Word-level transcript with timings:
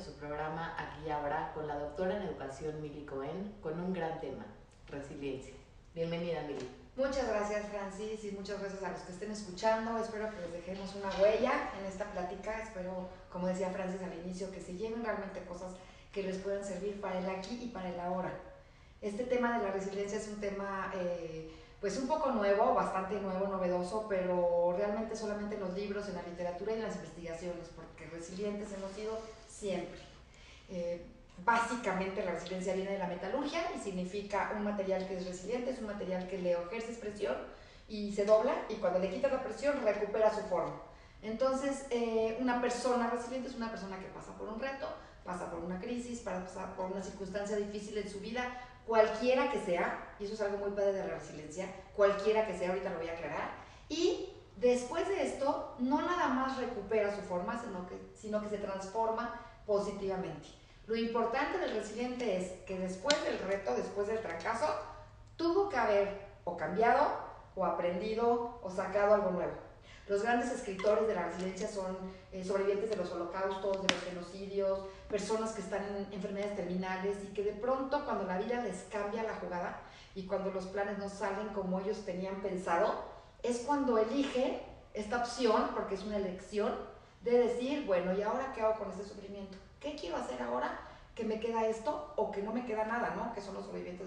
a 0.00 0.02
su 0.02 0.12
programa 0.12 0.74
Aquí 0.78 1.08
y 1.08 1.10
Ahora 1.10 1.52
con 1.52 1.68
la 1.68 1.78
doctora 1.78 2.16
en 2.16 2.22
educación 2.22 2.80
Mili 2.80 3.04
Cohen 3.04 3.54
con 3.62 3.78
un 3.78 3.92
gran 3.92 4.18
tema, 4.18 4.46
resiliencia. 4.88 5.52
Bienvenida 5.94 6.40
Mili. 6.42 6.66
Muchas 6.96 7.28
gracias 7.28 7.66
Francis 7.66 8.24
y 8.24 8.30
muchas 8.30 8.60
gracias 8.60 8.82
a 8.82 8.92
los 8.92 9.00
que 9.02 9.12
estén 9.12 9.30
escuchando. 9.30 9.98
Espero 9.98 10.30
que 10.30 10.40
les 10.40 10.52
dejemos 10.52 10.94
una 10.94 11.10
huella 11.20 11.70
en 11.78 11.84
esta 11.84 12.06
plática. 12.06 12.62
Espero, 12.62 13.10
como 13.30 13.48
decía 13.48 13.68
Francis 13.70 14.00
al 14.02 14.14
inicio, 14.24 14.50
que 14.50 14.62
se 14.62 14.74
lleven 14.74 15.04
realmente 15.04 15.44
cosas 15.44 15.74
que 16.12 16.22
les 16.22 16.38
puedan 16.38 16.64
servir 16.64 16.98
para 16.98 17.18
el 17.18 17.28
aquí 17.28 17.60
y 17.62 17.68
para 17.68 17.90
el 17.90 18.00
ahora. 18.00 18.32
Este 19.02 19.24
tema 19.24 19.58
de 19.58 19.64
la 19.64 19.72
resiliencia 19.72 20.18
es 20.18 20.28
un 20.28 20.40
tema 20.40 20.92
eh, 20.94 21.52
pues 21.78 21.98
un 21.98 22.08
poco 22.08 22.30
nuevo, 22.30 22.72
bastante 22.72 23.20
nuevo, 23.20 23.48
novedoso, 23.48 24.06
pero 24.08 24.74
realmente 24.78 25.14
solamente 25.14 25.56
en 25.56 25.60
los 25.60 25.74
libros, 25.74 26.08
en 26.08 26.14
la 26.14 26.22
literatura 26.22 26.72
y 26.72 26.76
en 26.76 26.84
las 26.84 26.96
investigaciones, 26.96 27.68
porque 27.76 28.06
resilientes 28.06 28.72
hemos 28.72 28.92
sido 28.92 29.18
siempre. 29.60 30.00
Eh, 30.70 31.04
básicamente 31.44 32.24
la 32.24 32.32
resiliencia 32.32 32.74
viene 32.74 32.92
de 32.92 32.98
la 32.98 33.06
metalurgia 33.06 33.60
y 33.76 33.78
significa 33.78 34.52
un 34.56 34.64
material 34.64 35.06
que 35.06 35.16
es 35.16 35.26
resiliente, 35.26 35.70
es 35.70 35.78
un 35.78 35.86
material 35.86 36.26
que 36.28 36.38
le 36.38 36.52
ejerces 36.52 36.98
presión 36.98 37.36
y 37.88 38.12
se 38.12 38.24
dobla 38.24 38.54
y 38.68 38.74
cuando 38.74 38.98
le 38.98 39.10
quitas 39.10 39.32
la 39.32 39.42
presión 39.42 39.82
recupera 39.82 40.34
su 40.34 40.42
forma. 40.42 40.80
Entonces, 41.22 41.86
eh, 41.90 42.38
una 42.40 42.60
persona 42.60 43.10
resiliente 43.10 43.48
es 43.48 43.56
una 43.56 43.70
persona 43.70 43.98
que 43.98 44.06
pasa 44.06 44.32
por 44.38 44.48
un 44.48 44.60
reto, 44.60 44.86
pasa 45.24 45.50
por 45.50 45.60
una 45.60 45.78
crisis, 45.78 46.20
pasa 46.20 46.74
por 46.76 46.90
una 46.90 47.02
circunstancia 47.02 47.56
difícil 47.56 47.98
en 47.98 48.08
su 48.08 48.20
vida, 48.20 48.42
cualquiera 48.86 49.50
que 49.50 49.60
sea, 49.60 50.14
y 50.18 50.24
eso 50.24 50.34
es 50.34 50.40
algo 50.40 50.58
muy 50.58 50.70
padre 50.70 50.94
de 50.94 51.06
la 51.06 51.14
resiliencia, 51.14 51.66
cualquiera 51.94 52.46
que 52.46 52.56
sea, 52.56 52.70
ahorita 52.70 52.90
lo 52.90 52.98
voy 52.98 53.08
a 53.08 53.12
aclarar, 53.12 53.50
y 53.88 54.30
después 54.56 55.06
de 55.08 55.26
esto 55.26 55.74
no 55.78 56.00
nada 56.00 56.28
más 56.28 56.56
recupera 56.56 57.14
su 57.14 57.22
forma, 57.22 57.60
sino 57.60 57.86
que, 57.86 57.98
sino 58.14 58.40
que 58.40 58.48
se 58.48 58.58
transforma 58.58 59.38
positivamente. 59.70 60.48
Lo 60.88 60.96
importante 60.96 61.58
del 61.58 61.76
resiliente 61.76 62.36
es 62.36 62.50
que 62.66 62.76
después 62.76 63.14
del 63.22 63.38
reto, 63.38 63.72
después 63.76 64.08
del 64.08 64.18
fracaso, 64.18 64.66
tuvo 65.36 65.68
que 65.68 65.76
haber 65.76 66.22
o 66.42 66.56
cambiado 66.56 67.06
o 67.54 67.64
aprendido 67.64 68.58
o 68.64 68.68
sacado 68.68 69.14
algo 69.14 69.30
nuevo. 69.30 69.52
Los 70.08 70.24
grandes 70.24 70.50
escritores 70.50 71.06
de 71.06 71.14
la 71.14 71.26
resiliencia 71.26 71.68
son 71.68 71.96
eh, 72.32 72.44
sobrevivientes 72.44 72.90
de 72.90 72.96
los 72.96 73.12
holocaustos, 73.12 73.86
de 73.86 73.94
los 73.94 74.02
genocidios, 74.02 74.80
personas 75.08 75.52
que 75.52 75.60
están 75.60 75.84
en 75.84 76.12
enfermedades 76.12 76.56
terminales 76.56 77.18
y 77.22 77.32
que 77.32 77.44
de 77.44 77.52
pronto 77.52 78.04
cuando 78.04 78.24
la 78.24 78.38
vida 78.38 78.64
les 78.64 78.82
cambia 78.90 79.22
la 79.22 79.36
jugada 79.36 79.82
y 80.16 80.26
cuando 80.26 80.50
los 80.50 80.66
planes 80.66 80.98
no 80.98 81.08
salen 81.08 81.50
como 81.50 81.78
ellos 81.78 82.04
tenían 82.04 82.42
pensado, 82.42 83.04
es 83.44 83.58
cuando 83.58 83.98
eligen 83.98 84.60
esta 84.94 85.18
opción, 85.18 85.70
porque 85.74 85.94
es 85.94 86.02
una 86.02 86.16
elección, 86.16 86.74
de 87.20 87.38
decir, 87.38 87.84
bueno, 87.86 88.16
¿y 88.16 88.22
ahora 88.22 88.52
qué 88.54 88.62
hago 88.62 88.78
con 88.78 88.90
este 88.90 89.04
sufrimiento? 89.04 89.58
¿Qué 89.78 89.94
quiero 89.94 90.16
hacer 90.16 90.40
ahora 90.42 90.80
que 91.14 91.24
me 91.24 91.40
queda 91.40 91.66
esto 91.66 92.12
o 92.16 92.30
que 92.30 92.42
no 92.42 92.52
me 92.52 92.64
queda 92.64 92.84
nada, 92.84 93.14
¿no? 93.16 93.32
Que 93.34 93.40
son 93.40 93.54
los 93.54 93.64
sobrevivientes 93.64 94.06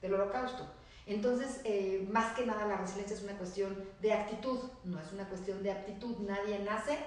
del 0.00 0.14
holocausto. 0.14 0.64
Entonces, 1.06 1.60
eh, 1.64 2.06
más 2.10 2.34
que 2.34 2.44
nada 2.44 2.66
la 2.66 2.76
resiliencia 2.76 3.16
es 3.16 3.22
una 3.22 3.38
cuestión 3.38 3.82
de 4.00 4.12
actitud, 4.12 4.58
no 4.84 5.00
es 5.00 5.12
una 5.12 5.26
cuestión 5.28 5.62
de 5.62 5.72
aptitud. 5.72 6.18
Nadie 6.18 6.58
nace 6.58 6.98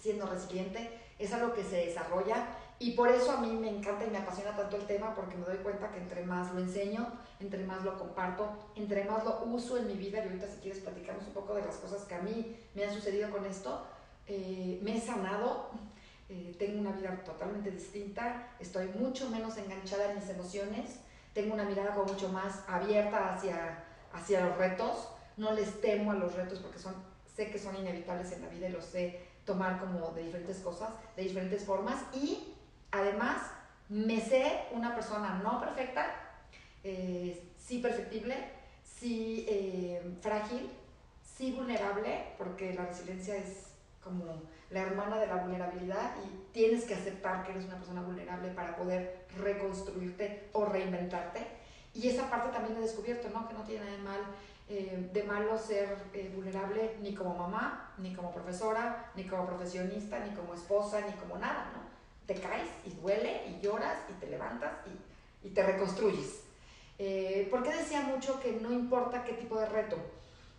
siendo 0.00 0.26
resiliente, 0.26 0.88
es 1.18 1.32
algo 1.32 1.52
que 1.52 1.64
se 1.64 1.76
desarrolla 1.86 2.46
y 2.78 2.92
por 2.92 3.08
eso 3.08 3.32
a 3.32 3.40
mí 3.40 3.50
me 3.52 3.70
encanta 3.70 4.04
y 4.04 4.10
me 4.10 4.18
apasiona 4.18 4.54
tanto 4.54 4.76
el 4.76 4.86
tema 4.86 5.14
porque 5.14 5.36
me 5.36 5.46
doy 5.46 5.56
cuenta 5.58 5.90
que 5.90 5.98
entre 5.98 6.24
más 6.24 6.52
lo 6.52 6.60
enseño, 6.60 7.10
entre 7.40 7.64
más 7.64 7.82
lo 7.84 7.98
comparto, 7.98 8.50
entre 8.74 9.04
más 9.04 9.24
lo 9.24 9.42
uso 9.44 9.78
en 9.78 9.86
mi 9.86 9.94
vida, 9.94 10.18
y 10.18 10.28
ahorita 10.28 10.46
si 10.46 10.60
quieres 10.60 10.82
platicamos 10.82 11.26
un 11.26 11.32
poco 11.32 11.54
de 11.54 11.62
las 11.62 11.76
cosas 11.76 12.04
que 12.04 12.14
a 12.14 12.20
mí 12.20 12.56
me 12.74 12.84
han 12.84 12.94
sucedido 12.94 13.30
con 13.30 13.46
esto, 13.46 13.86
eh, 14.28 14.78
me 14.82 14.96
he 14.96 15.00
sanado, 15.00 15.70
eh, 16.28 16.54
tengo 16.58 16.80
una 16.80 16.92
vida 16.92 17.16
totalmente 17.24 17.70
distinta, 17.70 18.48
estoy 18.58 18.88
mucho 18.88 19.30
menos 19.30 19.56
enganchada 19.56 20.10
en 20.10 20.18
mis 20.18 20.28
emociones, 20.28 21.00
tengo 21.32 21.54
una 21.54 21.64
mirada 21.64 21.94
como 21.94 22.12
mucho 22.12 22.28
más 22.30 22.64
abierta 22.66 23.34
hacia, 23.34 23.84
hacia 24.12 24.44
los 24.46 24.56
retos, 24.56 25.08
no 25.36 25.52
les 25.52 25.80
temo 25.80 26.10
a 26.10 26.14
los 26.14 26.34
retos 26.34 26.58
porque 26.58 26.78
son, 26.78 26.94
sé 27.34 27.50
que 27.50 27.58
son 27.58 27.76
inevitables 27.76 28.32
en 28.32 28.42
la 28.42 28.48
vida 28.48 28.68
y 28.68 28.72
los 28.72 28.84
sé 28.84 29.20
tomar 29.44 29.78
como 29.78 30.10
de 30.12 30.24
diferentes 30.24 30.58
cosas, 30.58 30.90
de 31.14 31.22
diferentes 31.22 31.64
formas 31.64 32.02
y 32.12 32.54
además 32.90 33.42
me 33.88 34.20
sé 34.20 34.64
una 34.72 34.94
persona 34.94 35.40
no 35.44 35.60
perfecta, 35.60 36.06
eh, 36.82 37.40
sí 37.56 37.78
perfectible, 37.78 38.34
sí 38.82 39.46
eh, 39.48 40.02
frágil, 40.20 40.68
sí 41.22 41.52
vulnerable, 41.52 42.32
porque 42.38 42.74
la 42.74 42.86
resiliencia 42.86 43.36
es 43.36 43.75
como 44.06 44.42
la 44.70 44.82
hermana 44.82 45.18
de 45.18 45.26
la 45.26 45.36
vulnerabilidad 45.36 46.14
y 46.24 46.52
tienes 46.52 46.84
que 46.84 46.94
aceptar 46.94 47.44
que 47.44 47.52
eres 47.52 47.64
una 47.64 47.76
persona 47.76 48.02
vulnerable 48.02 48.48
para 48.50 48.76
poder 48.76 49.26
reconstruirte 49.36 50.48
o 50.52 50.64
reinventarte. 50.64 51.46
Y 51.92 52.08
esa 52.08 52.30
parte 52.30 52.50
también 52.50 52.76
he 52.76 52.80
descubierto, 52.80 53.28
¿no? 53.30 53.48
Que 53.48 53.54
no 53.54 53.64
tiene 53.64 53.84
nada 53.84 53.96
de, 53.96 54.02
mal, 54.02 54.20
eh, 54.68 55.10
de 55.12 55.22
malo 55.24 55.58
ser 55.58 55.96
eh, 56.12 56.30
vulnerable 56.34 56.96
ni 57.02 57.14
como 57.14 57.34
mamá, 57.34 57.94
ni 57.98 58.14
como 58.14 58.32
profesora, 58.32 59.10
ni 59.16 59.24
como 59.24 59.46
profesionista, 59.46 60.20
ni 60.20 60.34
como 60.34 60.54
esposa, 60.54 61.00
ni 61.00 61.12
como 61.14 61.36
nada, 61.38 61.72
¿no? 61.74 61.80
Te 62.26 62.40
caes 62.40 62.68
y 62.84 62.90
duele 62.90 63.42
y 63.48 63.60
lloras 63.60 63.98
y 64.08 64.12
te 64.14 64.28
levantas 64.28 64.72
y, 64.86 65.48
y 65.48 65.50
te 65.50 65.62
reconstruyes. 65.62 66.42
Eh, 66.98 67.46
¿Por 67.50 67.62
qué 67.62 67.74
decía 67.74 68.02
mucho 68.02 68.40
que 68.40 68.52
no 68.52 68.72
importa 68.72 69.24
qué 69.24 69.34
tipo 69.34 69.58
de 69.58 69.66
reto? 69.66 69.96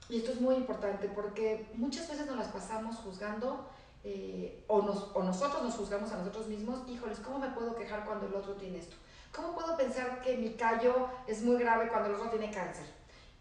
Y 0.09 0.17
esto 0.19 0.31
es 0.31 0.41
muy 0.41 0.55
importante 0.55 1.09
porque 1.09 1.67
muchas 1.73 2.09
veces 2.09 2.25
nos 2.25 2.37
las 2.37 2.47
pasamos 2.47 2.95
juzgando 2.97 3.67
eh, 4.03 4.63
o, 4.67 4.81
nos, 4.81 5.09
o 5.13 5.23
nosotros 5.23 5.63
nos 5.63 5.75
juzgamos 5.75 6.11
a 6.11 6.17
nosotros 6.17 6.47
mismos, 6.47 6.87
híjoles, 6.87 7.19
¿cómo 7.19 7.39
me 7.39 7.49
puedo 7.49 7.75
quejar 7.75 8.05
cuando 8.05 8.27
el 8.27 8.33
otro 8.35 8.53
tiene 8.53 8.79
esto? 8.79 8.95
¿Cómo 9.35 9.53
puedo 9.53 9.75
pensar 9.75 10.21
que 10.21 10.37
mi 10.37 10.51
callo 10.51 11.09
es 11.27 11.43
muy 11.43 11.57
grave 11.57 11.89
cuando 11.89 12.09
el 12.09 12.15
otro 12.15 12.29
tiene 12.29 12.51
cáncer? 12.51 12.85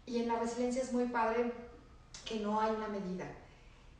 Y 0.05 0.19
en 0.19 0.27
la 0.27 0.39
resiliencia 0.39 0.81
es 0.81 0.91
muy 0.91 1.05
padre 1.05 1.53
que 2.25 2.39
no 2.39 2.59
hay 2.59 2.71
una 2.71 2.87
medida. 2.87 3.25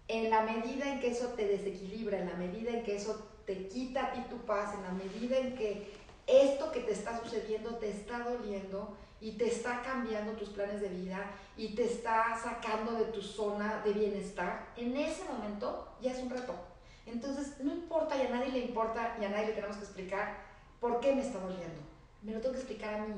En 0.08 0.30
la 0.30 0.42
medida 0.42 0.92
en 0.92 1.00
que 1.00 1.12
eso 1.12 1.28
te 1.30 1.46
desequilibra, 1.48 2.20
en 2.20 2.30
la 2.30 2.36
medida 2.36 2.72
en 2.72 2.84
que 2.84 2.96
eso 2.96 3.28
te 3.46 3.68
quita 3.68 4.08
a 4.08 4.12
ti 4.14 4.22
tu 4.30 4.38
paz, 4.40 4.74
en 4.74 4.84
la 4.84 4.92
medida 4.92 5.38
en 5.38 5.56
que 5.56 5.94
esto 6.28 6.72
que 6.72 6.82
te 6.82 6.92
está 6.92 7.22
sucediendo 7.22 7.76
te 7.76 7.90
está 7.90 8.20
doliendo, 8.20 8.96
y 9.20 9.32
te 9.32 9.48
está 9.48 9.82
cambiando 9.82 10.34
tus 10.34 10.50
planes 10.50 10.82
de 10.82 10.90
vida 10.90 11.20
y 11.56 11.76
te 11.76 11.86
está 11.86 12.38
sacando 12.42 12.94
de 12.94 13.06
tu 13.06 13.22
zona 13.22 13.82
de 13.84 13.94
bienestar, 13.94 14.68
en 14.78 14.96
ese 14.96 15.24
momento 15.26 15.96
ya 16.02 16.12
es 16.12 16.20
un 16.20 16.30
reto. 16.30 16.54
Entonces, 17.06 17.60
no 17.62 17.72
importa 17.72 18.16
y 18.16 18.28
a 18.28 18.30
nadie 18.30 18.52
le 18.52 18.60
importa 18.60 19.18
y 19.20 19.26
a 19.26 19.30
nadie 19.30 19.48
le 19.48 19.54
tenemos 19.54 19.78
que 19.78 19.86
explicar 19.86 20.38
por 20.80 21.00
qué 21.00 21.16
me 21.16 21.22
está 21.22 21.40
doliendo. 21.40 21.82
Me 22.22 22.34
lo 22.34 22.42
tengo 22.42 22.54
que 22.54 22.60
explicar 22.60 22.94
a 22.96 23.06
mí. 23.06 23.16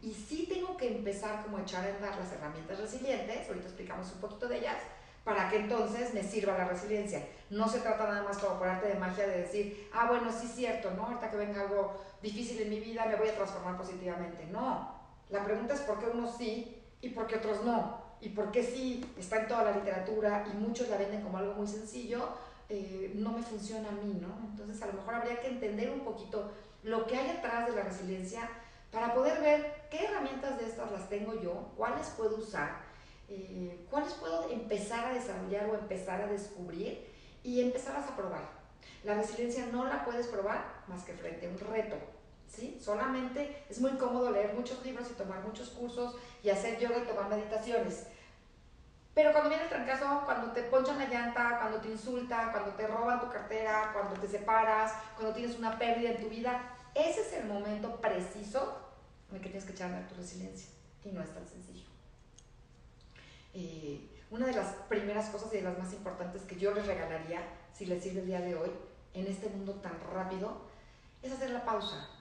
Y 0.00 0.12
sí 0.12 0.46
tengo 0.48 0.76
que 0.76 0.96
empezar 0.96 1.42
como 1.42 1.58
a 1.58 1.62
echar 1.62 1.84
a 1.84 1.94
andar 1.94 2.16
las 2.16 2.32
herramientas 2.32 2.78
resilientes, 2.78 3.48
ahorita 3.48 3.66
explicamos 3.66 4.12
un 4.12 4.20
poquito 4.20 4.48
de 4.48 4.58
ellas, 4.58 4.76
para 5.24 5.48
que 5.48 5.56
entonces 5.56 6.12
me 6.12 6.22
sirva 6.22 6.58
la 6.58 6.66
resiliencia. 6.66 7.26
No 7.48 7.66
se 7.66 7.80
trata 7.80 8.04
nada 8.04 8.22
más 8.22 8.36
como 8.38 8.58
por 8.58 8.68
arte 8.68 8.88
de 8.88 8.94
magia 8.94 9.26
de 9.26 9.40
decir, 9.42 9.88
ah, 9.92 10.06
bueno, 10.06 10.30
sí 10.30 10.46
es 10.46 10.54
cierto, 10.54 10.90
¿no? 10.90 11.06
Ahorita 11.06 11.30
que 11.30 11.38
venga 11.38 11.62
algo 11.62 11.94
difícil 12.22 12.60
en 12.60 12.70
mi 12.70 12.80
vida 12.80 13.06
me 13.06 13.16
voy 13.16 13.28
a 13.28 13.34
transformar 13.34 13.78
positivamente. 13.78 14.46
No, 14.46 14.93
la 15.34 15.44
pregunta 15.44 15.74
es 15.74 15.80
por 15.80 15.98
qué 15.98 16.06
unos 16.06 16.36
sí 16.36 16.80
y 17.00 17.08
por 17.10 17.26
qué 17.26 17.36
otros 17.36 17.64
no. 17.64 18.02
Y 18.20 18.28
por 18.30 18.52
qué 18.52 18.62
sí 18.62 19.04
está 19.18 19.40
en 19.40 19.48
toda 19.48 19.64
la 19.64 19.72
literatura 19.72 20.46
y 20.50 20.56
muchos 20.56 20.88
la 20.88 20.96
venden 20.96 21.22
como 21.22 21.38
algo 21.38 21.54
muy 21.54 21.66
sencillo, 21.66 22.28
eh, 22.68 23.12
no 23.16 23.32
me 23.32 23.42
funciona 23.42 23.88
a 23.88 23.92
mí, 23.92 24.16
¿no? 24.20 24.48
Entonces 24.48 24.80
a 24.80 24.86
lo 24.86 24.94
mejor 24.94 25.16
habría 25.16 25.40
que 25.40 25.48
entender 25.48 25.90
un 25.90 26.00
poquito 26.00 26.52
lo 26.84 27.06
que 27.06 27.16
hay 27.16 27.30
atrás 27.30 27.66
de 27.66 27.74
la 27.74 27.82
resiliencia 27.82 28.48
para 28.92 29.12
poder 29.12 29.40
ver 29.40 29.88
qué 29.90 30.04
herramientas 30.04 30.56
de 30.58 30.66
estas 30.66 30.90
las 30.92 31.08
tengo 31.08 31.34
yo, 31.42 31.72
cuáles 31.76 32.06
puedo 32.10 32.36
usar, 32.36 32.76
eh, 33.28 33.86
cuáles 33.90 34.14
puedo 34.14 34.48
empezar 34.50 35.06
a 35.06 35.14
desarrollar 35.14 35.66
o 35.68 35.74
empezar 35.74 36.22
a 36.22 36.28
descubrir 36.28 37.06
y 37.42 37.60
empezarlas 37.60 38.08
a 38.08 38.16
probar. 38.16 38.48
La 39.02 39.14
resiliencia 39.14 39.66
no 39.66 39.84
la 39.84 40.04
puedes 40.04 40.28
probar 40.28 40.64
más 40.86 41.02
que 41.02 41.12
frente 41.12 41.46
a 41.46 41.50
un 41.50 41.58
reto, 41.58 41.96
¿sí? 42.54 42.78
Solamente 42.80 43.64
es 43.68 43.80
muy 43.80 43.92
cómodo 43.92 44.30
leer 44.30 44.54
muchos 44.54 44.84
libros 44.84 45.10
y 45.10 45.14
tomar 45.14 45.40
muchos 45.40 45.70
cursos 45.70 46.16
y 46.42 46.50
hacer 46.50 46.78
yoga 46.78 46.98
y 46.98 47.06
tomar 47.06 47.28
meditaciones. 47.28 48.06
Pero 49.14 49.30
cuando 49.32 49.48
viene 49.48 49.64
el 49.64 49.70
trancazo, 49.70 50.22
cuando 50.24 50.52
te 50.52 50.62
ponchan 50.64 50.98
la 50.98 51.06
llanta, 51.06 51.58
cuando 51.60 51.78
te 51.78 51.88
insultan, 51.88 52.50
cuando 52.50 52.72
te 52.72 52.86
roban 52.86 53.20
tu 53.20 53.30
cartera, 53.30 53.90
cuando 53.92 54.20
te 54.20 54.26
separas, 54.26 54.92
cuando 55.16 55.34
tienes 55.34 55.56
una 55.56 55.78
pérdida 55.78 56.10
en 56.10 56.20
tu 56.20 56.28
vida, 56.28 56.76
ese 56.94 57.20
es 57.20 57.32
el 57.34 57.46
momento 57.46 58.00
preciso 58.00 58.76
en 59.30 59.36
el 59.36 59.42
que 59.42 59.50
tienes 59.50 59.64
que 59.64 59.72
echar 59.72 59.92
a 59.92 60.06
tu 60.08 60.16
resiliencia. 60.16 60.68
Y 61.04 61.10
no 61.10 61.22
es 61.22 61.32
tan 61.32 61.46
sencillo. 61.46 61.86
Eh, 63.52 64.00
una 64.30 64.46
de 64.46 64.52
las 64.54 64.66
primeras 64.88 65.28
cosas 65.28 65.52
y 65.52 65.58
de 65.58 65.62
las 65.62 65.78
más 65.78 65.92
importantes 65.92 66.42
que 66.42 66.56
yo 66.56 66.72
les 66.72 66.86
regalaría, 66.86 67.40
si 67.72 67.86
les 67.86 68.02
sirve 68.02 68.20
el 68.20 68.26
día 68.26 68.40
de 68.40 68.56
hoy, 68.56 68.70
en 69.12 69.28
este 69.28 69.48
mundo 69.48 69.74
tan 69.74 69.96
rápido, 70.12 70.62
es 71.22 71.30
hacer 71.30 71.50
la 71.50 71.64
pausa 71.64 72.13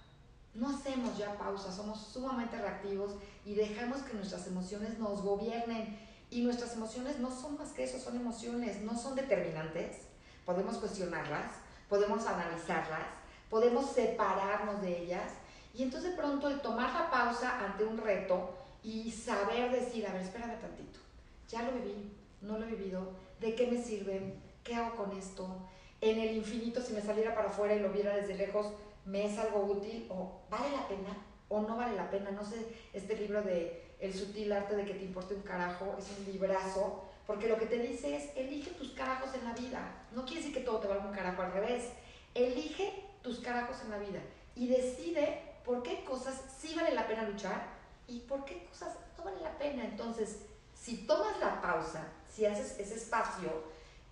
no 0.55 0.69
hacemos 0.69 1.17
ya 1.17 1.37
pausa, 1.37 1.71
somos 1.71 1.99
sumamente 1.99 2.57
reactivos 2.57 3.13
y 3.45 3.55
dejamos 3.55 4.01
que 4.03 4.13
nuestras 4.13 4.47
emociones 4.47 4.99
nos 4.99 5.21
gobiernen. 5.21 5.99
Y 6.29 6.41
nuestras 6.41 6.73
emociones 6.73 7.19
no 7.19 7.29
son 7.29 7.59
más 7.59 7.73
que 7.73 7.83
eso, 7.83 7.99
son 7.99 8.15
emociones, 8.15 8.81
no 8.81 8.97
son 8.97 9.15
determinantes. 9.15 9.97
Podemos 10.45 10.77
cuestionarlas, 10.77 11.51
podemos 11.87 12.25
analizarlas, 12.25 13.05
podemos 13.51 13.91
separarnos 13.91 14.81
de 14.81 15.03
ellas 15.03 15.31
y 15.75 15.83
entonces 15.83 16.11
de 16.11 16.17
pronto 16.17 16.49
el 16.49 16.59
tomar 16.61 16.91
la 16.93 17.11
pausa 17.11 17.59
ante 17.63 17.83
un 17.83 17.97
reto 17.97 18.49
y 18.83 19.11
saber 19.11 19.71
decir, 19.71 20.07
a 20.07 20.13
ver, 20.13 20.23
espérame 20.23 20.59
tantito, 20.59 20.99
ya 21.47 21.61
lo 21.63 21.71
viví, 21.73 22.11
no 22.41 22.57
lo 22.57 22.65
he 22.65 22.75
vivido, 22.75 23.11
¿de 23.39 23.55
qué 23.55 23.67
me 23.67 23.81
sirve? 23.81 24.39
¿Qué 24.63 24.75
hago 24.75 24.95
con 24.95 25.17
esto? 25.17 25.69
En 26.01 26.19
el 26.19 26.35
infinito, 26.35 26.81
si 26.81 26.93
me 26.93 27.01
saliera 27.01 27.35
para 27.35 27.49
afuera 27.49 27.75
y 27.75 27.79
lo 27.79 27.91
viera 27.91 28.15
desde 28.15 28.35
lejos, 28.35 28.73
¿me 29.05 29.25
es 29.25 29.37
algo 29.37 29.63
útil? 29.63 30.07
¿O 30.09 30.41
vale 30.49 30.71
la 30.71 30.87
pena? 30.87 31.17
¿O 31.49 31.61
no 31.61 31.77
vale 31.77 31.95
la 31.95 32.09
pena? 32.09 32.31
No 32.31 32.43
sé, 32.45 32.65
este 32.93 33.15
libro 33.15 33.41
de 33.41 33.95
El 33.99 34.13
sutil 34.13 34.51
arte 34.51 34.75
de 34.75 34.85
que 34.85 34.93
te 34.93 35.05
importe 35.05 35.35
un 35.35 35.41
carajo 35.41 35.95
es 35.97 36.05
un 36.17 36.31
librazo, 36.31 37.03
porque 37.25 37.47
lo 37.47 37.57
que 37.57 37.67
te 37.67 37.79
dice 37.79 38.15
es, 38.15 38.35
elige 38.35 38.71
tus 38.71 38.91
carajos 38.91 39.33
en 39.33 39.45
la 39.45 39.53
vida. 39.53 40.05
No 40.13 40.25
quiere 40.25 40.41
decir 40.41 40.53
que 40.53 40.63
todo 40.63 40.79
te 40.79 40.87
valga 40.87 41.05
un 41.05 41.15
carajo, 41.15 41.41
al 41.41 41.53
revés. 41.53 41.89
Elige 42.33 43.03
tus 43.21 43.39
carajos 43.39 43.77
en 43.83 43.91
la 43.91 43.97
vida 43.97 44.19
y 44.55 44.67
decide 44.67 45.41
por 45.63 45.83
qué 45.83 46.03
cosas 46.03 46.41
sí 46.59 46.73
vale 46.75 46.93
la 46.93 47.07
pena 47.07 47.23
luchar 47.23 47.67
y 48.07 48.19
por 48.21 48.43
qué 48.43 48.65
cosas 48.65 48.97
no 49.17 49.23
vale 49.23 49.41
la 49.41 49.57
pena. 49.57 49.85
Entonces, 49.85 50.39
si 50.73 51.07
tomas 51.07 51.39
la 51.39 51.61
pausa, 51.61 52.07
si 52.27 52.45
haces 52.45 52.77
ese 52.79 52.95
espacio 52.95 53.49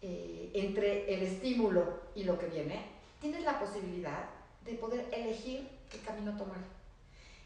eh, 0.02 0.52
entre 0.54 1.14
el 1.14 1.24
estímulo 1.24 2.00
y 2.16 2.24
lo 2.24 2.40
que 2.40 2.48
viene, 2.48 2.86
tienes 3.20 3.44
la 3.44 3.60
posibilidad 3.60 4.30
de 4.66 4.74
poder 4.74 5.08
elegir 5.12 5.68
qué 5.90 6.00
camino 6.00 6.38
tomar. 6.38 6.60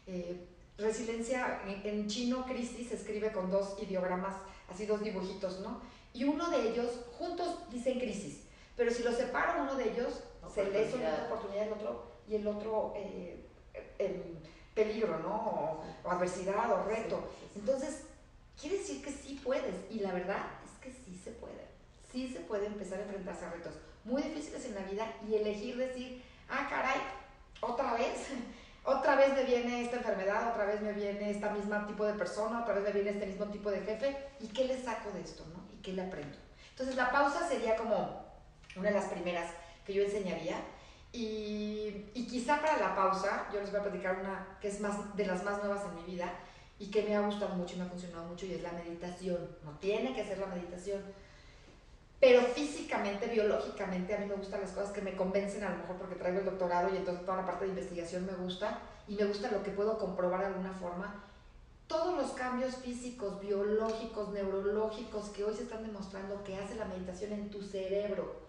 Eh, 0.06 0.46
resiliencia 0.78 1.62
en, 1.66 2.06
chino, 2.06 2.44
crisis, 2.44 2.88
se 2.88 2.96
escribe 2.96 3.32
con 3.32 3.50
dos 3.50 3.76
ideogramas, 3.82 4.34
así 4.68 4.86
dos 4.86 5.02
dibujitos, 5.02 5.60
¿no? 5.60 5.80
Y 6.12 6.24
uno 6.24 6.50
de 6.50 6.70
ellos, 6.70 6.90
juntos 7.18 7.70
dicen 7.70 7.98
crisis, 7.98 8.42
pero 8.76 8.90
si 8.90 9.02
lo 9.02 9.12
separo, 9.12 9.62
uno 9.62 9.74
de 9.74 9.92
ellos 9.92 10.22
se 10.52 10.64
lee 10.70 10.90
sobre 10.90 11.06
una 11.06 11.26
oportunidad, 11.26 11.66
el 11.66 11.72
otro, 11.72 12.06
y 12.28 12.34
el 12.34 12.46
otro 12.46 12.92
eh, 12.96 13.44
en 13.98 14.38
peligro, 14.74 15.18
¿no? 15.18 15.82
O, 16.04 16.10
adversidad 16.10 16.70
o 16.72 16.84
reto. 16.84 17.28
Entonces, 17.54 18.02
quiere 18.60 18.78
decir 18.78 19.02
que 19.02 19.10
sí 19.10 19.40
puedes, 19.42 19.74
y 19.90 20.00
la 20.00 20.12
verdad 20.12 20.44
es 20.64 20.78
que 20.82 20.92
sí 21.04 21.18
se 21.22 21.32
puede. 21.32 21.66
Sí 22.12 22.28
se 22.28 22.40
puede 22.40 22.66
empezar 22.66 23.00
a 23.00 23.02
enfrentarse 23.02 23.44
a 23.44 23.50
retos 23.50 23.74
muy 24.06 24.22
difíciles 24.22 24.64
en 24.66 24.74
la 24.76 24.82
vida 24.82 25.12
y 25.28 25.34
elegir 25.34 25.76
decir, 25.76 26.22
ah, 26.48 26.66
caray, 26.68 27.00
otra 27.60 27.94
vez, 27.94 28.28
otra 28.84 29.16
vez 29.16 29.34
me 29.34 29.44
viene 29.44 29.82
esta 29.82 29.96
enfermedad, 29.96 30.50
otra 30.50 30.66
vez 30.66 30.80
me 30.80 30.92
viene 30.92 31.30
este 31.30 31.50
mismo 31.50 31.86
tipo 31.86 32.04
de 32.04 32.14
persona, 32.14 32.62
otra 32.62 32.74
vez 32.74 32.84
me 32.84 32.92
viene 32.92 33.10
este 33.10 33.26
mismo 33.26 33.46
tipo 33.46 33.70
de 33.70 33.80
jefe, 33.80 34.16
¿y 34.40 34.48
qué 34.48 34.64
le 34.64 34.82
saco 34.82 35.10
de 35.10 35.20
esto, 35.20 35.44
no? 35.52 35.64
¿Y 35.72 35.82
qué 35.82 35.92
le 35.92 36.02
aprendo? 36.02 36.36
Entonces 36.70 36.96
la 36.96 37.10
pausa 37.10 37.48
sería 37.48 37.76
como 37.76 38.24
una 38.76 38.88
de 38.90 38.94
las 38.94 39.06
primeras 39.06 39.50
que 39.84 39.94
yo 39.94 40.02
enseñaría. 40.02 40.56
Y, 41.12 42.10
y 42.12 42.26
quizá 42.26 42.60
para 42.60 42.76
la 42.76 42.94
pausa, 42.94 43.48
yo 43.52 43.60
les 43.60 43.70
voy 43.70 43.80
a 43.80 43.84
platicar 43.84 44.18
una 44.20 44.58
que 44.60 44.68
es 44.68 44.80
más 44.80 45.16
de 45.16 45.24
las 45.24 45.42
más 45.44 45.58
nuevas 45.58 45.82
en 45.86 45.94
mi 45.94 46.02
vida 46.02 46.30
y 46.78 46.90
que 46.90 47.02
me 47.02 47.16
ha 47.16 47.20
gustado 47.20 47.54
mucho 47.54 47.74
y 47.74 47.78
me 47.78 47.84
ha 47.84 47.88
funcionado 47.88 48.26
mucho 48.26 48.44
y 48.44 48.52
es 48.52 48.62
la 48.62 48.72
meditación. 48.72 49.56
No 49.64 49.72
tiene 49.78 50.14
que 50.14 50.24
ser 50.24 50.38
la 50.38 50.46
meditación, 50.46 51.00
pero 52.18 52.40
físicamente, 52.42 53.26
biológicamente, 53.26 54.14
a 54.14 54.18
mí 54.18 54.26
me 54.26 54.34
gustan 54.34 54.62
las 54.62 54.70
cosas 54.70 54.90
que 54.90 55.02
me 55.02 55.14
convencen, 55.16 55.64
a 55.64 55.70
lo 55.70 55.78
mejor 55.78 55.96
porque 55.96 56.14
traigo 56.14 56.38
el 56.40 56.46
doctorado 56.46 56.92
y 56.92 56.96
entonces 56.96 57.24
toda 57.24 57.38
la 57.38 57.46
parte 57.46 57.64
de 57.64 57.70
investigación 57.70 58.24
me 58.24 58.32
gusta 58.32 58.78
y 59.06 59.16
me 59.16 59.24
gusta 59.24 59.50
lo 59.50 59.62
que 59.62 59.70
puedo 59.70 59.98
comprobar 59.98 60.40
de 60.40 60.46
alguna 60.46 60.72
forma. 60.72 61.22
Todos 61.86 62.16
los 62.16 62.32
cambios 62.32 62.76
físicos, 62.76 63.40
biológicos, 63.40 64.30
neurológicos 64.30 65.28
que 65.28 65.44
hoy 65.44 65.54
se 65.54 65.64
están 65.64 65.84
demostrando 65.84 66.42
que 66.42 66.56
hace 66.56 66.74
la 66.74 66.86
meditación 66.86 67.32
en 67.32 67.50
tu 67.50 67.62
cerebro, 67.62 68.46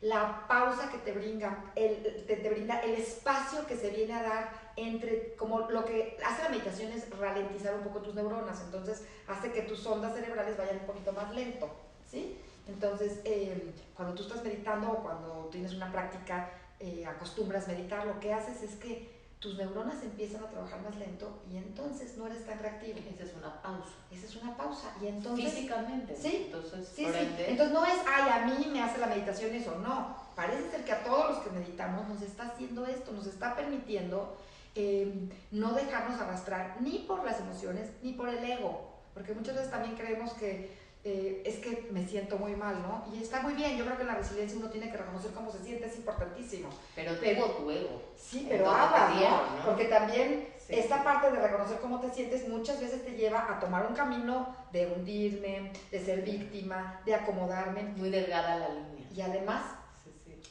la 0.00 0.46
pausa 0.46 0.90
que 0.90 0.98
te 0.98 1.12
brinda, 1.12 1.72
el, 1.76 2.26
te, 2.26 2.50
brinda 2.50 2.80
el 2.80 2.94
espacio 2.94 3.64
que 3.66 3.76
se 3.76 3.88
viene 3.88 4.12
a 4.12 4.22
dar 4.22 4.72
entre, 4.76 5.34
como 5.36 5.70
lo 5.70 5.86
que 5.86 6.18
hace 6.26 6.42
la 6.42 6.50
meditación 6.50 6.92
es 6.92 7.08
ralentizar 7.16 7.74
un 7.74 7.84
poco 7.84 8.00
tus 8.00 8.14
neuronas, 8.14 8.60
entonces 8.60 9.04
hace 9.28 9.50
que 9.50 9.62
tus 9.62 9.86
ondas 9.86 10.14
cerebrales 10.14 10.58
vayan 10.58 10.80
un 10.80 10.86
poquito 10.86 11.12
más 11.12 11.32
lento, 11.34 11.70
¿sí? 12.10 12.36
Entonces, 12.66 13.20
eh, 13.24 13.72
cuando 13.94 14.14
tú 14.14 14.22
estás 14.22 14.42
meditando 14.42 14.90
o 14.90 15.02
cuando 15.02 15.48
tienes 15.52 15.74
una 15.74 15.92
práctica, 15.92 16.50
eh, 16.80 17.04
acostumbras 17.06 17.68
meditar, 17.68 18.06
lo 18.06 18.18
que 18.20 18.32
haces 18.32 18.62
es 18.62 18.76
que 18.76 19.14
tus 19.38 19.58
neuronas 19.58 20.02
empiezan 20.02 20.42
a 20.42 20.48
trabajar 20.48 20.80
más 20.80 20.96
lento 20.96 21.42
y 21.52 21.58
entonces 21.58 22.16
no 22.16 22.26
eres 22.26 22.46
tan 22.46 22.58
reactivo. 22.58 22.98
Esa 22.98 23.24
es 23.24 23.34
una 23.34 23.60
pausa. 23.60 23.92
Esa 24.10 24.26
es 24.26 24.36
una 24.36 24.56
pausa. 24.56 24.90
Y 25.02 25.08
entonces, 25.08 25.52
Físicamente. 25.52 26.16
Sí. 26.16 26.44
Entonces, 26.46 26.88
sí, 26.94 27.04
entonces 27.04 27.74
no 27.74 27.84
es, 27.84 27.94
ay, 28.06 28.30
a 28.32 28.46
mí 28.46 28.66
me 28.72 28.82
hace 28.82 28.98
la 28.98 29.06
meditación 29.06 29.54
eso. 29.54 29.78
No. 29.80 30.16
Parece 30.34 30.70
ser 30.70 30.84
que 30.84 30.92
a 30.92 31.04
todos 31.04 31.34
los 31.34 31.38
que 31.44 31.50
meditamos 31.50 32.08
nos 32.08 32.22
está 32.22 32.44
haciendo 32.44 32.86
esto, 32.86 33.12
nos 33.12 33.26
está 33.26 33.54
permitiendo 33.54 34.34
eh, 34.74 35.28
no 35.50 35.74
dejarnos 35.74 36.18
arrastrar 36.18 36.78
ni 36.80 37.00
por 37.00 37.22
las 37.22 37.38
emociones 37.38 37.90
ni 38.02 38.14
por 38.14 38.30
el 38.30 38.42
ego. 38.42 38.94
Porque 39.12 39.34
muchas 39.34 39.56
veces 39.56 39.70
también 39.70 39.94
creemos 39.94 40.32
que 40.32 40.74
eh, 41.06 41.42
es 41.44 41.56
que 41.56 41.86
me 41.90 42.06
siento 42.06 42.38
muy 42.38 42.56
mal, 42.56 42.80
¿no? 42.80 43.04
Y 43.14 43.22
está 43.22 43.42
muy 43.42 43.52
bien, 43.52 43.76
yo 43.76 43.84
creo 43.84 43.98
que 43.98 44.04
la 44.04 44.14
resiliencia 44.14 44.58
uno 44.58 44.70
tiene 44.70 44.90
que 44.90 44.96
reconocer 44.96 45.32
cómo 45.32 45.52
se 45.52 45.62
siente, 45.62 45.86
es 45.86 45.96
importantísimo. 45.96 46.70
Pero 46.94 47.18
tengo 47.18 47.46
tu 47.50 47.70
ego. 47.70 48.02
Sí, 48.16 48.46
pero 48.48 48.70
habla, 48.70 49.10
¿no? 49.58 49.66
Porque 49.66 49.84
también 49.84 50.48
esta 50.66 51.04
parte 51.04 51.30
de 51.30 51.38
reconocer 51.38 51.78
cómo 51.80 52.00
te 52.00 52.10
sientes 52.10 52.48
muchas 52.48 52.80
veces 52.80 53.04
te 53.04 53.12
lleva 53.12 53.52
a 53.52 53.60
tomar 53.60 53.86
un 53.86 53.94
camino 53.94 54.56
de 54.72 54.86
hundirme, 54.86 55.72
de 55.90 56.02
ser 56.02 56.22
víctima, 56.22 57.02
de 57.04 57.14
acomodarme. 57.14 57.82
Muy 57.82 58.08
delgada 58.08 58.56
la 58.56 58.68
línea. 58.70 59.06
Y 59.14 59.20
además 59.20 59.62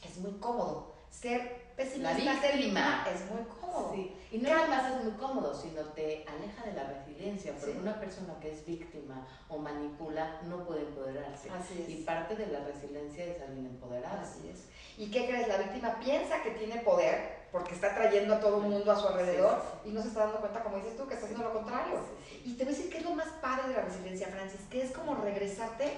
es 0.04 0.18
muy 0.18 0.34
cómodo 0.38 0.94
ser 1.10 1.63
pesimista, 1.76 2.40
ser 2.40 2.56
víctima 2.56 3.06
es 3.12 3.30
muy 3.30 3.44
cómodo. 3.44 3.92
Sí. 3.94 4.14
Y 4.32 4.38
no 4.38 4.48
nada 4.48 4.66
más 4.66 4.92
es 4.92 5.04
muy 5.04 5.12
cómodo, 5.14 5.54
sino 5.54 5.82
te 5.94 6.24
aleja 6.26 6.64
de 6.64 6.72
la 6.72 6.84
resiliencia, 6.84 7.52
porque 7.58 7.78
una 7.78 7.98
persona 8.00 8.34
que 8.40 8.52
es 8.52 8.64
víctima 8.64 9.26
o 9.48 9.58
manipula 9.58 10.40
no 10.48 10.64
puede 10.64 10.82
empoderarse. 10.82 11.50
Así 11.50 11.82
es. 11.82 11.88
Y 11.88 12.02
parte 12.02 12.36
de 12.36 12.46
la 12.48 12.60
resiliencia 12.60 13.24
es 13.24 13.42
alguien 13.42 13.66
empoderado. 13.66 14.20
Así 14.20 14.48
es. 14.48 14.64
¿Y 14.96 15.10
qué 15.10 15.26
crees? 15.26 15.48
La 15.48 15.58
víctima 15.58 15.98
piensa 16.00 16.42
que 16.42 16.50
tiene 16.52 16.76
poder 16.78 17.44
porque 17.50 17.74
está 17.74 17.94
trayendo 17.94 18.34
a 18.34 18.40
todo 18.40 18.56
el 18.58 18.68
mundo 18.68 18.90
a 18.90 18.98
su 18.98 19.06
alrededor 19.06 19.62
y 19.84 19.90
no 19.90 20.02
se 20.02 20.08
está 20.08 20.24
dando 20.24 20.40
cuenta, 20.40 20.62
como 20.62 20.76
dices 20.76 20.96
tú, 20.96 21.06
que 21.06 21.14
está 21.14 21.26
haciendo 21.26 21.46
lo 21.46 21.54
contrario. 21.54 22.00
Y 22.44 22.54
te 22.54 22.64
voy 22.64 22.74
a 22.74 22.76
decir 22.76 22.90
que 22.90 22.98
es 22.98 23.04
lo 23.04 23.14
más 23.14 23.28
padre 23.40 23.68
de 23.68 23.74
la 23.74 23.82
resiliencia, 23.82 24.28
Francis, 24.28 24.60
que 24.70 24.82
es 24.82 24.90
como 24.90 25.14
regresarte 25.14 25.92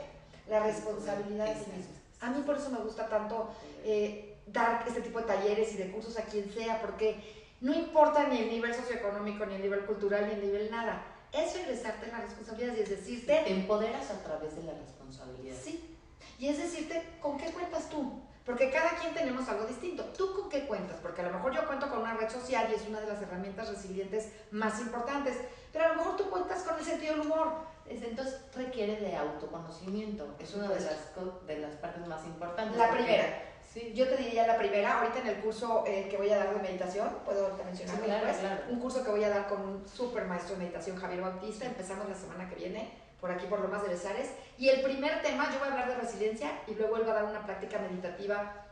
la 0.49 0.61
responsabilidad 0.61 1.46
de 1.46 1.55
sí 1.55 1.70
mismo. 1.75 1.94
A 2.20 2.31
mí 2.31 2.43
por 2.44 2.56
eso 2.56 2.70
me 2.70 2.78
gusta 2.78 3.08
tanto 3.08 3.50
eh, 3.85 4.36
dar 4.47 4.85
este 4.87 5.00
tipo 5.00 5.21
de 5.21 5.26
talleres 5.26 5.73
y 5.73 5.76
de 5.76 5.91
cursos 5.91 6.19
a 6.19 6.23
quien 6.23 6.50
sea, 6.53 6.81
porque 6.81 7.21
no 7.61 7.75
importa 7.75 8.29
ni 8.29 8.38
el 8.38 8.50
nivel 8.50 8.75
socioeconómico, 8.75 9.47
ni 9.47 9.57
el 9.57 9.62
nivel 9.62 9.85
cultural, 9.87 10.26
ni 10.29 10.35
el 10.35 10.41
nivel 10.41 10.71
nada. 10.71 11.05
Es 11.33 11.55
regresarte 11.55 12.07
la 12.09 12.21
responsabilidad 12.21 12.75
y 12.76 12.81
es 12.81 12.91
decirte... 12.91 13.43
te 13.45 13.53
empoderas 13.53 14.11
a 14.11 14.23
través 14.23 14.55
de 14.57 14.62
la 14.62 14.73
responsabilidad. 14.75 15.57
Sí. 15.62 15.97
Y 16.38 16.49
es 16.49 16.59
decirte, 16.59 17.03
¿con 17.21 17.37
qué 17.37 17.50
cuentas 17.53 17.88
tú? 17.88 18.23
Porque 18.45 18.71
cada 18.71 18.91
quien 18.91 19.12
tenemos 19.12 19.49
algo 19.49 19.67
distinto. 19.67 20.05
¿Tú 20.17 20.33
con 20.35 20.49
qué 20.49 20.67
cuentas? 20.67 20.99
Porque 21.03 21.23
a 21.23 21.25
lo 21.25 21.33
mejor 21.33 21.53
yo 21.53 21.67
cuento 21.67 21.91
con 21.91 22.00
una 22.00 22.15
red 22.15 22.31
social 22.31 22.69
y 22.71 22.75
es 22.75 22.87
una 22.88 23.00
de 23.00 23.09
las 23.09 23.21
herramientas 23.21 23.69
resilientes 23.69 24.31
más 24.53 24.81
importantes, 24.81 25.37
pero 25.73 25.87
a 25.87 25.88
lo 25.88 25.95
mejor 25.97 26.17
tú 26.17 26.31
cuentas 26.31 26.62
con 26.62 26.79
el 26.79 26.85
sentido 26.85 27.15
del 27.15 27.23
humor. 27.23 27.55
Entonces 27.87 28.41
requiere 28.55 29.00
de 29.00 29.17
autoconocimiento. 29.17 30.37
Es 30.38 30.55
una 30.55 30.69
de 30.69 30.81
las, 30.81 31.47
de 31.47 31.59
las 31.59 31.75
partes 31.76 32.07
más 32.07 32.25
importantes. 32.25 32.76
La 32.76 32.91
primera. 32.91 33.55
Yo 33.95 34.09
te 34.09 34.16
diría 34.16 34.47
la 34.47 34.56
primera, 34.56 35.00
ahorita 35.00 35.18
en 35.21 35.26
el 35.26 35.37
curso 35.37 35.85
eh, 35.87 36.06
que 36.11 36.16
voy 36.16 36.30
a 36.30 36.38
dar 36.38 36.54
de 36.54 36.62
meditación, 36.62 37.11
puedo 37.26 37.59
mencionarlo 37.62 38.06
después, 38.06 38.37
un 38.71 38.80
curso 38.80 39.04
que 39.04 39.11
voy 39.11 39.23
a 39.23 39.28
dar 39.28 39.49
con 39.49 39.61
un 39.61 39.87
super 39.87 40.25
maestro 40.25 40.54
de 40.54 40.62
meditación, 40.62 40.97
Javier 40.97 41.21
Bautista, 41.21 41.66
empezamos 41.66 42.09
la 42.09 42.14
semana 42.14 42.49
que 42.49 42.54
viene, 42.54 42.90
por 43.21 43.30
aquí 43.30 43.47
por 43.47 43.61
Lomas 43.61 43.83
de 43.83 43.88
Besares, 43.88 44.30
y 44.56 44.71
el 44.71 44.80
primer 44.80 45.21
tema, 45.21 45.52
yo 45.52 45.59
voy 45.59 45.68
a 45.68 45.73
hablar 45.73 45.88
de 45.88 45.97
resiliencia 45.97 46.59
y 46.66 46.75
luego 46.75 46.97
él 46.97 47.06
va 47.06 47.12
a 47.12 47.14
dar 47.16 47.25
una 47.25 47.45
práctica 47.45 47.78
meditativa 47.78 48.64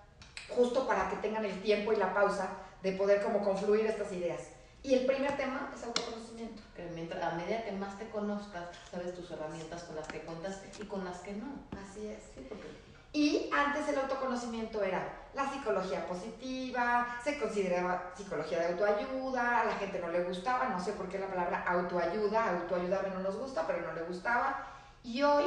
justo 0.48 0.86
para 0.86 1.10
que 1.10 1.16
tengan 1.16 1.44
el 1.44 1.60
tiempo 1.60 1.92
y 1.92 1.96
la 1.96 2.14
pausa 2.14 2.48
de 2.82 2.92
poder 2.92 3.22
como 3.22 3.42
confluir 3.42 3.84
estas 3.86 4.10
ideas. 4.12 4.40
Y 4.82 4.94
el 4.94 5.06
primer 5.06 5.34
tema 5.38 5.72
es 5.74 5.82
autoconocimiento. 5.82 6.62
Que 6.76 6.84
mientras, 6.94 7.22
a 7.22 7.34
medida 7.36 7.64
que 7.64 7.72
más 7.72 7.98
te 7.98 8.06
conozcas, 8.10 8.68
sabes 8.90 9.14
tus 9.14 9.30
herramientas 9.30 9.84
con 9.84 9.96
las 9.96 10.06
que 10.06 10.20
cuentas 10.20 10.60
y 10.78 10.84
con 10.84 11.04
las 11.06 11.20
que 11.20 11.32
no. 11.32 11.46
Así 11.72 12.06
es. 12.06 12.18
Sí, 12.34 12.44
porque 12.46 12.68
y 13.14 13.48
antes 13.52 13.88
el 13.88 13.98
autoconocimiento 14.00 14.82
era 14.82 15.28
la 15.34 15.48
psicología 15.48 16.04
positiva, 16.04 17.20
se 17.22 17.38
consideraba 17.38 18.12
psicología 18.16 18.58
de 18.58 18.66
autoayuda, 18.72 19.60
a 19.60 19.64
la 19.66 19.76
gente 19.76 20.00
no 20.00 20.08
le 20.08 20.24
gustaba, 20.24 20.68
no 20.68 20.84
sé 20.84 20.92
por 20.94 21.08
qué 21.08 21.20
la 21.20 21.28
palabra 21.28 21.64
autoayuda, 21.64 22.58
autoayudarme 22.58 23.14
no 23.14 23.20
nos 23.20 23.36
gusta, 23.36 23.68
pero 23.68 23.82
no 23.82 23.92
le 23.92 24.02
gustaba. 24.02 24.66
Y 25.04 25.22
hoy 25.22 25.44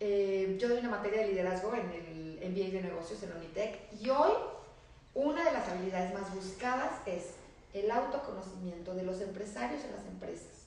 eh, 0.00 0.56
yo 0.58 0.70
doy 0.70 0.78
una 0.78 0.88
materia 0.88 1.20
de 1.20 1.28
liderazgo 1.28 1.74
en 1.74 1.90
el 1.92 2.50
MBA 2.50 2.70
de 2.72 2.82
negocios 2.82 3.22
en 3.22 3.36
Unitec 3.36 3.92
y 4.00 4.08
hoy 4.08 4.32
una 5.14 5.44
de 5.44 5.52
las 5.52 5.68
habilidades 5.68 6.14
más 6.14 6.34
buscadas 6.34 6.92
es 7.04 7.34
el 7.74 7.90
autoconocimiento 7.90 8.94
de 8.94 9.02
los 9.02 9.20
empresarios 9.20 9.84
en 9.84 9.94
las 9.94 10.06
empresas. 10.06 10.57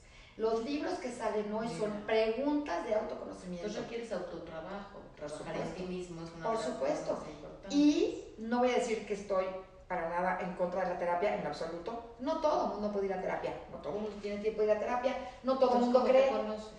Los 0.42 0.64
libros 0.64 0.94
que 0.94 1.08
salen 1.08 1.54
hoy 1.54 1.68
son 1.78 1.92
preguntas 2.04 2.84
de 2.84 2.96
autoconocimiento. 2.96 3.64
Entonces 3.64 3.88
quieres 3.88 4.10
autotrabajo, 4.10 4.98
trabajar 5.14 5.56
en 5.56 5.72
ti 5.74 5.84
mismo 5.84 6.20
es 6.24 6.32
una 6.34 6.48
Por 6.48 6.58
supuesto. 6.58 7.22
Y 7.70 8.24
no 8.38 8.58
voy 8.58 8.70
a 8.72 8.74
decir 8.74 9.06
que 9.06 9.14
estoy 9.14 9.44
para 9.86 10.08
nada 10.08 10.40
en 10.40 10.52
contra 10.56 10.82
de 10.82 10.94
la 10.94 10.98
terapia 10.98 11.36
en 11.36 11.46
absoluto. 11.46 12.16
No 12.18 12.40
todo 12.40 12.64
el 12.64 12.72
mundo 12.72 12.90
puede 12.90 13.06
ir 13.06 13.12
a 13.12 13.20
terapia, 13.20 13.54
no 13.70 13.78
todo 13.78 13.94
el 13.94 14.00
mundo 14.00 14.18
tiene 14.20 14.42
tiempo 14.42 14.62
de 14.62 14.66
ir 14.66 14.72
a 14.72 14.80
terapia, 14.80 15.14
no 15.44 15.58
todo 15.60 15.74
el 15.74 15.80
mundo 15.82 16.02
cree. 16.02 16.24
Te 16.24 16.36
conoces? 16.36 16.72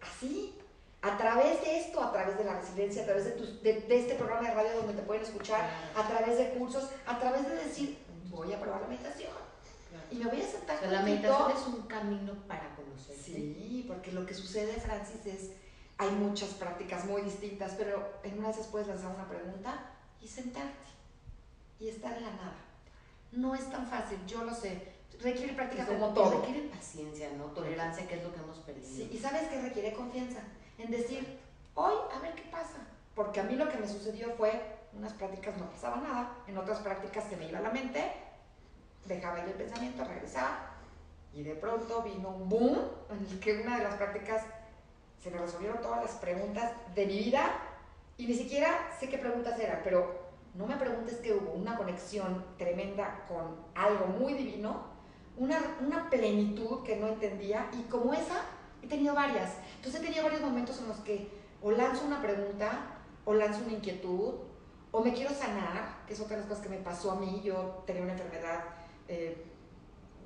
así, 0.00 0.56
a 1.02 1.18
través 1.18 1.60
de 1.62 1.80
esto, 1.80 2.00
a 2.00 2.12
través 2.12 2.38
de 2.38 2.44
la 2.44 2.54
resiliencia, 2.60 3.02
a 3.02 3.06
través 3.06 3.24
de, 3.24 3.80
de, 3.80 3.98
este 3.98 4.14
programa 4.14 4.48
de 4.48 4.54
radio 4.54 4.76
donde 4.76 4.92
te 4.92 5.02
pueden 5.02 5.24
escuchar, 5.24 5.68
a 5.96 6.06
través 6.06 6.38
de 6.38 6.50
cursos, 6.50 6.88
a 7.04 7.18
través 7.18 7.48
de 7.48 7.56
decir, 7.56 7.98
voy 8.30 8.52
a 8.52 8.60
probar 8.60 8.82
la 8.82 8.86
meditación. 8.86 9.39
Y 10.10 10.16
me 10.16 10.26
voy 10.26 10.40
a 10.40 10.46
sentar. 10.46 10.78
O 10.84 10.90
la 10.90 11.02
meditación 11.02 11.50
es 11.50 11.66
un 11.66 11.82
camino 11.82 12.34
para 12.46 12.74
conocer. 12.74 13.16
Sí, 13.16 13.84
porque 13.86 14.12
lo 14.12 14.26
que 14.26 14.34
sucede, 14.34 14.74
Francis, 14.74 15.24
es, 15.26 15.50
hay 15.98 16.10
muchas 16.10 16.50
prácticas 16.50 17.04
muy 17.04 17.22
distintas, 17.22 17.74
pero 17.76 18.20
en 18.22 18.38
una 18.38 18.48
vez 18.48 18.66
puedes 18.70 18.88
lanzar 18.88 19.14
una 19.14 19.28
pregunta 19.28 19.92
y 20.20 20.28
sentarte 20.28 20.88
y 21.78 21.88
estar 21.88 22.16
en 22.16 22.24
la 22.24 22.30
nada. 22.32 22.56
No 23.32 23.54
es 23.54 23.70
tan 23.70 23.86
fácil, 23.86 24.18
yo 24.26 24.44
lo 24.44 24.54
sé. 24.54 24.92
Requiere 25.20 25.52
práctica 25.52 25.86
como 25.86 26.12
todo. 26.12 26.40
Requiere 26.40 26.68
paciencia, 26.68 27.30
¿no? 27.36 27.44
Tolerancia, 27.46 28.06
que 28.06 28.16
es 28.16 28.22
lo 28.22 28.32
que 28.32 28.40
hemos 28.40 28.58
perdido. 28.58 28.86
Sí, 28.86 29.10
y 29.12 29.18
sabes 29.18 29.48
que 29.48 29.60
requiere 29.60 29.92
confianza 29.92 30.40
en 30.78 30.90
decir, 30.90 31.38
hoy 31.74 31.94
a 32.14 32.18
ver 32.20 32.34
qué 32.34 32.42
pasa. 32.50 32.78
Porque 33.14 33.40
a 33.40 33.42
mí 33.42 33.54
lo 33.56 33.68
que 33.68 33.78
me 33.78 33.86
sucedió 33.86 34.32
fue, 34.36 34.78
unas 34.92 35.12
prácticas 35.12 35.56
no 35.58 35.70
pasaba 35.70 35.98
nada, 35.98 36.36
en 36.46 36.56
otras 36.56 36.78
prácticas 36.78 37.24
se 37.28 37.36
me 37.36 37.48
iba 37.48 37.58
a 37.58 37.62
la 37.62 37.70
mente, 37.70 38.02
dejaba 39.14 39.40
ir 39.40 39.46
el 39.46 39.54
pensamiento, 39.54 40.04
regresaba, 40.04 40.70
y 41.32 41.42
de 41.42 41.54
pronto 41.54 42.02
vino 42.02 42.30
un 42.30 42.48
boom 42.48 42.78
en 43.10 43.26
el 43.30 43.40
que 43.40 43.60
una 43.60 43.78
de 43.78 43.84
las 43.84 43.94
prácticas 43.94 44.42
se 45.22 45.30
me 45.30 45.38
resolvieron 45.38 45.80
todas 45.80 46.02
las 46.02 46.12
preguntas 46.12 46.72
de 46.94 47.06
mi 47.06 47.18
vida 47.18 47.52
y 48.16 48.26
ni 48.26 48.34
siquiera 48.34 48.90
sé 48.98 49.08
qué 49.08 49.18
preguntas 49.18 49.58
eran, 49.58 49.80
pero 49.84 50.30
no 50.54 50.66
me 50.66 50.76
preguntes 50.76 51.18
que 51.18 51.32
hubo 51.32 51.52
una 51.52 51.76
conexión 51.76 52.44
tremenda 52.58 53.24
con 53.28 53.56
algo 53.74 54.06
muy 54.06 54.34
divino, 54.34 54.82
una, 55.36 55.58
una 55.80 56.10
plenitud 56.10 56.82
que 56.82 56.96
no 56.96 57.08
entendía 57.08 57.70
y 57.72 57.82
como 57.82 58.12
esa 58.12 58.42
he 58.82 58.88
tenido 58.88 59.14
varias. 59.14 59.52
Entonces 59.76 60.00
he 60.00 60.04
tenido 60.04 60.24
varios 60.24 60.42
momentos 60.42 60.78
en 60.80 60.88
los 60.88 60.98
que 60.98 61.28
o 61.62 61.70
lanzo 61.70 62.04
una 62.04 62.20
pregunta 62.20 62.96
o 63.24 63.34
lanzo 63.34 63.62
una 63.64 63.74
inquietud 63.74 64.34
o 64.92 65.00
me 65.02 65.12
quiero 65.12 65.32
sanar, 65.32 66.04
que 66.06 66.14
es 66.14 66.20
otra 66.20 66.36
de 66.36 66.42
las 66.42 66.48
cosas 66.48 66.64
que 66.64 66.68
me 66.68 66.78
pasó 66.78 67.12
a 67.12 67.16
mí. 67.16 67.40
Yo 67.44 67.82
tenía 67.86 68.02
una 68.02 68.12
enfermedad, 68.12 68.64
eh, 69.10 69.36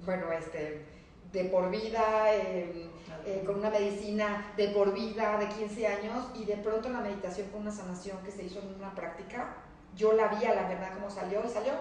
bueno, 0.05 0.31
este, 0.31 0.85
de 1.33 1.45
por 1.47 1.71
vida, 1.71 2.35
em, 2.35 2.91
eh, 3.25 3.43
con 3.47 3.57
una 3.57 3.71
medicina 3.71 4.53
de 4.59 4.69
por 4.69 4.93
vida 4.93 5.39
de 5.39 5.49
15 5.49 5.87
años 5.87 6.27
y 6.35 6.45
de 6.45 6.59
pronto 6.59 6.91
la 6.91 7.01
meditación 7.01 7.49
con 7.49 7.63
una 7.63 7.73
sanación 7.73 8.19
que 8.19 8.31
se 8.31 8.45
hizo 8.45 8.61
en 8.61 8.75
una 8.75 8.95
práctica, 8.95 9.57
yo 9.97 10.13
la 10.13 10.29
vi 10.29 10.45
a 10.45 10.55
la 10.55 10.69
verdad 10.69 10.93
cómo 10.95 11.11
salió 11.11 11.43
y 11.45 11.49
salió. 11.49 11.73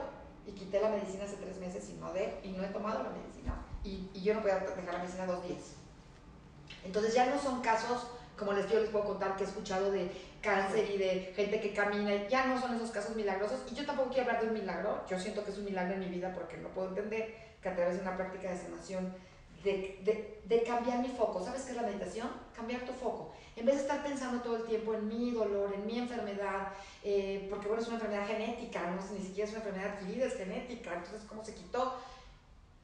Y 0.46 0.52
quité 0.52 0.82
la 0.82 0.90
medicina 0.90 1.26
hace 1.26 1.38
tres 1.38 1.58
meses 1.58 1.90
y 1.90 1.94
no, 1.94 2.12
de, 2.14 2.40
y 2.44 2.50
no 2.50 2.64
he 2.64 2.68
tomado 2.68 3.04
la 3.04 3.10
medicina. 3.10 3.66
Y, 3.84 4.10
y 4.14 4.22
yo 4.22 4.34
no 4.34 4.42
puedo 4.42 4.56
dejar 4.60 4.94
la 4.94 5.00
medicina 5.00 5.26
dos 5.26 5.44
días. 5.46 5.76
Entonces 6.86 7.14
ya 7.14 7.26
no 7.28 7.40
son 7.40 7.62
casos 7.62 8.08
como 8.44 8.58
les, 8.58 8.70
yo 8.70 8.80
les 8.80 8.90
puedo 8.90 9.06
contar 9.06 9.36
que 9.36 9.44
he 9.44 9.48
escuchado 9.48 9.92
de 9.92 10.12
cáncer 10.42 10.90
y 10.94 10.98
de 10.98 11.34
gente 11.36 11.62
que 11.62 11.74
camina, 11.74 12.28
ya 12.28 12.46
no 12.46 12.60
son 12.60 12.76
esos 12.76 12.92
casos 12.92 13.16
milagrosos. 13.16 13.62
Y 13.72 13.76
yo 13.76 13.86
tampoco 13.86 14.10
quiero 14.10 14.28
hablar 14.28 14.44
de 14.44 14.48
un 14.50 14.54
milagro, 14.54 15.04
yo 15.10 15.18
siento 15.18 15.44
que 15.44 15.52
es 15.52 15.58
un 15.58 15.66
milagro 15.66 15.94
en 15.94 16.02
mi 16.02 16.08
vida 16.08 16.34
porque 16.34 16.58
no 16.58 16.70
puedo 16.70 16.90
entender 16.90 17.34
que 17.62 17.70
a 17.70 17.76
través 17.76 17.96
de 17.96 18.02
una 18.02 18.18
práctica 18.18 18.52
de 18.52 18.58
sanación, 18.58 19.14
de, 19.64 20.00
de, 20.04 20.42
de 20.44 20.64
cambiar 20.64 21.00
mi 21.00 21.08
foco, 21.08 21.42
¿sabes 21.44 21.62
qué 21.64 21.72
es 21.72 21.78
la 21.78 21.84
meditación? 21.84 22.30
Cambiar 22.54 22.82
tu 22.82 22.92
foco. 22.92 23.34
En 23.56 23.66
vez 23.66 23.76
de 23.76 23.82
estar 23.84 24.04
pensando 24.04 24.42
todo 24.42 24.58
el 24.58 24.66
tiempo 24.66 24.94
en 24.94 25.08
mi 25.08 25.32
dolor, 25.32 25.74
en 25.74 25.86
mi 25.86 26.00
enfermedad, 26.00 26.74
eh, 27.04 27.48
porque 27.50 27.68
bueno, 27.68 27.82
es 27.82 27.88
una 27.88 27.98
enfermedad 27.98 28.28
genética, 28.28 28.82
no 28.92 29.00
ni 29.18 29.24
siquiera 29.24 29.50
es 29.50 29.56
una 29.56 29.64
enfermedad 29.64 29.94
adquirida, 29.94 30.26
es 30.26 30.36
genética, 30.36 30.94
entonces 30.96 31.22
cómo 31.30 31.46
se 31.46 31.54
quitó. 31.54 31.94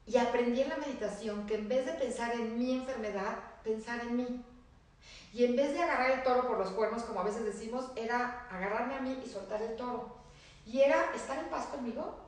Y 0.06 0.16
aprendí 0.16 0.62
en 0.62 0.70
la 0.70 0.76
meditación 0.76 1.46
que 1.46 1.56
en 1.56 1.68
vez 1.68 1.84
de 1.84 1.92
pensar 1.92 2.34
en 2.34 2.58
mi 2.58 2.72
enfermedad, 2.72 3.36
pensar 3.62 4.00
en 4.00 4.16
mí. 4.16 4.44
Y 5.32 5.44
en 5.44 5.56
vez 5.56 5.72
de 5.72 5.82
agarrar 5.82 6.10
el 6.10 6.22
toro 6.22 6.46
por 6.46 6.58
los 6.58 6.70
cuernos, 6.70 7.04
como 7.04 7.20
a 7.20 7.24
veces 7.24 7.44
decimos, 7.44 7.86
era 7.96 8.46
agarrarme 8.50 8.94
a 8.94 9.00
mí 9.00 9.22
y 9.24 9.28
soltar 9.28 9.62
el 9.62 9.76
toro. 9.76 10.16
Y 10.66 10.80
era 10.80 11.12
estar 11.14 11.38
en 11.38 11.48
paz 11.50 11.66
conmigo. 11.66 12.18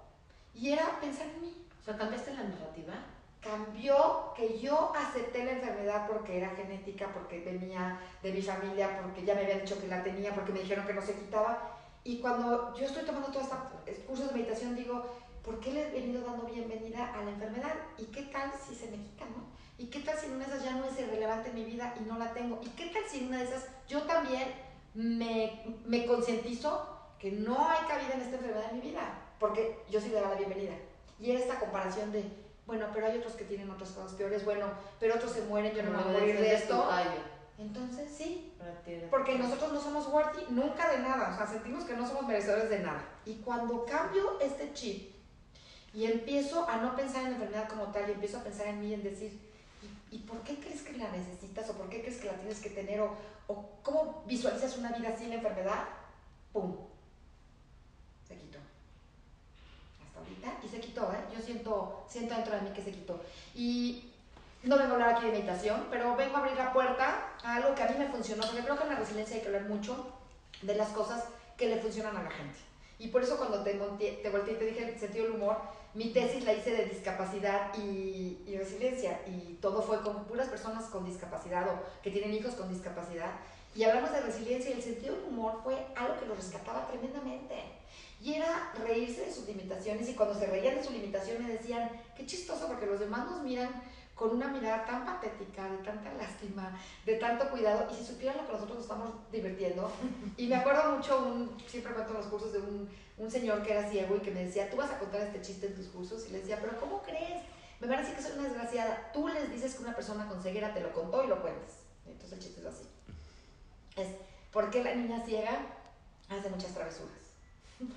Y 0.54 0.72
era 0.72 1.00
pensar 1.00 1.26
en 1.26 1.40
mí. 1.40 1.66
O 1.80 1.84
sea, 1.84 1.96
¿cambiaste 1.96 2.32
la 2.34 2.44
narrativa? 2.44 2.94
Cambió 3.40 4.32
que 4.36 4.60
yo 4.60 4.92
acepté 4.94 5.44
la 5.44 5.52
enfermedad 5.52 6.06
porque 6.06 6.38
era 6.38 6.50
genética, 6.50 7.08
porque 7.12 7.40
venía 7.40 8.00
de 8.22 8.32
mi 8.32 8.40
familia, 8.40 9.00
porque 9.02 9.24
ya 9.24 9.34
me 9.34 9.42
habían 9.42 9.62
dicho 9.62 9.80
que 9.80 9.88
la 9.88 10.02
tenía, 10.02 10.32
porque 10.32 10.52
me 10.52 10.60
dijeron 10.60 10.86
que 10.86 10.94
no 10.94 11.02
se 11.02 11.14
quitaba. 11.14 11.72
Y 12.04 12.20
cuando 12.20 12.72
yo 12.76 12.86
estoy 12.86 13.04
tomando 13.04 13.28
todos 13.28 13.48
estos 13.86 14.04
cursos 14.06 14.28
de 14.28 14.34
meditación, 14.34 14.76
digo, 14.76 15.04
¿por 15.44 15.58
qué 15.58 15.72
le 15.72 15.88
he 15.88 15.90
venido 15.90 16.22
dando 16.22 16.46
bienvenida 16.46 17.12
a 17.12 17.24
la 17.24 17.30
enfermedad? 17.30 17.74
¿Y 17.98 18.04
qué 18.06 18.22
tal 18.22 18.52
si 18.52 18.76
se 18.76 18.86
me 18.90 18.98
quita, 18.98 19.24
no? 19.24 19.50
¿Y 19.78 19.86
qué 19.86 20.00
tal 20.00 20.16
si 20.16 20.26
una 20.26 20.46
de 20.46 20.52
esas 20.52 20.64
ya 20.64 20.72
no 20.72 20.84
es 20.84 20.98
irrelevante 20.98 21.48
en 21.48 21.54
mi 21.54 21.64
vida 21.64 21.94
y 22.00 22.04
no 22.04 22.18
la 22.18 22.32
tengo? 22.32 22.60
¿Y 22.62 22.68
qué 22.70 22.86
tal 22.86 23.02
si 23.08 23.26
una 23.26 23.38
de 23.38 23.44
esas 23.44 23.66
yo 23.88 24.02
también 24.02 24.52
me, 24.94 25.64
me 25.84 26.06
concientizo 26.06 26.88
que 27.18 27.32
no 27.32 27.68
hay 27.68 27.86
cabida 27.86 28.14
en 28.14 28.20
esta 28.20 28.36
enfermedad 28.36 28.70
en 28.70 28.76
mi 28.76 28.90
vida? 28.90 29.18
Porque 29.38 29.82
yo 29.90 30.00
sí 30.00 30.08
le 30.08 30.16
daba 30.16 30.30
la 30.30 30.36
bienvenida. 30.36 30.74
Y 31.18 31.30
era 31.30 31.40
esta 31.40 31.58
comparación 31.58 32.12
de, 32.12 32.24
bueno, 32.66 32.86
pero 32.92 33.06
hay 33.06 33.18
otros 33.18 33.34
que 33.34 33.44
tienen 33.44 33.70
otras 33.70 33.90
cosas 33.90 34.12
peores, 34.12 34.44
bueno, 34.44 34.66
pero 35.00 35.14
otros 35.16 35.32
se 35.32 35.42
mueren, 35.42 35.74
yo 35.74 35.82
no, 35.82 35.90
me 35.90 36.02
voy 36.02 36.14
a 36.14 36.18
morir 36.18 36.38
de 36.38 36.54
esto. 36.54 36.88
Entonces 37.58 38.10
sí, 38.10 38.52
porque 39.10 39.38
nosotros 39.38 39.72
no 39.72 39.80
somos 39.80 40.08
worthy 40.08 40.46
nunca 40.48 40.90
de 40.90 40.98
nada, 40.98 41.32
o 41.32 41.36
sea, 41.36 41.46
sentimos 41.46 41.84
que 41.84 41.94
no 41.94 42.06
somos 42.06 42.26
merecedores 42.26 42.70
de 42.70 42.80
nada. 42.80 43.04
Y 43.24 43.36
cuando 43.36 43.84
cambio 43.84 44.40
este 44.40 44.72
chip 44.72 45.14
y 45.94 46.06
empiezo 46.06 46.68
a 46.68 46.78
no 46.78 46.96
pensar 46.96 47.24
en 47.24 47.30
la 47.30 47.36
enfermedad 47.36 47.68
como 47.68 47.92
tal 47.92 48.08
y 48.08 48.12
empiezo 48.12 48.38
a 48.38 48.42
pensar 48.42 48.66
en 48.68 48.80
mí, 48.80 48.94
en 48.94 49.02
decir, 49.02 49.51
¿y, 50.12 50.18
por 50.18 50.42
qué 50.42 50.56
crees 50.60 50.82
que 50.82 50.92
la 50.92 51.10
necesitas 51.10 51.68
o 51.70 51.72
por 51.74 51.88
qué 51.88 52.02
crees 52.02 52.18
que 52.18 52.26
la 52.26 52.34
tienes 52.34 52.60
que 52.60 52.70
tener 52.70 53.00
o, 53.00 53.16
o 53.48 53.70
cómo 53.82 54.22
visualizas 54.26 54.76
una 54.76 54.92
vida 54.92 55.16
sin 55.16 55.32
enfermedad? 55.32 55.84
¡Pum! 56.52 56.76
Se 58.28 58.36
quitó. 58.36 58.58
Hasta 60.06 60.20
ahorita. 60.20 60.64
Y 60.64 60.68
se 60.68 60.80
quitó, 60.80 61.10
¿eh? 61.12 61.34
Yo 61.34 61.42
siento, 61.42 62.04
siento 62.08 62.34
dentro 62.34 62.54
de 62.54 62.60
mí 62.62 62.70
que 62.70 62.82
se 62.82 62.92
quitó. 62.92 63.20
Y 63.54 64.12
no 64.62 64.76
vengo 64.76 64.90
a 64.90 64.94
hablar 64.94 65.14
aquí 65.14 65.26
de 65.26 65.32
meditación, 65.32 65.86
pero 65.90 66.14
vengo 66.14 66.36
a 66.36 66.40
abrir 66.40 66.56
la 66.56 66.72
puerta 66.72 67.32
a 67.42 67.56
algo 67.56 67.74
que 67.74 67.82
a 67.82 67.88
mí 67.88 67.96
me 67.98 68.08
funcionó, 68.08 68.44
porque 68.44 68.62
creo 68.62 68.76
que 68.76 68.84
en 68.84 68.90
la 68.90 68.96
resiliencia 68.96 69.36
hay 69.36 69.42
que 69.42 69.48
hablar 69.48 69.68
mucho 69.68 70.12
de 70.60 70.74
las 70.76 70.90
cosas 70.90 71.24
que 71.56 71.68
le 71.68 71.80
funcionan 71.80 72.16
a 72.16 72.22
la 72.22 72.30
gente. 72.30 72.58
Y 73.02 73.08
por 73.08 73.20
eso 73.20 73.36
cuando 73.36 73.64
te, 73.64 73.72
te 73.72 74.30
volteé 74.30 74.54
y 74.54 74.56
te 74.56 74.64
dije 74.64 74.88
el 74.88 74.96
sentido 74.96 75.24
del 75.24 75.34
humor, 75.34 75.56
mi 75.92 76.12
tesis 76.12 76.44
la 76.44 76.52
hice 76.52 76.70
de 76.70 76.84
discapacidad 76.84 77.76
y, 77.76 78.44
y, 78.46 78.56
resiliencia 78.56 79.20
y 79.26 79.54
todo 79.60 79.82
fue 79.82 80.00
con 80.02 80.24
puras 80.24 80.48
personas 80.48 80.84
con 80.84 81.04
discapacidad 81.04 81.68
o 81.68 81.82
que 82.00 82.12
tienen 82.12 82.32
hijos 82.32 82.54
con 82.54 82.68
discapacidad. 82.68 83.32
Y 83.74 83.82
hablamos 83.82 84.12
de 84.12 84.20
resiliencia 84.20 84.70
y 84.70 84.74
el 84.74 84.82
sentido 84.82 85.16
del 85.16 85.24
humor 85.24 85.58
fue 85.64 85.84
algo 85.96 86.20
que 86.20 86.26
lo 86.26 86.36
rescataba 86.36 86.86
tremendamente. 86.86 87.56
Y 88.20 88.34
era 88.34 88.72
reírse 88.86 89.22
de 89.22 89.32
sus 89.32 89.48
limitaciones 89.48 90.08
y 90.08 90.14
cuando 90.14 90.38
se 90.38 90.46
reían 90.46 90.76
de 90.76 90.84
sus 90.84 90.92
limitaciones 90.92 91.48
decían, 91.48 91.90
qué 92.16 92.24
chistoso 92.24 92.68
porque 92.68 92.86
los 92.86 93.00
demás 93.00 93.28
nos 93.28 93.42
miran 93.42 93.82
con 94.14 94.30
una 94.30 94.48
mirada 94.48 94.84
tan 94.84 95.04
patética, 95.04 95.68
de 95.68 95.78
tanta 95.78 96.12
lástima, 96.14 96.78
de 97.04 97.14
tanto 97.16 97.48
cuidado, 97.50 97.88
y 97.90 97.94
si 97.94 98.04
supieran 98.04 98.36
lo 98.36 98.46
que 98.46 98.52
nosotros 98.52 98.76
nos 98.76 98.84
estamos 98.84 99.10
divirtiendo. 99.32 99.90
Y 100.36 100.46
me 100.46 100.56
acuerdo 100.56 100.96
mucho, 100.96 101.18
un, 101.18 101.56
siempre 101.66 101.92
cuento 101.92 102.12
los 102.12 102.26
cursos 102.26 102.52
de 102.52 102.58
un, 102.58 102.88
un, 103.18 103.30
señor 103.30 103.62
que 103.62 103.72
era 103.72 103.88
ciego 103.88 104.16
y 104.16 104.20
que 104.20 104.30
me 104.30 104.44
decía, 104.44 104.70
tú 104.70 104.76
vas 104.76 104.90
a 104.90 104.98
contar 104.98 105.22
este 105.22 105.40
chiste 105.40 105.66
en 105.66 105.74
tus 105.74 105.86
cursos, 105.86 106.26
y 106.28 106.32
le 106.32 106.40
decía, 106.40 106.58
pero 106.60 106.78
¿cómo 106.78 107.02
crees? 107.02 107.42
Me 107.80 107.88
van 107.88 107.98
a 107.98 108.02
decir 108.02 108.14
que 108.14 108.22
soy 108.22 108.38
una 108.38 108.44
desgraciada. 108.44 109.10
Tú 109.12 109.26
les 109.26 109.50
dices 109.50 109.74
que 109.74 109.82
una 109.82 109.94
persona 109.94 110.28
con 110.28 110.40
ceguera 110.40 110.72
te 110.72 110.80
lo 110.80 110.92
contó 110.92 111.24
y 111.24 111.26
lo 111.26 111.42
cuentas. 111.42 111.78
Entonces 112.06 112.32
el 112.32 112.38
chiste 112.38 112.60
es 112.60 112.66
así. 112.66 112.84
Es, 113.96 114.06
¿por 114.52 114.70
qué 114.70 114.84
la 114.84 114.94
niña 114.94 115.24
ciega 115.26 115.58
hace 116.28 116.48
muchas 116.48 116.72
travesuras? 116.72 117.10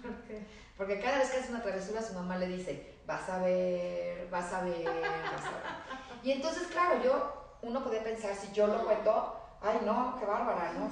¿Por 0.02 0.16
qué? 0.28 0.42
Porque 0.76 1.00
cada 1.00 1.20
vez 1.20 1.30
que 1.30 1.38
hace 1.38 1.52
una 1.52 1.62
travesura, 1.62 2.02
su 2.02 2.14
mamá 2.14 2.38
le 2.38 2.48
dice, 2.48 2.96
vas 3.06 3.30
a 3.30 3.40
ver, 3.40 4.28
vas 4.30 4.52
a 4.52 4.62
ver, 4.64 4.84
vas 4.84 5.46
a 5.46 5.52
ver. 5.52 6.05
Y 6.26 6.32
entonces, 6.32 6.68
claro, 6.70 7.04
yo, 7.04 7.34
uno 7.62 7.84
podía 7.84 8.04
pensar, 8.04 8.36
si 8.36 8.52
yo 8.52 8.66
lo 8.66 8.84
cuento, 8.84 9.36
ay 9.62 9.78
no, 9.86 10.18
qué 10.20 10.26
bárbara, 10.26 10.74
¿no? 10.74 10.92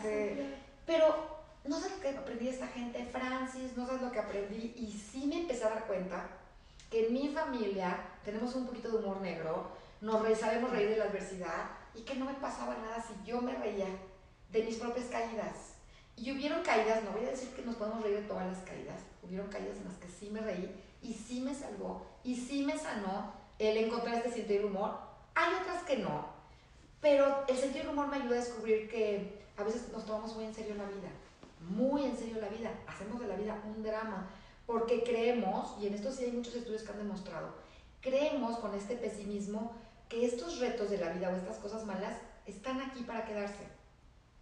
Pero 0.85 1.07
no 1.65 1.79
sé 1.79 1.89
lo 1.89 1.99
que 1.99 2.09
aprendí 2.09 2.45
de 2.45 2.51
esta 2.51 2.67
gente, 2.67 3.03
Francis, 3.11 3.75
no 3.75 3.87
sé 3.87 3.97
lo 3.97 4.11
que 4.11 4.19
aprendí, 4.19 4.75
y 4.77 4.91
sí 4.91 5.25
me 5.25 5.41
empecé 5.41 5.65
a 5.65 5.69
dar 5.69 5.85
cuenta 5.85 6.27
que 6.91 7.07
en 7.07 7.13
mi 7.13 7.29
familia 7.29 7.97
tenemos 8.23 8.53
un 8.53 8.67
poquito 8.67 8.89
de 8.89 8.97
humor 8.97 9.21
negro, 9.21 9.69
nos 10.01 10.37
sabemos 10.37 10.69
reír 10.69 10.89
de 10.89 10.97
la 10.97 11.05
adversidad, 11.05 11.71
y 11.95 12.01
que 12.01 12.13
no 12.13 12.25
me 12.25 12.35
pasaba 12.35 12.75
nada 12.75 13.01
si 13.01 13.27
yo 13.27 13.41
me 13.41 13.55
reía 13.55 13.87
de 14.51 14.63
mis 14.63 14.75
propias 14.75 15.07
caídas. 15.07 15.73
Y 16.15 16.31
hubieron 16.31 16.61
caídas, 16.61 17.03
no 17.03 17.09
voy 17.09 17.25
a 17.25 17.31
decir 17.31 17.49
que 17.55 17.63
nos 17.63 17.77
podemos 17.77 18.03
reír 18.03 18.17
de 18.17 18.27
todas 18.27 18.45
las 18.45 18.59
caídas, 18.59 19.01
hubieron 19.23 19.47
caídas 19.47 19.77
en 19.77 19.85
las 19.85 19.95
que 19.95 20.09
sí 20.09 20.29
me 20.29 20.41
reí, 20.41 20.79
y 21.01 21.11
sí 21.11 21.41
me 21.41 21.55
salvó, 21.55 22.05
y 22.23 22.35
sí 22.35 22.63
me 22.63 22.77
sanó 22.77 23.33
el 23.57 23.77
encontrar 23.77 24.17
este 24.17 24.31
sentido 24.31 24.61
de 24.61 24.67
humor, 24.67 25.12
hay 25.35 25.53
otras 25.61 25.83
que 25.83 25.97
no, 25.97 26.25
pero 27.01 27.43
el 27.47 27.57
sentido 27.57 27.85
del 27.85 27.93
humor 27.93 28.07
me 28.07 28.17
ayuda 28.17 28.35
a 28.35 28.39
descubrir 28.39 28.89
que 28.89 29.43
a 29.57 29.63
veces 29.63 29.89
nos 29.89 30.05
tomamos 30.05 30.35
muy 30.35 30.45
en 30.45 30.53
serio 30.53 30.75
la 30.75 30.85
vida, 30.85 31.09
muy 31.61 32.05
en 32.05 32.17
serio 32.17 32.39
la 32.39 32.49
vida, 32.49 32.71
hacemos 32.87 33.19
de 33.19 33.27
la 33.27 33.35
vida 33.35 33.61
un 33.65 33.83
drama, 33.83 34.29
porque 34.65 35.03
creemos, 35.03 35.75
y 35.81 35.87
en 35.87 35.93
esto 35.95 36.11
sí 36.11 36.25
hay 36.25 36.31
muchos 36.31 36.55
estudios 36.55 36.83
que 36.83 36.91
han 36.91 36.97
demostrado, 36.97 37.53
creemos 38.01 38.57
con 38.59 38.73
este 38.75 38.95
pesimismo 38.95 39.75
que 40.09 40.25
estos 40.25 40.59
retos 40.59 40.89
de 40.89 40.97
la 40.97 41.09
vida 41.09 41.29
o 41.29 41.35
estas 41.35 41.57
cosas 41.57 41.85
malas 41.85 42.17
están 42.45 42.79
aquí 42.81 43.03
para 43.03 43.25
quedarse. 43.25 43.67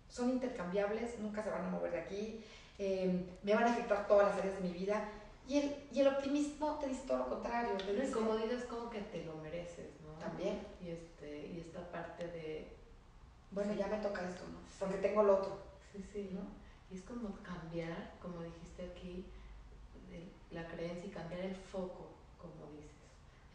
Son 0.10 0.29
intercambiables, 0.29 1.19
nunca 1.19 1.41
se 1.41 1.50
van 1.50 1.65
a 1.65 1.69
mover 1.69 1.91
de 1.91 2.00
aquí, 2.00 2.43
eh, 2.77 3.25
me 3.43 3.53
van 3.53 3.63
a 3.63 3.71
afectar 3.71 4.07
todas 4.07 4.29
las 4.29 4.38
áreas 4.39 4.55
de 4.55 4.67
mi 4.67 4.74
vida. 4.74 5.07
Y 5.48 5.60
el, 5.60 5.75
y 5.91 6.01
el 6.01 6.07
optimismo 6.07 6.77
te 6.79 6.88
dice 6.88 7.03
todo 7.07 7.19
lo 7.19 7.29
contrario. 7.29 7.77
Te 7.77 7.93
dice, 7.93 8.12
como 8.12 8.36
dices, 8.36 8.65
como 8.65 8.89
que 8.89 9.00
te 9.00 9.24
lo 9.24 9.36
mereces. 9.38 10.00
También. 10.21 10.61
Y, 10.81 10.89
este, 10.89 11.47
y 11.47 11.59
esta 11.59 11.91
parte 11.91 12.27
de... 12.27 12.77
Bueno, 13.51 13.73
ya 13.73 13.87
me 13.87 13.97
toca 13.97 14.27
esto, 14.29 14.43
¿no? 14.47 14.59
Porque 14.79 14.97
tengo 14.97 15.23
lo 15.23 15.37
otro. 15.37 15.59
Sí, 15.91 16.03
sí. 16.13 16.29
¿no? 16.31 16.41
Y 16.89 16.97
es 16.97 17.03
como 17.03 17.35
cambiar, 17.43 18.13
como 18.21 18.41
dijiste 18.41 18.83
aquí, 18.83 19.25
la 20.51 20.67
creencia 20.67 21.07
y 21.07 21.11
cambiar 21.11 21.41
el 21.41 21.55
foco, 21.55 22.09
como 22.37 22.71
dices. 22.75 22.91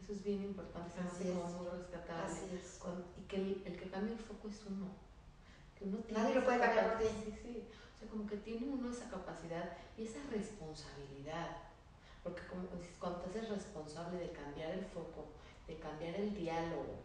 Eso 0.01 0.13
es 0.13 0.23
bien 0.23 0.43
importante, 0.43 0.93
Así 0.99 1.29
es. 1.29 1.35
muy 1.35 1.67
rescatable. 1.69 2.25
Así 2.25 2.45
es. 2.55 2.79
y 3.17 3.21
que 3.27 3.35
el, 3.37 3.63
el, 3.65 3.77
que 3.77 3.89
cambia 3.89 4.13
el 4.13 4.19
foco 4.19 4.49
es 4.49 4.63
uno. 4.65 4.87
Que 5.77 5.85
uno 5.85 5.99
Nadie 6.09 6.35
lo 6.35 6.43
puede 6.43 6.59
cambiar 6.59 6.93
por 6.93 7.01
ti. 7.01 7.07
Sí, 7.25 7.33
sí. 7.41 7.63
O 7.95 7.99
sea, 7.99 8.09
como 8.09 8.27
que 8.27 8.37
tiene 8.37 8.67
uno 8.67 8.91
esa 8.91 9.09
capacidad 9.09 9.77
y 9.97 10.03
esa 10.03 10.19
responsabilidad. 10.31 11.57
Porque 12.23 12.41
como 12.47 12.63
cuando 12.99 13.19
te 13.21 13.39
haces 13.39 13.49
responsable 13.49 14.19
de 14.19 14.31
cambiar 14.31 14.71
el 14.71 14.85
foco, 14.85 15.27
de 15.67 15.75
cambiar 15.77 16.15
el 16.15 16.33
diálogo, 16.35 16.95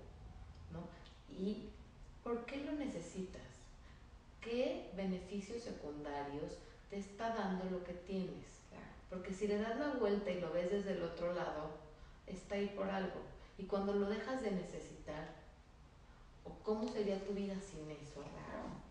¿no? 0.72 0.80
¿Y 1.28 1.68
por 2.22 2.44
qué 2.46 2.58
lo 2.58 2.72
necesitas? 2.72 3.42
¿Qué 4.40 4.90
beneficios 4.96 5.62
secundarios 5.62 6.58
te 6.90 6.98
está 6.98 7.34
dando 7.34 7.64
lo 7.70 7.84
que 7.84 7.92
tienes? 7.92 8.62
Porque 9.12 9.34
si 9.34 9.46
le 9.46 9.58
das 9.58 9.78
la 9.78 9.90
vuelta 9.90 10.30
y 10.30 10.40
lo 10.40 10.50
ves 10.52 10.70
desde 10.70 10.92
el 10.92 11.02
otro 11.02 11.34
lado, 11.34 11.68
está 12.26 12.54
ahí 12.54 12.68
por 12.68 12.88
algo. 12.88 13.20
Y 13.58 13.64
cuando 13.64 13.92
lo 13.92 14.08
dejas 14.08 14.40
de 14.42 14.52
necesitar, 14.52 15.34
¿o 16.44 16.50
cómo 16.64 16.88
sería 16.88 17.22
tu 17.22 17.34
vida 17.34 17.54
sin 17.60 17.90
eso? 17.90 18.22
Claro. 18.22 18.81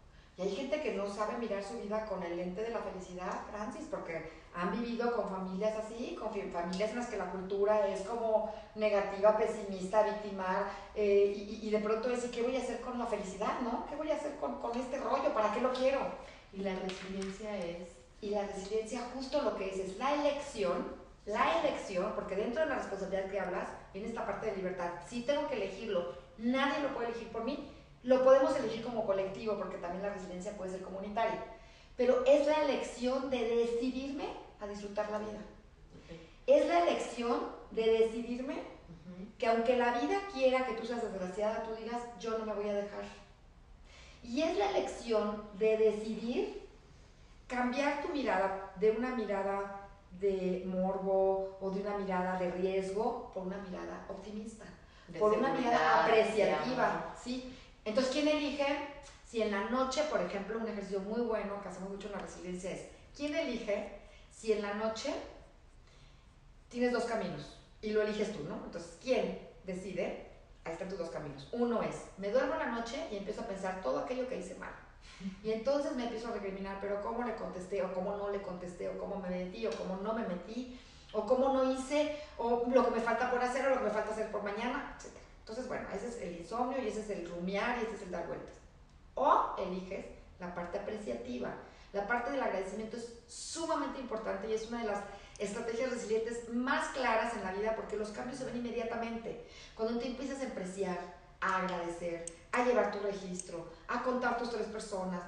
Y 0.42 0.46
hay 0.46 0.56
gente 0.56 0.82
que 0.82 0.94
no 0.94 1.08
sabe 1.08 1.38
mirar 1.38 1.64
su 1.64 1.80
vida 1.80 2.04
con 2.08 2.24
el 2.24 2.36
lente 2.36 2.64
de 2.64 2.72
la 2.72 2.80
felicidad, 2.80 3.42
Francis, 3.52 3.88
porque 3.92 4.32
han 4.56 4.72
vivido 4.72 5.16
con 5.16 5.30
familias 5.30 5.76
así, 5.78 6.16
con 6.16 6.32
familias 6.32 6.90
en 6.90 6.96
las 6.96 7.10
que 7.10 7.18
la 7.18 7.30
cultura 7.30 7.88
es 7.88 8.02
como 8.02 8.52
negativa, 8.74 9.38
pesimista, 9.38 10.02
victimar, 10.02 10.66
eh, 10.96 11.60
y, 11.62 11.70
de 11.70 11.78
pronto 11.78 12.10
decir, 12.10 12.32
¿qué 12.32 12.42
voy 12.42 12.56
a 12.56 12.62
hacer 12.62 12.82
con 12.82 12.98
la 12.98 13.06
felicidad? 13.06 13.60
¿No? 13.62 13.86
¿Qué 13.88 13.96
voy 13.96 14.10
a 14.10 14.16
hacer 14.16 14.36
con, 14.38 14.60
con 14.60 14.76
este 14.80 14.98
rollo? 14.98 15.32
¿Para 15.32 15.54
qué 15.54 15.62
lo 15.62 15.72
quiero? 15.74 16.00
Y 16.54 16.62
la 16.62 16.74
resiliencia 16.74 17.56
es 17.60 18.02
y 18.20 18.30
la 18.30 18.44
resiliencia 18.44 19.02
justo 19.16 19.42
lo 19.42 19.56
que 19.56 19.70
es 19.70 19.78
es 19.78 19.98
la 19.98 20.14
elección, 20.14 20.96
la 21.26 21.60
elección, 21.60 22.14
porque 22.16 22.36
dentro 22.36 22.62
de 22.62 22.70
la 22.70 22.76
responsabilidad 22.76 23.30
que 23.30 23.40
hablas 23.40 23.68
viene 23.94 24.08
esta 24.10 24.26
parte 24.26 24.48
de 24.48 24.58
libertad. 24.58 24.92
Si 25.08 25.22
tengo 25.22 25.48
que 25.48 25.56
elegirlo, 25.56 26.14
nadie 26.38 26.82
lo 26.82 26.94
puede 26.94 27.10
elegir 27.10 27.30
por 27.30 27.44
mí. 27.44 27.72
Lo 28.04 28.24
podemos 28.24 28.56
elegir 28.58 28.84
como 28.84 29.06
colectivo, 29.06 29.58
porque 29.58 29.78
también 29.78 30.04
la 30.04 30.14
resiliencia 30.14 30.58
puede 30.58 30.72
ser 30.72 30.82
comunitaria. 30.82 31.44
Pero 31.98 32.24
es 32.26 32.48
la 32.48 32.64
elección 32.64 33.30
de 33.30 33.44
decidirme 33.44 34.26
a 34.60 34.68
disfrutar 34.68 35.10
la 35.12 35.20
vida. 35.20 35.40
Es 36.48 36.66
la 36.68 36.80
elección 36.84 37.40
de 37.72 37.84
decidirme 37.84 38.56
que 39.38 39.48
aunque 39.48 39.76
la 39.76 40.00
vida 40.00 40.20
quiera 40.34 40.66
que 40.66 40.74
tú 40.74 40.86
seas 40.86 41.02
desgraciada, 41.02 41.64
tú 41.64 41.76
digas, 41.76 42.02
yo 42.20 42.38
no 42.38 42.46
me 42.46 42.54
voy 42.54 42.70
a 42.70 42.74
dejar. 42.74 43.04
Y 44.24 44.42
es 44.42 44.58
la 44.58 44.70
elección 44.70 45.44
de 45.58 45.78
decidir 45.78 46.68
cambiar 47.48 48.02
tu 48.02 48.10
mirada 48.10 48.72
de 48.78 48.92
una 48.92 49.16
mirada 49.16 49.90
de 50.20 50.64
morbo 50.68 51.58
o 51.60 51.72
de 51.72 51.82
una 51.82 51.98
mirada 51.98 52.38
de 52.38 52.52
riesgo 52.52 53.32
por 53.34 53.48
una 53.48 53.58
mirada 53.58 54.06
optimista, 54.10 54.66
por 55.18 55.34
una 55.34 55.54
mirada 55.54 56.06
apreciativa, 56.06 57.14
¿sí? 57.22 57.54
Entonces, 57.86 58.14
¿quién 58.14 58.28
elige? 58.28 58.66
Si 59.28 59.42
en 59.42 59.52
la 59.52 59.70
noche, 59.70 60.04
por 60.10 60.22
ejemplo, 60.22 60.58
un 60.58 60.68
ejercicio 60.68 61.00
muy 61.00 61.22
bueno 61.22 61.62
que 61.62 61.70
hacemos 61.70 61.90
mucho 61.90 62.08
en 62.08 62.14
la 62.14 62.20
resiliencia 62.20 62.72
es, 62.72 62.82
¿quién 63.16 63.36
elige 63.36 64.00
si 64.30 64.52
en 64.52 64.62
la 64.62 64.74
noche 64.74 65.14
tienes 66.70 66.92
dos 66.92 67.06
caminos 67.06 67.58
y 67.82 67.92
lo 67.92 68.02
eliges 68.02 68.34
tú, 68.34 68.44
¿no? 68.44 68.56
Entonces, 68.66 68.98
¿quién 69.02 69.40
decide? 69.66 70.28
Ahí 70.64 70.74
están 70.74 70.90
tus 70.90 71.00
dos 71.00 71.10
caminos. 71.10 71.48
Uno 71.54 71.82
es, 71.82 71.96
me 72.18 72.30
duermo 72.30 72.56
la 72.56 72.68
noche 72.68 73.08
y 73.12 73.18
empiezo 73.18 73.42
a 73.42 73.48
pensar 73.48 73.82
todo 73.82 74.00
aquello 74.00 74.28
que 74.28 74.38
hice 74.38 74.56
mal 74.56 74.74
y 75.44 75.52
entonces 75.52 75.96
me 75.96 76.04
empiezo 76.04 76.30
a 76.30 76.32
recriminar, 76.32 76.78
pero 76.82 77.02
cómo 77.02 77.24
le 77.24 77.36
contesté, 77.36 77.84
o 77.84 77.94
cómo 77.94 78.16
no 78.18 78.30
le 78.30 78.42
contesté, 78.42 78.90
o 78.90 78.98
cómo 78.98 79.18
me 79.18 79.30
metí, 79.30 79.66
o 79.68 79.72
cómo 79.72 79.98
no 79.98 80.14
me 80.14 80.28
metí, 80.28 80.80
o 81.14 81.26
cómo 81.26 81.54
no 81.54 81.72
hice, 81.72 82.18
o 82.38 82.64
lo 82.68 82.86
que 82.86 82.92
me 82.92 83.02
falta 83.02 83.30
por 83.30 83.42
hacer, 83.42 83.66
o 83.68 83.70
lo 83.70 83.78
que 83.78 83.84
me 83.86 83.92
falta 83.92 84.12
hacer 84.12 84.32
por 84.32 84.44
mañana, 84.44 84.96
etc. 84.98 85.21
Entonces, 85.42 85.68
bueno, 85.68 85.88
ese 85.94 86.08
es 86.08 86.18
el 86.22 86.38
insomnio, 86.38 86.82
y 86.82 86.88
ese 86.88 87.02
es 87.02 87.10
el 87.10 87.30
rumiar, 87.30 87.78
y 87.80 87.86
ese 87.86 87.96
es 87.96 88.02
el 88.04 88.12
dar 88.12 88.28
vueltas. 88.28 88.56
O 89.16 89.56
eliges 89.58 90.06
la 90.40 90.56
parte 90.56 90.80
apreciativa. 90.80 91.54
La 91.94 92.08
parte 92.08 92.32
del 92.32 92.42
agradecimiento 92.42 92.98
es 92.98 93.14
sumamente 93.28 94.00
importante 94.00 94.50
y 94.50 94.54
es 94.54 94.70
una 94.70 94.82
de 94.82 94.88
las 94.88 95.04
estrategias 95.38 95.92
resilientes 95.92 96.50
más 96.50 96.90
claras 96.90 97.36
en 97.36 97.44
la 97.44 97.52
vida 97.52 97.76
porque 97.76 97.98
los 97.98 98.10
cambios 98.10 98.40
se 98.40 98.46
ven 98.46 98.58
inmediatamente. 98.58 99.46
Cuando 99.76 100.00
te 100.00 100.08
empiezas 100.08 100.42
a 100.42 100.48
apreciar, 100.48 100.98
a 101.42 101.58
agradecer, 101.58 102.26
a 102.52 102.64
llevar 102.64 102.92
tu 102.92 103.00
registro, 103.00 103.68
a 103.88 104.04
contar 104.04 104.38
tus 104.38 104.52
tres 104.52 104.68
personas. 104.68 105.22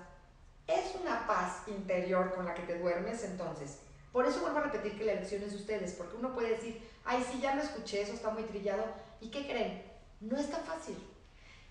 Es 0.67 0.95
una 1.01 1.27
paz 1.27 1.67
interior 1.67 2.33
con 2.33 2.45
la 2.45 2.53
que 2.53 2.61
te 2.61 2.79
duermes 2.79 3.23
entonces. 3.23 3.79
Por 4.13 4.25
eso 4.25 4.39
vuelvo 4.41 4.59
a 4.59 4.63
repetir 4.63 4.97
que 4.97 5.05
la 5.05 5.13
elección 5.13 5.43
es 5.43 5.51
de 5.51 5.57
ustedes, 5.57 5.93
porque 5.93 6.15
uno 6.15 6.33
puede 6.33 6.51
decir, 6.51 6.87
ay, 7.03 7.25
sí, 7.29 7.41
ya 7.41 7.55
lo 7.55 7.63
escuché, 7.63 8.01
eso 8.01 8.13
está 8.13 8.29
muy 8.29 8.43
trillado. 8.43 8.85
¿Y 9.19 9.29
qué 9.29 9.45
creen? 9.45 9.92
No 10.23 10.37
es 10.37 10.49
tan 10.49 10.63
fácil. 10.63 10.95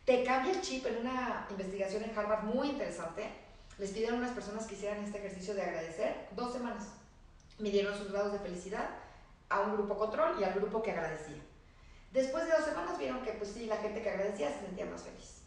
Te 0.05 0.25
cambia 0.25 0.53
el 0.53 0.61
chip 0.61 0.85
en 0.85 0.99
una 0.99 1.47
investigación 1.49 2.05
en 2.05 2.17
Harvard 2.17 2.45
muy 2.45 2.69
interesante. 2.69 3.25
Les 3.79 3.93
pidieron 3.93 4.17
a 4.17 4.19
unas 4.25 4.35
personas 4.35 4.67
que 4.67 4.75
hicieran 4.75 5.03
este 5.03 5.19
ejercicio 5.19 5.55
de 5.55 5.63
agradecer 5.63 6.29
dos 6.37 6.53
semanas. 6.53 6.89
Midieron 7.59 7.97
sus 7.97 8.13
grados 8.13 8.33
de 8.33 8.41
felicidad 8.41 8.91
a 9.49 9.61
un 9.61 9.73
grupo 9.73 9.97
control 9.97 10.39
y 10.39 10.45
al 10.45 10.53
grupo 10.53 10.83
que 10.83 10.91
agradecía. 10.91 11.43
Después 12.13 12.45
de 12.45 12.53
dos 12.53 12.67
semanas 12.67 12.99
vieron 12.99 13.23
que 13.23 13.33
pues 13.33 13.53
sí, 13.53 13.65
la 13.65 13.79
gente 13.79 14.03
que 14.03 14.11
agradecía 14.11 14.53
se 14.53 14.67
sentía 14.67 14.85
más 14.85 15.03
feliz. 15.03 15.41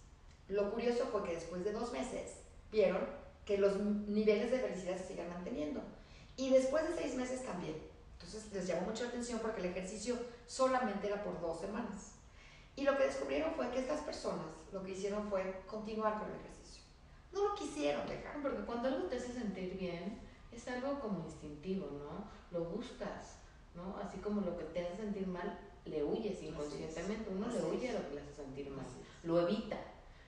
Lo 0.48 0.72
curioso 0.72 1.06
fue 1.12 1.24
que 1.24 1.36
después 1.36 1.64
de 1.64 1.74
dos 1.74 1.92
meses 1.92 2.38
vieron 2.72 3.06
que 3.46 3.60
los 3.60 3.78
niveles 3.78 4.50
de 4.50 4.60
felicidad 4.60 4.98
se 4.98 5.10
siguen 5.10 5.30
manteniendo. 5.30 5.82
Y 6.38 6.50
después 6.50 6.90
de 6.90 6.96
seis 6.96 7.14
meses 7.14 7.46
también. 7.46 7.78
Entonces 8.14 8.52
les 8.52 8.66
llamó 8.66 8.88
mucho 8.88 9.04
la 9.04 9.10
atención 9.10 9.40
porque 9.42 9.62
el 9.62 9.68
ejercicio 9.68 10.18
solamente 10.48 11.06
era 11.06 11.24
por 11.24 11.40
dos 11.40 11.62
semanas. 11.62 12.15
Y 12.76 12.84
lo 12.84 12.98
que 12.98 13.06
descubrieron 13.06 13.54
fue 13.54 13.70
que 13.72 13.80
estas 13.80 14.02
personas 14.02 14.48
lo 14.72 14.84
que 14.84 14.92
hicieron 14.92 15.30
fue 15.30 15.62
continuar 15.68 16.20
con 16.20 16.30
el 16.30 16.36
ejercicio. 16.36 16.84
No 17.32 17.50
lo 17.50 17.56
quisieron 17.56 18.08
dejar. 18.08 18.42
Porque 18.42 18.66
cuando 18.66 18.90
algo 18.90 19.08
te 19.08 19.18
hace 19.18 19.32
sentir 19.32 19.78
bien, 19.78 20.20
es 20.52 20.68
algo 20.68 21.00
como 21.00 21.26
instintivo, 21.26 21.88
¿no? 21.92 22.30
Lo 22.58 22.66
buscas, 22.66 23.38
¿no? 23.74 23.98
Así 23.98 24.18
como 24.20 24.42
lo 24.42 24.58
que 24.58 24.66
te 24.66 24.86
hace 24.86 24.98
sentir 24.98 25.28
mal, 25.28 25.60
le 25.86 26.04
huyes 26.04 26.42
inconscientemente. 26.44 27.30
Uno 27.30 27.48
le 27.48 27.62
huye 27.64 27.90
a 27.90 27.94
lo 27.94 28.10
que 28.10 28.16
le 28.16 28.22
hace 28.22 28.34
sentir 28.34 28.70
mal, 28.70 28.86
lo 29.24 29.48
evita. 29.48 29.80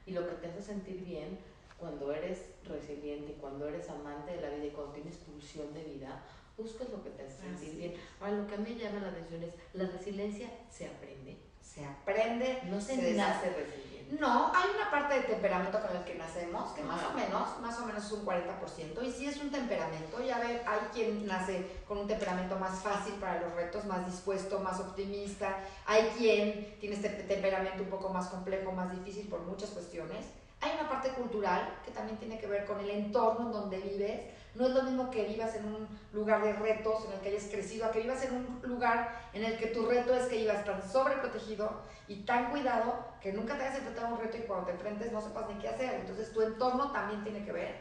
Y 0.05 0.12
lo 0.12 0.27
que 0.27 0.36
te 0.36 0.47
hace 0.47 0.62
sentir 0.62 1.03
bien 1.03 1.38
cuando 1.77 2.12
eres 2.12 2.39
resiliente 2.67 3.33
cuando 3.39 3.67
eres 3.67 3.89
amante 3.89 4.31
de 4.31 4.41
la 4.41 4.49
vida 4.49 4.65
y 4.65 4.71
cuando 4.71 4.93
tienes 4.93 5.17
pulsión 5.17 5.73
de 5.73 5.83
vida, 5.83 6.23
buscas 6.57 6.89
lo 6.89 7.03
que 7.03 7.12
te 7.12 7.23
hace 7.23 7.41
sentir 7.41 7.75
bien. 7.75 7.93
Ahora, 8.19 8.38
lo 8.38 8.47
que 8.47 8.55
a 8.55 8.57
mí 8.57 8.73
me 8.73 8.79
llama 8.79 8.99
la 8.99 9.10
atención 9.10 9.43
es, 9.43 9.53
la 9.73 9.86
resiliencia 9.88 10.49
se 10.69 10.88
aprende. 10.88 11.38
Se 11.77 11.85
aprende. 11.85 12.63
No 12.65 12.81
se, 12.81 12.97
nace 13.13 13.49
resiliente. 13.49 14.17
No, 14.19 14.51
hay 14.55 14.69
una 14.73 14.89
parte 14.89 15.13
de 15.13 15.21
temperamento 15.21 15.79
con 15.79 15.95
el 15.95 16.03
que 16.05 16.15
nacemos, 16.15 16.71
que 16.71 16.81
más 16.81 17.03
o 17.03 17.13
menos, 17.13 17.59
más 17.61 17.77
o 17.79 17.85
menos 17.85 18.03
es 18.03 18.11
un 18.13 18.25
40%. 18.25 19.03
Y 19.03 19.11
si 19.11 19.27
es 19.27 19.37
un 19.37 19.51
temperamento, 19.51 20.19
ya 20.25 20.39
ver, 20.39 20.63
hay 20.65 20.79
quien 20.91 21.27
nace 21.27 21.81
con 21.87 21.99
un 21.99 22.07
temperamento 22.07 22.55
más 22.55 22.79
fácil 22.79 23.13
para 23.15 23.41
los 23.41 23.53
retos, 23.53 23.85
más 23.85 24.07
dispuesto, 24.07 24.59
más 24.59 24.79
optimista. 24.79 25.59
Hay 25.85 26.07
quien 26.17 26.77
tiene 26.79 26.95
este 26.95 27.09
temperamento 27.09 27.83
un 27.83 27.89
poco 27.89 28.09
más 28.09 28.27
complejo, 28.29 28.71
más 28.71 28.91
difícil 28.91 29.27
por 29.27 29.41
muchas 29.41 29.69
cuestiones. 29.69 30.25
Hay 30.62 30.72
una 30.80 30.89
parte 30.89 31.10
cultural 31.10 31.80
que 31.86 31.91
también 31.91 32.17
tiene 32.17 32.39
que 32.39 32.48
ver 32.48 32.65
con 32.65 32.80
el 32.80 32.89
entorno 32.89 33.48
en 33.48 33.52
donde 33.52 33.78
vives. 33.78 34.22
No 34.56 34.65
es 34.65 34.74
lo 34.74 34.84
mismo 34.84 35.12
que 35.12 35.26
vivas 35.26 35.56
en 35.56 35.65
un 35.65 35.88
lugar 36.13 36.41
de 36.43 36.54
retos 36.54 37.06
en 37.06 37.13
el 37.13 37.20
que 37.20 37.30
hayas 37.30 37.43
crecido, 37.43 37.86
a 37.86 37.91
que 37.91 38.02
vivas 38.02 38.24
en 38.24 38.36
un 38.36 38.60
lugar 38.63 39.30
en 39.34 39.43
el 39.43 39.58
que 39.58 39.67
tu 39.67 39.86
reto 39.86 40.15
es 40.15 40.26
que 40.26 40.38
ibas 40.38 40.65
tan 40.65 40.82
sobreprotegido 40.82 41.70
y 42.08 42.24
tan 42.24 42.50
cuidado 42.50 43.06
que 43.22 43.34
nunca 43.34 43.56
te 43.56 43.63
hayas 43.63 43.78
enfrentado 43.78 44.08
a 44.08 44.13
un 44.13 44.20
reto 44.20 44.38
y 44.38 44.41
cuando 44.41 44.65
te 44.65 44.72
enfrentes 44.72 45.12
no 45.12 45.22
sepas 45.22 45.48
ni 45.48 45.62
qué 45.62 45.70
hacer. 45.70 45.93
Entonces 45.96 46.34
tu 46.34 46.41
entorno 46.41 46.91
también 46.91 47.24
tiene 47.24 47.46
que 47.46 47.52
ver. 47.52 47.76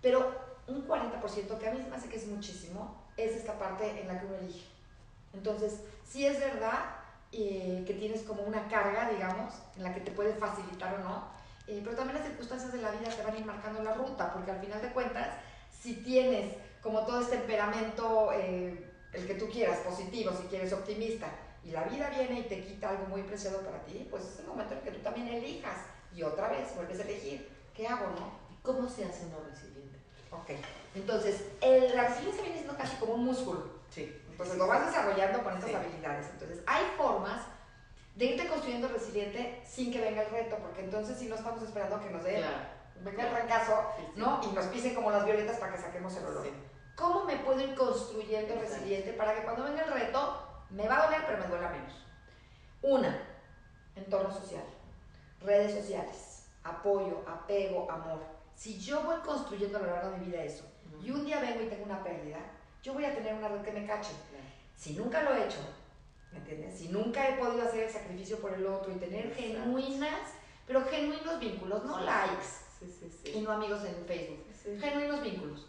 Pero 0.00 0.32
un 0.68 0.86
40% 0.86 1.58
que 1.58 1.68
a 1.68 1.72
mí 1.72 1.84
me 1.88 1.96
hace 1.96 2.08
que 2.08 2.16
es 2.16 2.26
muchísimo 2.28 2.96
es 3.16 3.32
esta 3.32 3.58
parte 3.58 4.00
en 4.00 4.06
la 4.06 4.20
que 4.20 4.26
uno 4.26 4.36
elige. 4.36 4.66
Entonces, 5.32 5.80
sí 6.04 6.26
es 6.26 6.40
verdad 6.40 6.96
eh, 7.32 7.84
que 7.86 7.94
tienes 7.94 8.22
como 8.22 8.42
una 8.42 8.68
carga, 8.68 9.10
digamos, 9.10 9.54
en 9.76 9.84
la 9.84 9.94
que 9.94 10.00
te 10.00 10.10
puede 10.10 10.34
facilitar 10.34 10.94
o 10.94 10.98
no, 10.98 11.39
eh, 11.70 11.80
pero 11.84 11.96
también 11.96 12.18
las 12.18 12.26
circunstancias 12.26 12.72
de 12.72 12.82
la 12.82 12.90
vida 12.90 13.10
te 13.10 13.22
van 13.22 13.34
a 13.34 13.38
ir 13.38 13.44
marcando 13.46 13.82
la 13.82 13.94
ruta, 13.94 14.32
porque 14.32 14.50
al 14.50 14.60
final 14.60 14.82
de 14.82 14.92
cuentas, 14.92 15.28
si 15.70 15.94
tienes 16.02 16.56
como 16.82 17.06
todo 17.06 17.20
este 17.20 17.36
temperamento 17.36 18.32
eh, 18.32 18.90
el 19.12 19.26
que 19.26 19.34
tú 19.34 19.48
quieras, 19.48 19.78
positivo, 19.78 20.32
si 20.32 20.48
quieres 20.48 20.72
optimista, 20.72 21.28
y 21.62 21.70
la 21.70 21.84
vida 21.84 22.08
viene 22.10 22.40
y 22.40 22.42
te 22.44 22.64
quita 22.64 22.88
algo 22.88 23.06
muy 23.06 23.22
preciado 23.22 23.60
para 23.60 23.84
ti, 23.84 24.06
pues 24.10 24.24
es 24.24 24.38
el 24.40 24.46
momento 24.46 24.74
en 24.74 24.80
que 24.80 24.90
tú 24.92 25.00
también 25.00 25.28
elijas 25.28 25.78
y 26.14 26.22
otra 26.22 26.48
vez 26.48 26.74
vuelves 26.74 26.98
a 26.98 27.02
elegir. 27.02 27.48
¿Qué 27.74 27.86
hago, 27.86 28.06
no? 28.18 28.32
¿Cómo 28.62 28.88
se 28.88 29.04
hace 29.04 29.26
uno 29.26 29.38
resiliente? 29.48 29.98
Ok. 30.32 30.50
Entonces, 30.94 31.44
el, 31.60 31.94
la 31.94 32.08
resiliencia 32.08 32.42
viene 32.42 32.58
siendo 32.58 32.76
casi 32.76 32.96
como 32.96 33.14
un 33.14 33.26
músculo. 33.26 33.64
Sí. 33.90 34.16
Entonces 34.30 34.56
lo 34.56 34.66
vas 34.66 34.86
desarrollando 34.86 35.42
con 35.44 35.54
estas 35.54 35.70
Sí. 35.70 35.76
habilidades. 35.76 36.26
Entonces, 36.32 36.60
hay 36.66 36.84
formas 36.96 37.42
de 38.14 38.24
irte 38.24 38.48
construyendo 38.48 38.88
resiliente 38.88 39.62
sin 39.64 39.92
que 39.92 40.00
venga 40.00 40.22
el 40.22 40.30
reto, 40.30 40.56
porque 40.56 40.82
entonces 40.82 41.18
si 41.18 41.26
no 41.28 41.36
estamos 41.36 41.62
esperando 41.62 42.00
que 42.00 42.10
nos 42.10 42.22
dé, 42.24 42.36
Claro. 42.38 42.56
venga 43.02 43.24
el 43.24 43.30
trancazo, 43.30 43.82
Sí, 43.96 44.02
sí. 44.06 44.12
¿no? 44.20 44.40
Y 44.42 44.46
nos 44.54 44.66
pisen 44.66 44.94
como 44.94 45.10
las 45.10 45.24
violetas 45.24 45.56
para 45.58 45.72
que 45.72 45.78
saquemos 45.82 46.14
el 46.16 46.24
olor. 46.26 46.44
Sí. 46.44 46.52
¿Cómo 46.96 47.24
me 47.24 47.36
puedo 47.36 47.60
ir 47.60 47.74
construyendo 47.74 48.52
Exacto. 48.54 48.74
resiliente 48.74 49.12
para 49.14 49.34
que 49.34 49.42
cuando 49.42 49.64
venga 49.64 49.82
el 49.84 49.92
reto 49.92 50.46
me 50.70 50.86
va 50.86 50.98
a 51.02 51.04
doler, 51.06 51.22
pero 51.26 51.38
me 51.38 51.46
duela 51.48 51.70
menos? 51.70 51.94
Una, 52.82 53.22
entorno 53.96 54.30
social, 54.32 54.64
redes 55.40 55.74
sociales, 55.74 56.46
apoyo, 56.62 57.22
apego, 57.26 57.90
amor. 57.90 58.20
Si 58.54 58.78
yo 58.78 59.02
voy 59.02 59.18
construyendo 59.20 59.78
a 59.78 59.82
lo 59.82 59.86
largo 59.90 60.10
de 60.10 60.18
mi 60.18 60.26
vida 60.26 60.42
eso, 60.42 60.64
y 61.02 61.10
un 61.10 61.24
día 61.24 61.40
vengo 61.40 61.62
y 61.62 61.68
tengo 61.68 61.84
una 61.84 62.02
pérdida, 62.02 62.38
yo 62.82 62.92
voy 62.92 63.04
a 63.06 63.14
tener 63.14 63.34
una 63.34 63.48
red 63.48 63.62
que 63.62 63.72
me 63.72 63.86
cache. 63.86 64.12
Claro. 64.28 64.44
Si 64.76 64.94
nunca 64.94 65.22
lo 65.22 65.34
he 65.34 65.44
hecho, 65.46 65.58
¿me 66.32 66.38
entiendes? 66.38 66.78
Si 66.78 66.88
nunca 66.88 67.28
he 67.28 67.38
podido 67.38 67.62
hacer 67.62 67.84
el 67.84 67.90
sacrificio 67.90 68.38
por 68.40 68.52
el 68.54 68.66
otro 68.66 68.92
y 68.92 68.96
tener 68.96 69.26
Exacto. 69.26 69.42
genuinas, 69.42 70.20
pero 70.66 70.84
genuinos 70.84 71.38
vínculos, 71.40 71.84
no 71.84 72.00
likes 72.00 72.46
Sí, 72.78 72.86
sí, 72.86 73.28
y 73.28 73.32
sí. 73.32 73.40
no 73.42 73.52
amigos 73.52 73.84
en 73.84 74.04
Facebook, 74.06 74.44
genuinos 74.80 75.22
vínculos. 75.22 75.66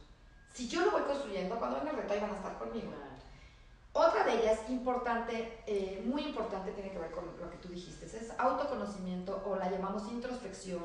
Si 0.53 0.67
yo 0.67 0.85
lo 0.85 0.91
voy 0.91 1.01
construyendo, 1.03 1.57
cuando 1.57 1.77
venga 1.79 1.91
el 1.91 1.97
reto 1.97 2.13
ahí 2.13 2.19
van 2.19 2.31
a 2.31 2.35
estar 2.37 2.57
conmigo. 2.57 2.91
Otra 3.93 4.23
de 4.23 4.39
ellas, 4.41 4.59
importante, 4.69 5.61
eh, 5.67 6.01
muy 6.05 6.21
importante, 6.23 6.71
tiene 6.71 6.91
que 6.91 6.99
ver 6.99 7.11
con 7.11 7.25
lo 7.37 7.49
que 7.49 7.57
tú 7.57 7.67
dijiste, 7.67 8.05
es 8.05 8.31
autoconocimiento 8.37 9.43
o 9.45 9.57
la 9.57 9.69
llamamos 9.69 10.09
introspección 10.09 10.81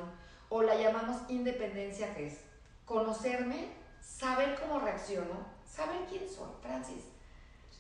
o 0.49 0.63
la 0.63 0.75
llamamos 0.75 1.19
independencia, 1.29 2.13
que 2.15 2.27
es 2.27 2.41
conocerme, 2.85 3.69
saber 4.01 4.59
cómo 4.61 4.81
reacciono, 4.81 5.47
saber 5.65 6.07
quién 6.09 6.29
soy, 6.29 6.51
Francis. 6.63 7.05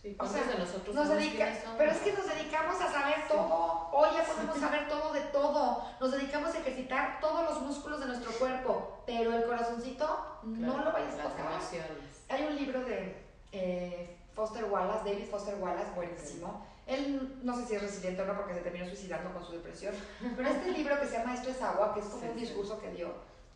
Sí, 0.06 0.12
O 0.14 0.18
¿cuántos 0.18 0.38
sea, 0.40 0.52
de 0.52 0.58
nosotros 0.60 0.94
Nos 0.94 1.08
dedica, 1.08 1.52
pero 1.76 1.90
es 1.90 1.98
que 1.98 2.12
nos 2.12 2.26
dedicamos 2.28 2.80
a 2.80 2.92
saber 2.92 3.26
todo. 3.26 3.88
Hoy 3.92 4.08
ya 4.16 4.22
podemos 4.24 4.56
saber 4.56 4.88
todo 4.88 5.12
de 5.12 5.20
todo. 5.20 5.84
Nos 6.00 6.12
dedicamos 6.12 6.54
a 6.54 6.58
ejercitar 6.58 7.18
todos 7.20 7.42
los 7.50 7.62
músculos 7.62 7.98
de 7.98 8.06
nuestro 8.06 8.30
cuerpo, 8.38 9.02
pero 9.04 9.32
el 9.32 9.44
corazoncito 9.44 10.06
no 10.44 10.72
Claro, 10.74 10.84
lo 10.84 10.92
vayas 10.92 11.14
a 11.18 11.22
tocar. 11.24 11.52
emociones. 11.52 12.22
Hay 12.28 12.44
un 12.44 12.54
libro 12.54 12.84
de 12.84 13.16
eh, 13.50 14.16
Foster 14.32 14.64
Wallace, 14.66 15.10
David 15.10 15.28
Foster 15.28 15.56
Wallace, 15.58 15.90
buenísimo. 15.96 16.64
Él 16.86 17.40
no 17.42 17.56
sé 17.56 17.66
si 17.66 17.74
es 17.74 17.82
resiliente 17.82 18.22
o 18.22 18.26
no 18.26 18.36
porque 18.36 18.54
se 18.54 18.60
terminó 18.60 18.86
suicidando 18.86 19.32
con 19.32 19.44
su 19.44 19.52
depresión, 19.54 19.92
pero 20.36 20.48
este 20.48 20.70
libro 20.70 21.00
que 21.00 21.06
se 21.06 21.18
llama 21.18 21.34
Esto 21.34 21.50
es 21.50 21.60
agua, 21.60 21.92
que 21.94 21.98
es 21.98 22.06
como 22.06 22.22
Sí, 22.22 22.28
un 22.28 22.36
discurso 22.36 22.78
que 22.80 22.90
dio, 22.92 23.12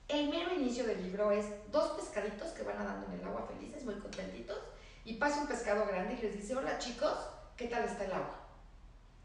el 0.08 0.28
mero 0.30 0.52
inicio 0.52 0.84
del 0.84 1.00
libro 1.00 1.30
es 1.30 1.46
dos 1.70 1.90
pescaditos 1.92 2.48
que 2.48 2.64
van 2.64 2.78
nadando 2.78 3.06
en 3.06 3.20
el 3.20 3.24
agua 3.24 3.46
felices, 3.46 3.84
muy 3.84 3.94
contentitos, 4.00 4.58
y 5.04 5.14
pasa 5.14 5.40
un 5.40 5.46
pescado 5.48 5.86
grande 5.86 6.14
y 6.14 6.22
les 6.22 6.36
dice, 6.36 6.54
hola 6.56 6.78
chicos, 6.78 7.16
¿qué 7.56 7.66
tal 7.68 7.84
está 7.84 8.04
el 8.04 8.12
agua? 8.12 8.36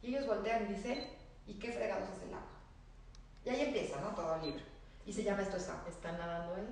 Y 0.02 0.10
ellos 0.16 0.28
voltean 0.28 0.64
y 0.70 0.74
dicen, 0.74 1.08
¿y 1.48 1.60
qué 1.60 1.72
fregados 1.72 2.10
es 2.16 2.24
el 2.24 2.34
agua? 2.34 2.48
Y 3.44 3.50
ahí 3.50 3.62
empieza, 3.62 4.00
¿no? 4.02 4.10
Todo 4.10 4.36
el 4.36 4.42
libro. 4.42 4.64
Y 5.06 5.14
se 5.14 5.24
llama 5.24 5.42
Esto 5.44 5.58
es 5.58 5.70
agua. 5.70 5.84
¿Está 5.88 6.12
nadando 6.14 6.56
él? 6.58 6.68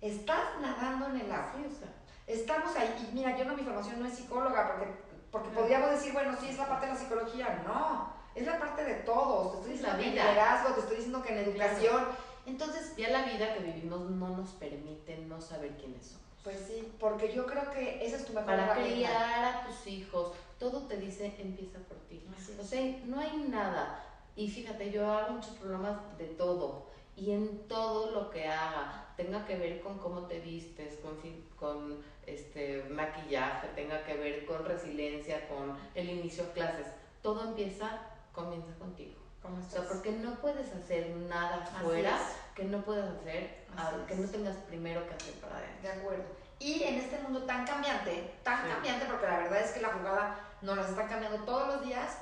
Estás 0.00 0.60
nadando 0.60 1.06
en 1.08 1.20
el 1.20 1.32
agua. 1.32 1.52
Sí, 1.56 1.64
o 1.66 1.78
sea. 1.78 1.88
Estamos 2.26 2.74
ahí, 2.76 3.08
y 3.10 3.14
mira, 3.14 3.36
yo 3.36 3.44
no, 3.44 3.54
mi 3.54 3.62
formación 3.62 4.00
no 4.00 4.06
es 4.06 4.14
psicóloga, 4.14 4.66
porque, 4.68 4.92
porque 5.30 5.50
podríamos 5.50 5.90
decir, 5.90 6.14
bueno, 6.14 6.34
sí, 6.40 6.48
es 6.48 6.56
la 6.56 6.66
parte 6.68 6.86
de 6.86 6.92
la 6.94 6.98
psicología. 6.98 7.62
No, 7.66 8.14
es 8.34 8.46
la 8.46 8.58
parte 8.58 8.82
de 8.84 8.94
todos. 9.02 9.52
Te 9.52 9.58
estoy 9.58 9.72
Es 9.74 9.78
diciendo 9.80 9.96
la 9.96 10.02
que 10.02 10.08
en 10.08 10.12
vida. 10.14 10.30
liderazgo, 10.30 10.74
te 10.74 10.80
estoy 10.80 10.96
diciendo 10.96 11.22
que 11.22 11.32
en 11.32 11.38
educación. 11.48 12.04
Entonces, 12.46 12.96
Ya 12.96 13.10
la 13.10 13.22
vida 13.24 13.54
que 13.54 13.60
vivimos 13.60 14.10
no 14.10 14.28
nos 14.36 14.50
permite 14.52 15.18
no 15.18 15.40
saber 15.40 15.76
quiénes 15.76 16.06
somos. 16.06 16.23
Pues 16.44 16.58
sí, 16.68 16.92
porque 17.00 17.32
yo 17.34 17.46
creo 17.46 17.70
que 17.72 18.04
esa 18.04 18.16
es 18.16 18.26
tu 18.26 18.34
mejor 18.34 18.46
Para 18.46 18.74
criar 18.74 19.44
a 19.44 19.66
tus 19.66 19.86
hijos, 19.86 20.32
todo 20.58 20.82
te 20.82 20.98
dice 20.98 21.34
empieza 21.38 21.78
por 21.80 21.96
ti. 22.08 22.22
Así. 22.36 22.54
O 22.60 22.62
sea, 22.62 22.80
no 23.06 23.18
hay 23.18 23.46
nada. 23.48 24.04
Y 24.36 24.50
fíjate, 24.50 24.90
yo 24.92 25.10
hago 25.10 25.32
muchos 25.32 25.56
programas 25.56 25.96
de 26.18 26.26
todo. 26.26 26.86
Y 27.16 27.30
en 27.30 27.66
todo 27.66 28.10
lo 28.10 28.28
que 28.30 28.46
haga, 28.46 29.06
tenga 29.16 29.46
que 29.46 29.56
ver 29.56 29.80
con 29.80 29.98
cómo 29.98 30.26
te 30.26 30.40
vistes, 30.40 30.98
con, 30.98 31.16
con 31.56 32.04
este 32.26 32.84
maquillaje, 32.90 33.68
tenga 33.74 34.04
que 34.04 34.14
ver 34.14 34.44
con 34.44 34.64
resiliencia, 34.64 35.48
con 35.48 35.76
el 35.94 36.10
inicio 36.10 36.44
a 36.44 36.52
clases, 36.52 36.86
todo 37.22 37.44
empieza, 37.48 38.00
comienza 38.32 38.74
contigo. 38.78 39.14
¿Cómo 39.40 39.58
O 39.58 39.70
sea, 39.70 39.86
porque 39.86 40.10
no 40.10 40.34
puedes 40.36 40.72
hacer 40.72 41.10
nada 41.28 41.62
Así 41.62 41.76
afuera 41.76 42.16
es. 42.16 42.54
que 42.54 42.64
no 42.64 42.82
puedas 42.82 43.10
hacer, 43.20 43.63
Que 44.06 44.14
no 44.16 44.28
tengas 44.28 44.56
primero 44.68 45.06
que 45.06 45.14
hacer 45.14 45.34
para 45.40 45.56
adentro. 45.58 45.82
De 45.82 45.90
acuerdo. 45.92 46.24
Y 46.58 46.82
en 46.84 46.94
este 46.96 47.18
mundo 47.18 47.42
tan 47.44 47.66
cambiante, 47.66 48.34
tan 48.42 48.62
Sí. 48.64 48.68
cambiante, 48.72 49.06
porque 49.06 49.26
la 49.26 49.38
verdad 49.38 49.60
es 49.60 49.72
que 49.72 49.80
la 49.80 49.88
jugada 49.88 50.38
nos 50.62 50.76
la 50.76 50.88
están 50.88 51.08
cambiando 51.08 51.44
todos 51.44 51.66
los 51.68 51.84
días, 51.84 52.16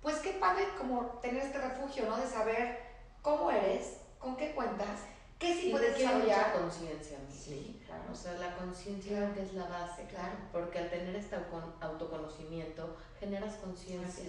pues 0.00 0.16
qué 0.16 0.32
padre 0.32 0.66
como 0.78 1.02
tener 1.22 1.42
este 1.42 1.58
refugio, 1.58 2.06
¿no? 2.08 2.16
De 2.16 2.26
saber 2.26 2.78
cómo 3.22 3.50
eres, 3.50 3.98
con 4.18 4.36
qué 4.36 4.52
cuentas, 4.52 5.00
qué 5.38 5.52
sí 5.54 5.68
y 5.68 5.70
puedes 5.72 5.96
desarrollar. 5.98 6.52
conciencia. 6.54 7.18
Sí, 7.30 7.82
claro. 7.86 8.02
O 8.10 8.14
sea, 8.14 8.32
la 8.34 8.54
conciencia 8.56 9.18
Claro. 9.18 9.34
es 9.42 9.52
la 9.54 9.64
base. 9.66 10.04
Claro. 10.06 10.32
Porque 10.52 10.78
al 10.78 10.90
tener 10.90 11.14
este 11.16 11.36
autoconocimiento, 11.80 12.96
generas 13.20 13.54
conciencia. 13.56 14.24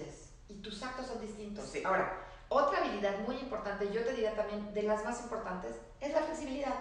Y 0.49 0.55
tus 0.55 0.81
actos 0.83 1.07
son 1.07 1.21
distintos. 1.21 1.65
Sí. 1.65 1.81
Ahora, 1.83 2.25
otra 2.49 2.79
habilidad 2.79 3.17
muy 3.19 3.35
importante, 3.37 3.91
yo 3.91 4.03
te 4.03 4.11
diría 4.11 4.35
también 4.35 4.73
de 4.73 4.83
las 4.83 5.03
más 5.03 5.21
importantes, 5.21 5.71
es 5.99 6.13
la 6.13 6.21
flexibilidad. 6.21 6.75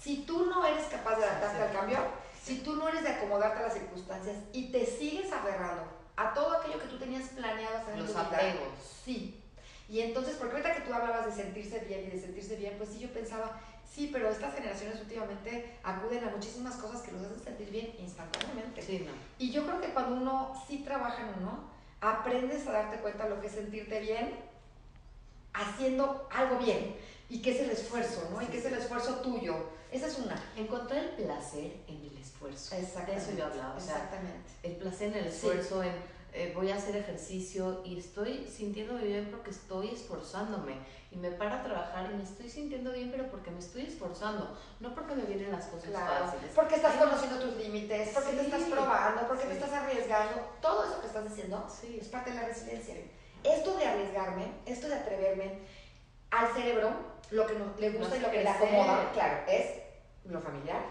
Si 0.00 0.18
tú 0.24 0.46
no 0.46 0.64
eres 0.64 0.86
capaz 0.86 1.16
de 1.16 1.24
adaptarte 1.24 1.56
Sí. 1.56 1.62
al 1.64 1.72
cambio, 1.72 1.98
si 2.42 2.58
tú 2.60 2.76
no 2.76 2.88
eres 2.88 3.02
de 3.02 3.08
acomodarte 3.10 3.58
a 3.58 3.62
las 3.62 3.74
circunstancias 3.74 4.36
y 4.52 4.70
te 4.70 4.86
sigues 4.86 5.32
aferrando 5.32 5.82
a 6.16 6.32
todo 6.32 6.58
aquello 6.58 6.78
que 6.78 6.86
tú 6.86 6.98
tenías 6.98 7.28
planeado 7.30 7.78
hacer 7.78 7.94
en 7.94 8.00
Los 8.00 8.12
tu 8.12 8.18
vida, 8.18 8.54
sí. 9.04 9.42
Y 9.88 10.00
entonces, 10.00 10.36
porque 10.36 10.56
ahorita 10.56 10.74
que 10.74 10.80
tú 10.82 10.92
hablabas 10.94 11.26
de 11.26 11.32
sentirse 11.32 11.80
bien 11.80 12.04
y 12.06 12.10
de 12.10 12.20
sentirse 12.20 12.56
bien, 12.56 12.74
pues 12.76 12.90
sí, 12.90 12.98
yo 13.00 13.12
pensaba, 13.12 13.60
sí, 13.90 14.10
pero 14.12 14.28
estas 14.28 14.54
generaciones 14.54 15.00
últimamente 15.00 15.78
acuden 15.82 16.24
a 16.24 16.30
muchísimas 16.30 16.76
cosas 16.76 17.02
que 17.02 17.12
los 17.12 17.22
hacen 17.22 17.42
sentir 17.42 17.70
bien 17.70 17.94
instantáneamente. 17.98 18.82
Sí, 18.82 19.00
no. 19.06 19.12
Y 19.38 19.50
yo 19.50 19.64
creo 19.64 19.80
que 19.80 19.88
cuando 19.94 20.16
uno 20.16 20.52
sí 20.68 20.78
trabaja 20.78 21.22
en 21.22 21.42
uno, 21.42 21.70
aprendes 22.00 22.66
a 22.66 22.72
darte 22.72 22.98
cuenta 22.98 23.24
de 23.24 23.30
lo 23.30 23.40
que 23.40 23.46
es 23.48 23.52
sentirte 23.54 24.00
bien 24.00 24.34
haciendo 25.54 26.28
algo 26.30 26.58
bien 26.58 26.94
y 27.28 27.42
que 27.42 27.50
es 27.54 27.60
el 27.60 27.70
esfuerzo, 27.70 28.28
¿no? 28.32 28.40
Y 28.40 28.46
que 28.46 28.58
es 28.58 28.64
el 28.64 28.74
esfuerzo 28.74 29.16
tuyo. 29.16 29.54
Esa 29.90 30.06
es 30.06 30.18
una. 30.18 30.40
Encontrar 30.56 30.98
el 31.02 31.10
placer 31.10 31.72
en 31.88 31.96
el 32.02 32.16
esfuerzo. 32.18 32.74
De 32.74 32.82
Exactamente. 32.82 33.22
eso 33.22 33.38
yo 33.38 33.44
hablaba. 33.46 33.74
O 33.74 33.80
sea, 33.80 33.96
Exactamente. 33.96 34.50
el 34.62 34.76
placer 34.76 35.08
en 35.16 35.24
el 35.24 35.30
Sí. 35.30 35.36
esfuerzo, 35.36 35.82
en 35.82 35.92
eh, 36.38 36.52
voy 36.54 36.70
a 36.70 36.76
hacer 36.76 36.94
ejercicio 36.94 37.82
y 37.84 37.98
estoy 37.98 38.46
sintiendo 38.46 38.94
bien 38.94 39.28
porque 39.30 39.50
estoy 39.50 39.88
esforzándome. 39.88 40.74
Y 41.10 41.16
me 41.16 41.30
paro 41.32 41.56
a 41.56 41.62
trabajar 41.64 42.10
y 42.12 42.14
me 42.16 42.22
estoy 42.22 42.48
sintiendo 42.48 42.92
bien, 42.92 43.10
pero 43.10 43.28
porque 43.28 43.50
me 43.50 43.58
estoy 43.58 43.82
esforzando, 43.86 44.56
no 44.78 44.94
porque 44.94 45.16
me 45.16 45.24
vienen 45.24 45.50
las 45.50 45.66
cosas 45.66 45.90
Claro. 45.90 46.26
fáciles. 46.26 46.52
Porque 46.54 46.76
estás 46.76 46.94
conociendo 46.94 47.40
tus 47.40 47.56
límites, 47.56 48.10
porque 48.14 48.30
te 48.32 48.40
Sí. 48.40 48.44
estás 48.46 48.62
probando, 48.64 49.26
porque 49.26 49.44
te 49.46 49.54
Sí. 49.56 49.58
estás 49.58 49.72
arriesgando. 49.72 50.48
Todo 50.62 50.84
eso 50.84 51.00
que 51.00 51.06
estás 51.08 51.24
diciendo 51.28 51.66
es 51.98 52.08
parte 52.08 52.30
de 52.30 52.36
la 52.36 52.46
resiliencia. 52.46 52.94
Esto 53.42 53.76
de 53.76 53.84
arriesgarme, 53.86 54.52
esto 54.66 54.86
de 54.88 54.94
atreverme 54.94 55.58
al 56.30 56.52
cerebro, 56.52 56.90
lo 57.30 57.46
que 57.46 57.54
no- 57.54 57.72
le 57.78 57.90
gusta 57.90 58.08
Nos 58.10 58.18
y 58.18 58.20
lo 58.22 58.30
que 58.30 58.42
le 58.44 58.48
acomoda, 58.48 59.10
claro, 59.12 59.38
es 59.48 59.66
lo 60.24 60.40
familiar, 60.40 60.82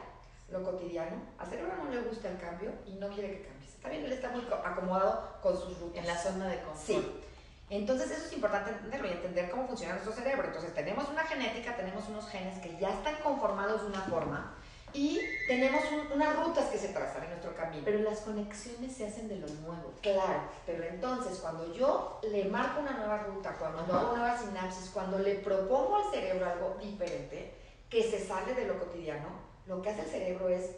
lo 0.50 0.64
cotidiano. 0.64 1.22
Al 1.38 1.48
cerebro 1.48 1.74
no 1.84 1.90
le 1.92 2.02
gusta 2.02 2.30
el 2.32 2.38
cambio 2.38 2.72
y 2.86 2.96
no 2.96 3.08
quiere 3.10 3.30
que 3.32 3.42
cambies. 3.44 3.57
Está 3.78 3.90
bien, 3.90 4.06
él 4.06 4.12
está 4.14 4.30
muy 4.30 4.42
co- 4.42 4.56
acomodado 4.56 5.38
con 5.42 5.56
sus 5.60 5.80
rutas. 5.80 6.00
En 6.00 6.08
la 6.08 6.18
zona 6.18 6.48
de 6.48 6.58
confort. 6.62 6.86
Sí. 6.86 7.22
Entonces 7.70 8.12
eso 8.12 8.26
es 8.28 8.34
importante 8.34 8.72
entenderlo 8.72 9.08
y 9.08 9.12
entender 9.12 9.50
cómo 9.50 9.68
funciona 9.68 9.94
nuestro 9.94 10.14
cerebro. 10.14 10.48
Entonces 10.48 10.74
tenemos 10.74 11.08
una 11.10 11.24
genética, 11.26 11.76
tenemos 11.76 12.08
unos 12.08 12.28
genes 12.30 12.60
que 12.60 12.78
ya 12.80 12.90
están 12.90 13.16
conformados 13.24 13.82
de 13.82 13.88
una 13.88 14.02
forma 14.04 14.56
y 14.94 15.20
tenemos 15.48 15.84
un- 15.92 16.12
unas 16.14 16.34
rutas 16.38 16.66
que 16.70 16.78
se 16.78 16.88
trazan 16.90 17.24
en 17.26 17.30
nuestro 17.32 17.54
camino. 17.56 17.82
Pero 17.84 18.00
las 18.00 18.22
conexiones 18.22 18.96
se 18.96 19.06
hacen 19.08 19.28
de 19.28 19.36
lo 19.36 19.48
nuevo. 19.48 19.94
Claro, 20.02 20.44
pero 20.66 20.84
entonces 20.86 21.40
cuando 21.40 21.74
yo 21.74 22.22
le 22.24 22.46
marco 22.46 22.80
una 22.80 22.92
nueva 22.94 23.18
ruta, 23.24 23.54
cuando 23.60 23.80
Ajá. 23.80 24.00
hago 24.00 24.16
nuevas 24.16 24.42
sinapsis, 24.42 24.90
cuando 24.92 25.20
le 25.20 25.36
propongo 25.36 25.98
al 25.98 26.12
cerebro 26.12 26.50
algo 26.50 26.78
diferente, 26.82 27.54
que 27.90 28.10
se 28.10 28.26
sale 28.26 28.54
de 28.54 28.66
lo 28.66 28.80
cotidiano, 28.80 29.28
lo 29.66 29.82
que 29.82 29.90
hace 29.90 30.02
el 30.04 30.08
cerebro 30.08 30.48
es, 30.48 30.72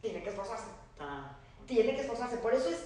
tiene 0.00 0.22
que 0.22 0.30
esforzarse, 0.30 0.66
Ah, 1.00 1.32
tiene 1.66 1.94
que 1.94 2.02
esforzarse. 2.02 2.38
Por 2.38 2.54
eso 2.54 2.68
es, 2.68 2.78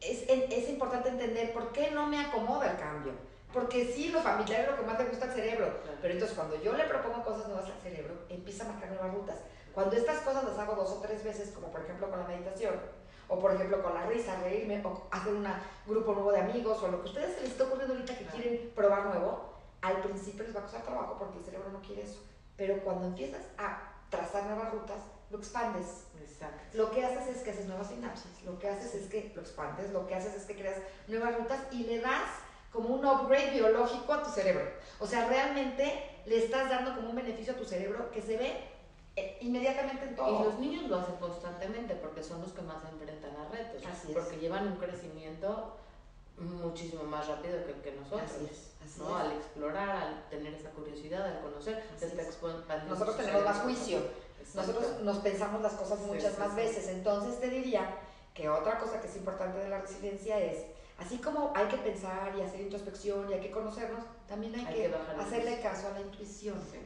es, 0.00 0.24
es 0.28 0.68
importante 0.68 1.08
entender 1.08 1.52
por 1.52 1.72
qué 1.72 1.90
no 1.90 2.06
me 2.06 2.20
acomoda 2.20 2.70
el 2.70 2.78
cambio. 2.78 3.12
Porque 3.52 3.92
sí, 3.92 4.08
lo 4.08 4.20
familiar 4.22 4.62
es 4.62 4.70
lo 4.70 4.76
que 4.76 4.82
más 4.82 4.98
le 4.98 5.06
gusta 5.06 5.26
al 5.26 5.32
cerebro, 5.32 5.70
pero 6.00 6.14
entonces 6.14 6.34
cuando 6.36 6.60
yo 6.62 6.72
le 6.72 6.84
propongo 6.84 7.22
cosas 7.22 7.48
nuevas 7.48 7.66
al 7.66 7.80
cerebro, 7.82 8.14
empieza 8.30 8.64
a 8.64 8.68
marcar 8.68 8.90
nuevas 8.90 9.12
rutas. 9.12 9.36
Cuando 9.74 9.94
estas 9.94 10.20
cosas 10.20 10.44
las 10.44 10.58
hago 10.58 10.74
dos 10.74 10.90
o 10.90 11.00
tres 11.00 11.22
veces, 11.22 11.50
como 11.50 11.68
por 11.68 11.82
ejemplo 11.82 12.08
con 12.08 12.20
la 12.20 12.26
meditación, 12.26 12.74
o 13.28 13.38
por 13.38 13.54
ejemplo 13.54 13.82
con 13.82 13.94
la 13.94 14.06
risa, 14.06 14.40
reírme, 14.42 14.82
o 14.84 15.06
hacer 15.10 15.34
un 15.34 15.46
grupo 15.86 16.14
nuevo 16.14 16.32
de 16.32 16.40
amigos, 16.40 16.82
o 16.82 16.88
lo 16.88 17.02
que 17.02 17.08
a 17.08 17.12
ustedes 17.12 17.34
se 17.34 17.40
les 17.42 17.50
está 17.50 17.64
ocurriendo 17.64 17.94
ahorita 17.94 18.16
que 18.16 18.26
quieren 18.26 18.72
probar 18.74 19.06
nuevo, 19.06 19.52
al 19.82 20.00
principio 20.00 20.44
les 20.44 20.54
va 20.54 20.60
a 20.60 20.62
costar 20.62 20.82
trabajo 20.82 21.16
porque 21.18 21.38
el 21.38 21.44
cerebro 21.44 21.70
no 21.70 21.80
quiere 21.80 22.02
eso. 22.02 22.20
Pero 22.56 22.82
cuando 22.84 23.06
empiezas 23.06 23.42
a 23.58 23.92
trazar 24.10 24.44
nuevas 24.44 24.72
rutas, 24.72 24.98
lo 25.30 25.38
expandes. 25.38 26.04
Exacto. 26.42 26.76
Lo 26.78 26.90
que 26.90 27.04
haces 27.04 27.36
es 27.36 27.42
que 27.42 27.50
haces 27.50 27.66
nuevas 27.66 27.88
sinapsis, 27.88 28.42
lo 28.44 28.58
que 28.58 28.68
haces 28.68 28.94
es 28.94 29.08
que 29.08 29.32
lo 29.34 29.42
expandes, 29.42 29.90
lo 29.92 30.06
que 30.06 30.14
haces 30.14 30.34
es 30.34 30.44
que 30.44 30.56
creas 30.56 30.78
nuevas 31.06 31.36
rutas 31.38 31.60
y 31.70 31.84
le 31.84 32.00
das 32.00 32.30
como 32.72 32.88
un 32.94 33.04
upgrade 33.04 33.52
biológico 33.52 34.12
a 34.12 34.22
tu 34.22 34.30
cerebro. 34.30 34.64
O 34.98 35.06
sea, 35.06 35.28
realmente 35.28 36.02
le 36.26 36.44
estás 36.44 36.68
dando 36.68 36.94
como 36.96 37.10
un 37.10 37.16
beneficio 37.16 37.52
a 37.52 37.56
tu 37.56 37.64
cerebro 37.64 38.10
que 38.10 38.22
se 38.22 38.36
ve 38.36 38.56
eh, 39.14 39.38
inmediatamente 39.42 40.06
en 40.06 40.16
todo. 40.16 40.40
Y 40.40 40.44
los 40.44 40.58
niños 40.58 40.88
lo 40.88 40.98
hacen 40.98 41.16
constantemente 41.16 41.94
porque 41.96 42.22
son 42.22 42.40
los 42.40 42.52
que 42.52 42.62
más 42.62 42.82
se 42.82 42.88
enfrentan 42.88 43.36
a 43.36 43.48
retos. 43.50 43.82
Así 43.86 44.08
es. 44.08 44.14
Porque 44.14 44.38
llevan 44.38 44.66
un 44.66 44.76
crecimiento 44.76 45.76
muchísimo 46.38 47.04
más 47.04 47.28
rápido 47.28 47.58
que, 47.66 47.74
que 47.82 47.92
nosotros. 47.92 48.22
Así 48.22 48.48
es, 48.50 48.72
así 48.82 49.00
¿no? 49.00 49.18
es. 49.18 49.24
Al 49.24 49.32
explorar, 49.32 49.90
al 49.90 50.28
tener 50.30 50.54
esa 50.54 50.70
curiosidad, 50.70 51.26
al 51.26 51.40
conocer, 51.40 51.84
se 51.98 52.06
está 52.06 52.84
Nosotros 52.88 53.16
tenemos 53.16 53.44
más 53.44 53.58
juicio. 53.58 53.98
Nosotros 54.54 55.00
nos 55.02 55.18
pensamos 55.18 55.62
las 55.62 55.74
cosas 55.74 56.00
muchas 56.00 56.34
sí, 56.34 56.40
más 56.40 56.50
sí. 56.50 56.56
veces. 56.56 56.88
Entonces 56.88 57.40
te 57.40 57.48
diría 57.48 57.98
que 58.34 58.48
otra 58.48 58.78
cosa 58.78 59.00
que 59.00 59.08
es 59.08 59.16
importante 59.16 59.58
de 59.58 59.68
la 59.68 59.80
resiliencia 59.80 60.38
es, 60.38 60.64
así 60.98 61.18
como 61.18 61.52
hay 61.54 61.66
que 61.66 61.76
pensar 61.78 62.32
y 62.36 62.40
hacer 62.40 62.60
introspección 62.60 63.30
y 63.30 63.34
hay 63.34 63.40
que 63.40 63.50
conocernos, 63.50 64.04
también 64.28 64.54
hay, 64.54 64.66
Hay 64.66 64.74
que, 64.74 64.90
que 64.90 65.20
hacerle 65.20 65.60
caso 65.60 65.88
a 65.88 65.90
la 65.90 66.00
intuición. 66.00 66.60
Sí. 66.70 66.78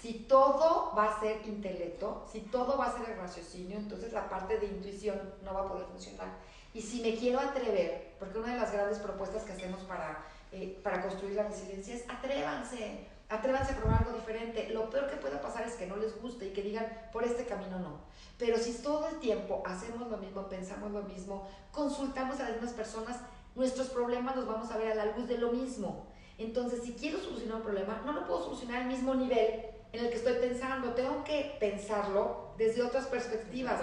Si 0.00 0.14
todo 0.24 0.92
va 0.96 1.12
a 1.12 1.20
ser 1.20 1.46
intelecto, 1.46 2.26
si 2.30 2.40
todo 2.40 2.76
va 2.76 2.86
a 2.86 2.98
ser 2.98 3.10
el 3.10 3.16
raciocinio, 3.18 3.78
entonces 3.78 4.12
la 4.12 4.28
parte 4.28 4.58
de 4.58 4.66
intuición 4.66 5.16
no 5.44 5.54
va 5.54 5.60
a 5.60 5.68
poder 5.68 5.86
funcionar. 5.86 6.28
Y 6.74 6.82
si 6.82 7.02
me 7.02 7.14
quiero 7.14 7.38
atrever, 7.38 8.14
porque 8.18 8.38
una 8.38 8.54
de 8.54 8.60
las 8.60 8.72
grandes 8.72 8.98
propuestas 8.98 9.44
que 9.44 9.52
hacemos 9.52 9.80
para, 9.82 10.24
eh, 10.50 10.80
para 10.82 11.02
construir 11.02 11.36
la 11.36 11.44
resiliencia 11.44 11.94
es 11.94 12.04
atrévanse, 12.08 13.06
atrévanse 13.32 13.72
a 13.72 13.76
probar 13.76 14.04
algo 14.04 14.12
diferente. 14.12 14.68
Lo 14.72 14.90
peor 14.90 15.08
que 15.08 15.16
pueda 15.16 15.40
pasar 15.40 15.66
es 15.66 15.74
que 15.74 15.86
no 15.86 15.96
les 15.96 16.20
guste 16.20 16.46
y 16.46 16.52
que 16.52 16.62
digan, 16.62 16.86
por 17.12 17.24
este 17.24 17.46
camino 17.46 17.78
no. 17.78 18.00
Pero 18.38 18.58
si 18.58 18.74
todo 18.74 19.08
el 19.08 19.18
tiempo 19.20 19.62
hacemos 19.64 20.10
lo 20.10 20.18
mismo, 20.18 20.48
pensamos 20.48 20.92
lo 20.92 21.02
mismo, 21.02 21.48
consultamos 21.70 22.38
a 22.40 22.44
las 22.44 22.52
mismas 22.52 22.72
personas, 22.74 23.16
nuestros 23.54 23.88
problemas 23.88 24.36
los 24.36 24.46
vamos 24.46 24.70
a 24.70 24.76
ver 24.76 24.92
a 24.92 24.94
la 24.94 25.16
luz 25.16 25.26
de 25.28 25.38
lo 25.38 25.50
mismo. 25.50 26.06
Entonces, 26.36 26.82
si 26.82 26.92
quiero 26.92 27.20
solucionar 27.20 27.56
un 27.56 27.62
problema, 27.62 28.02
no 28.04 28.12
lo 28.12 28.26
puedo 28.26 28.42
solucionar 28.42 28.82
al 28.82 28.88
mismo 28.88 29.14
nivel 29.14 29.62
en 29.92 30.04
el 30.04 30.10
que 30.10 30.16
estoy 30.16 30.34
pensando. 30.34 30.92
Tengo 30.92 31.24
que 31.24 31.56
pensarlo 31.58 32.52
desde 32.58 32.82
otras 32.82 33.06
perspectivas. 33.06 33.80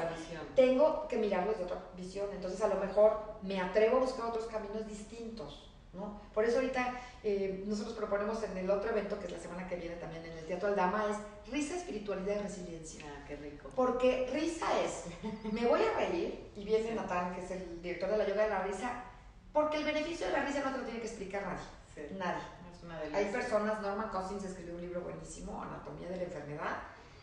Tengo 0.55 1.07
que 1.07 1.17
mirarlo 1.17 1.51
desde 1.51 1.63
otra 1.63 1.81
visión. 1.95 2.27
Entonces, 2.33 2.61
a 2.61 2.67
lo 2.67 2.75
mejor 2.75 3.19
me 3.41 3.59
atrevo 3.59 3.97
a 3.97 4.01
buscar 4.01 4.25
otros 4.25 4.45
caminos 4.45 4.85
distintos. 4.87 5.68
¿No? 5.93 6.21
Por 6.33 6.45
eso 6.45 6.57
ahorita 6.57 6.93
eh, 7.23 7.63
nosotros 7.65 7.95
proponemos 7.95 8.41
en 8.43 8.57
el 8.57 8.69
otro 8.69 8.91
evento, 8.91 9.19
que 9.19 9.25
es 9.25 9.31
la 9.31 9.39
semana 9.39 9.67
que 9.67 9.75
viene 9.75 9.95
también 9.95 10.23
en 10.25 10.37
el 10.37 10.45
Teatro 10.45 10.69
Aldama, 10.69 11.05
es 11.09 11.51
risa, 11.51 11.75
espiritualidad 11.75 12.35
y 12.35 12.39
resiliencia. 12.39 13.05
Ah, 13.07 13.25
qué 13.27 13.35
rico. 13.35 13.69
Porque 13.75 14.29
risa 14.31 14.67
es, 14.81 15.05
me 15.51 15.67
voy 15.67 15.81
a 15.81 15.97
reír, 15.97 16.51
y 16.55 16.63
viene 16.63 16.93
Natán, 16.95 17.33
que 17.35 17.43
es 17.43 17.51
el 17.51 17.81
director 17.81 18.09
de 18.09 18.17
la 18.17 18.27
yoga 18.27 18.43
de 18.43 18.49
la 18.49 18.63
risa, 18.63 19.03
porque 19.51 19.77
el 19.77 19.85
beneficio 19.85 20.27
de 20.27 20.33
la 20.33 20.45
risa 20.45 20.61
no 20.63 20.71
te 20.71 20.77
lo 20.77 20.83
tiene 20.83 20.99
que 20.99 21.07
explicar 21.07 21.43
nadie. 21.43 21.65
Sí. 21.95 22.15
Nadie. 22.15 22.41
Es 22.71 22.83
una 22.83 22.99
delicia. 22.99 23.17
Hay 23.17 23.31
personas, 23.31 23.81
Norman 23.81 24.09
Cousins 24.09 24.43
escribió 24.43 24.75
un 24.75 24.81
libro 24.81 25.01
buenísimo, 25.01 25.61
Anatomía 25.61 26.09
de 26.09 26.17
la 26.17 26.23
Enfermedad, 26.23 26.77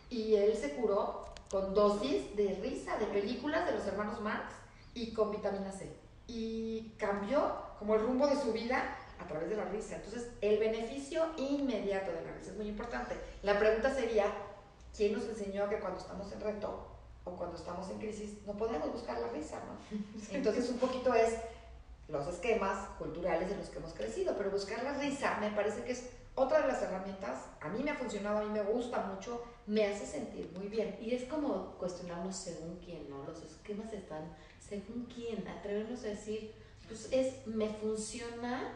y 0.09 0.35
él 0.35 0.55
se 0.55 0.75
curó 0.75 1.25
con 1.49 1.73
dosis 1.73 2.35
de 2.35 2.59
risa, 2.61 2.97
de 2.97 3.05
películas 3.07 3.65
de 3.65 3.71
los 3.73 3.87
hermanos 3.87 4.19
Marx 4.19 4.53
y 4.93 5.13
con 5.13 5.31
vitamina 5.31 5.71
C. 5.71 6.06
Y 6.27 6.93
cambió 6.97 7.55
como 7.79 7.95
el 7.95 8.01
rumbo 8.01 8.27
de 8.27 8.35
su 8.35 8.51
vida 8.51 8.97
a 9.19 9.27
través 9.27 9.49
de 9.49 9.55
la 9.55 9.65
risa. 9.65 9.95
Entonces, 9.95 10.29
el 10.41 10.59
beneficio 10.59 11.25
inmediato 11.37 12.11
de 12.11 12.21
la 12.21 12.33
risa 12.33 12.51
es 12.51 12.57
muy 12.57 12.67
importante. 12.67 13.15
La 13.43 13.57
pregunta 13.57 13.93
sería, 13.93 14.25
¿quién 14.95 15.13
nos 15.13 15.27
enseñó 15.27 15.69
que 15.69 15.79
cuando 15.79 15.99
estamos 15.99 16.31
en 16.31 16.41
reto 16.41 16.87
o 17.23 17.31
cuando 17.31 17.57
estamos 17.57 17.89
en 17.89 17.99
crisis 17.99 18.37
no 18.45 18.53
podemos 18.53 18.91
buscar 18.91 19.19
la 19.19 19.27
risa, 19.29 19.59
¿no? 19.65 19.97
Entonces, 20.31 20.69
un 20.69 20.77
poquito 20.77 21.13
es 21.13 21.35
los 22.07 22.27
esquemas 22.27 22.87
culturales 22.97 23.51
en 23.51 23.59
los 23.59 23.69
que 23.69 23.79
hemos 23.79 23.93
crecido, 23.93 24.35
pero 24.37 24.49
buscar 24.49 24.83
la 24.83 24.93
risa 24.93 25.37
me 25.39 25.51
parece 25.51 25.83
que 25.83 25.91
es 25.91 26.09
otra 26.35 26.61
de 26.61 26.67
las 26.67 26.81
herramientas, 26.83 27.39
a 27.59 27.67
mí 27.69 27.81
me 27.83 27.89
ha 27.89 27.95
funcionado, 27.95 28.37
a 28.37 28.43
mí 28.43 28.49
me 28.51 28.61
gusta 28.61 29.01
mucho, 29.01 29.43
me 29.65 29.85
hace 29.85 30.05
sentir 30.05 30.51
muy 30.55 30.67
bien. 30.67 30.95
Y 31.01 31.15
es 31.15 31.23
como 31.23 31.75
cuestionarnos 31.79 32.35
según 32.35 32.77
quién, 32.77 33.09
¿no? 33.09 33.23
Los 33.23 33.41
esquemas 33.41 33.91
están 33.91 34.35
según 34.67 35.07
quién. 35.13 35.47
Atrevernos 35.47 36.03
a 36.03 36.07
decir, 36.07 36.53
pues 36.87 37.09
es, 37.11 37.45
me 37.47 37.69
funciona, 37.69 38.73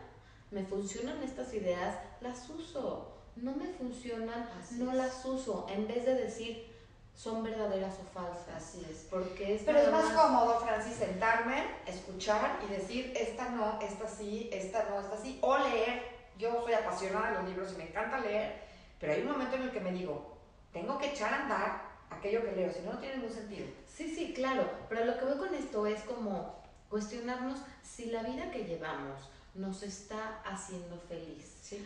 me 0.51 0.63
funcionan 0.65 1.21
estas 1.23 1.53
ideas, 1.53 1.97
las 2.21 2.49
uso. 2.49 3.07
No 3.35 3.53
me 3.53 3.67
funcionan, 3.67 4.49
Así 4.59 4.75
no 4.75 4.91
es. 4.91 4.97
las 4.97 5.25
uso. 5.25 5.65
En 5.69 5.87
vez 5.87 6.05
de 6.05 6.15
decir, 6.15 6.67
son 7.15 7.43
verdaderas 7.43 7.95
o 7.99 8.13
falsas. 8.13 8.55
Así 8.55 8.85
es. 8.89 9.07
Porque 9.09 9.55
es 9.55 9.63
Pero 9.63 9.79
es 9.79 9.89
nada 9.89 10.03
más 10.03 10.13
cómodo, 10.13 10.59
Francis, 10.59 10.95
sentarme, 10.95 11.65
escuchar 11.87 12.59
y 12.67 12.73
decir, 12.73 13.13
esta 13.15 13.49
no, 13.49 13.79
esta 13.81 14.07
sí, 14.07 14.49
esta 14.51 14.89
no, 14.89 14.99
esta 14.99 15.17
sí, 15.17 15.39
o 15.41 15.57
leer. 15.57 16.03
Yo 16.37 16.63
soy 16.63 16.73
apasionada 16.73 17.31
de 17.31 17.37
los 17.37 17.49
libros 17.49 17.73
y 17.73 17.77
me 17.77 17.89
encanta 17.89 18.19
leer, 18.19 18.63
pero 18.99 19.13
hay 19.13 19.21
un 19.21 19.31
momento 19.31 19.55
en 19.57 19.63
el 19.63 19.71
que 19.71 19.79
me 19.79 19.91
digo, 19.91 20.37
tengo 20.73 20.97
que 20.97 21.11
echar 21.11 21.31
a 21.33 21.43
andar 21.43 21.90
aquello 22.11 22.43
que 22.43 22.51
leo, 22.51 22.71
si 22.71 22.81
no, 22.81 22.93
no 22.93 22.99
tiene 22.99 23.17
ningún 23.17 23.33
sentido. 23.33 23.67
Sí, 23.87 24.13
sí, 24.13 24.33
claro, 24.33 24.69
pero 24.89 25.05
lo 25.05 25.17
que 25.17 25.25
voy 25.25 25.37
con 25.37 25.53
esto 25.55 25.85
es 25.87 26.01
como 26.03 26.61
cuestionarnos 26.89 27.59
si 27.83 28.05
la 28.11 28.23
vida 28.23 28.51
que 28.51 28.65
llevamos 28.65 29.29
nos 29.55 29.83
está 29.83 30.41
haciendo 30.45 30.97
feliz 30.97 31.57
Sí. 31.61 31.85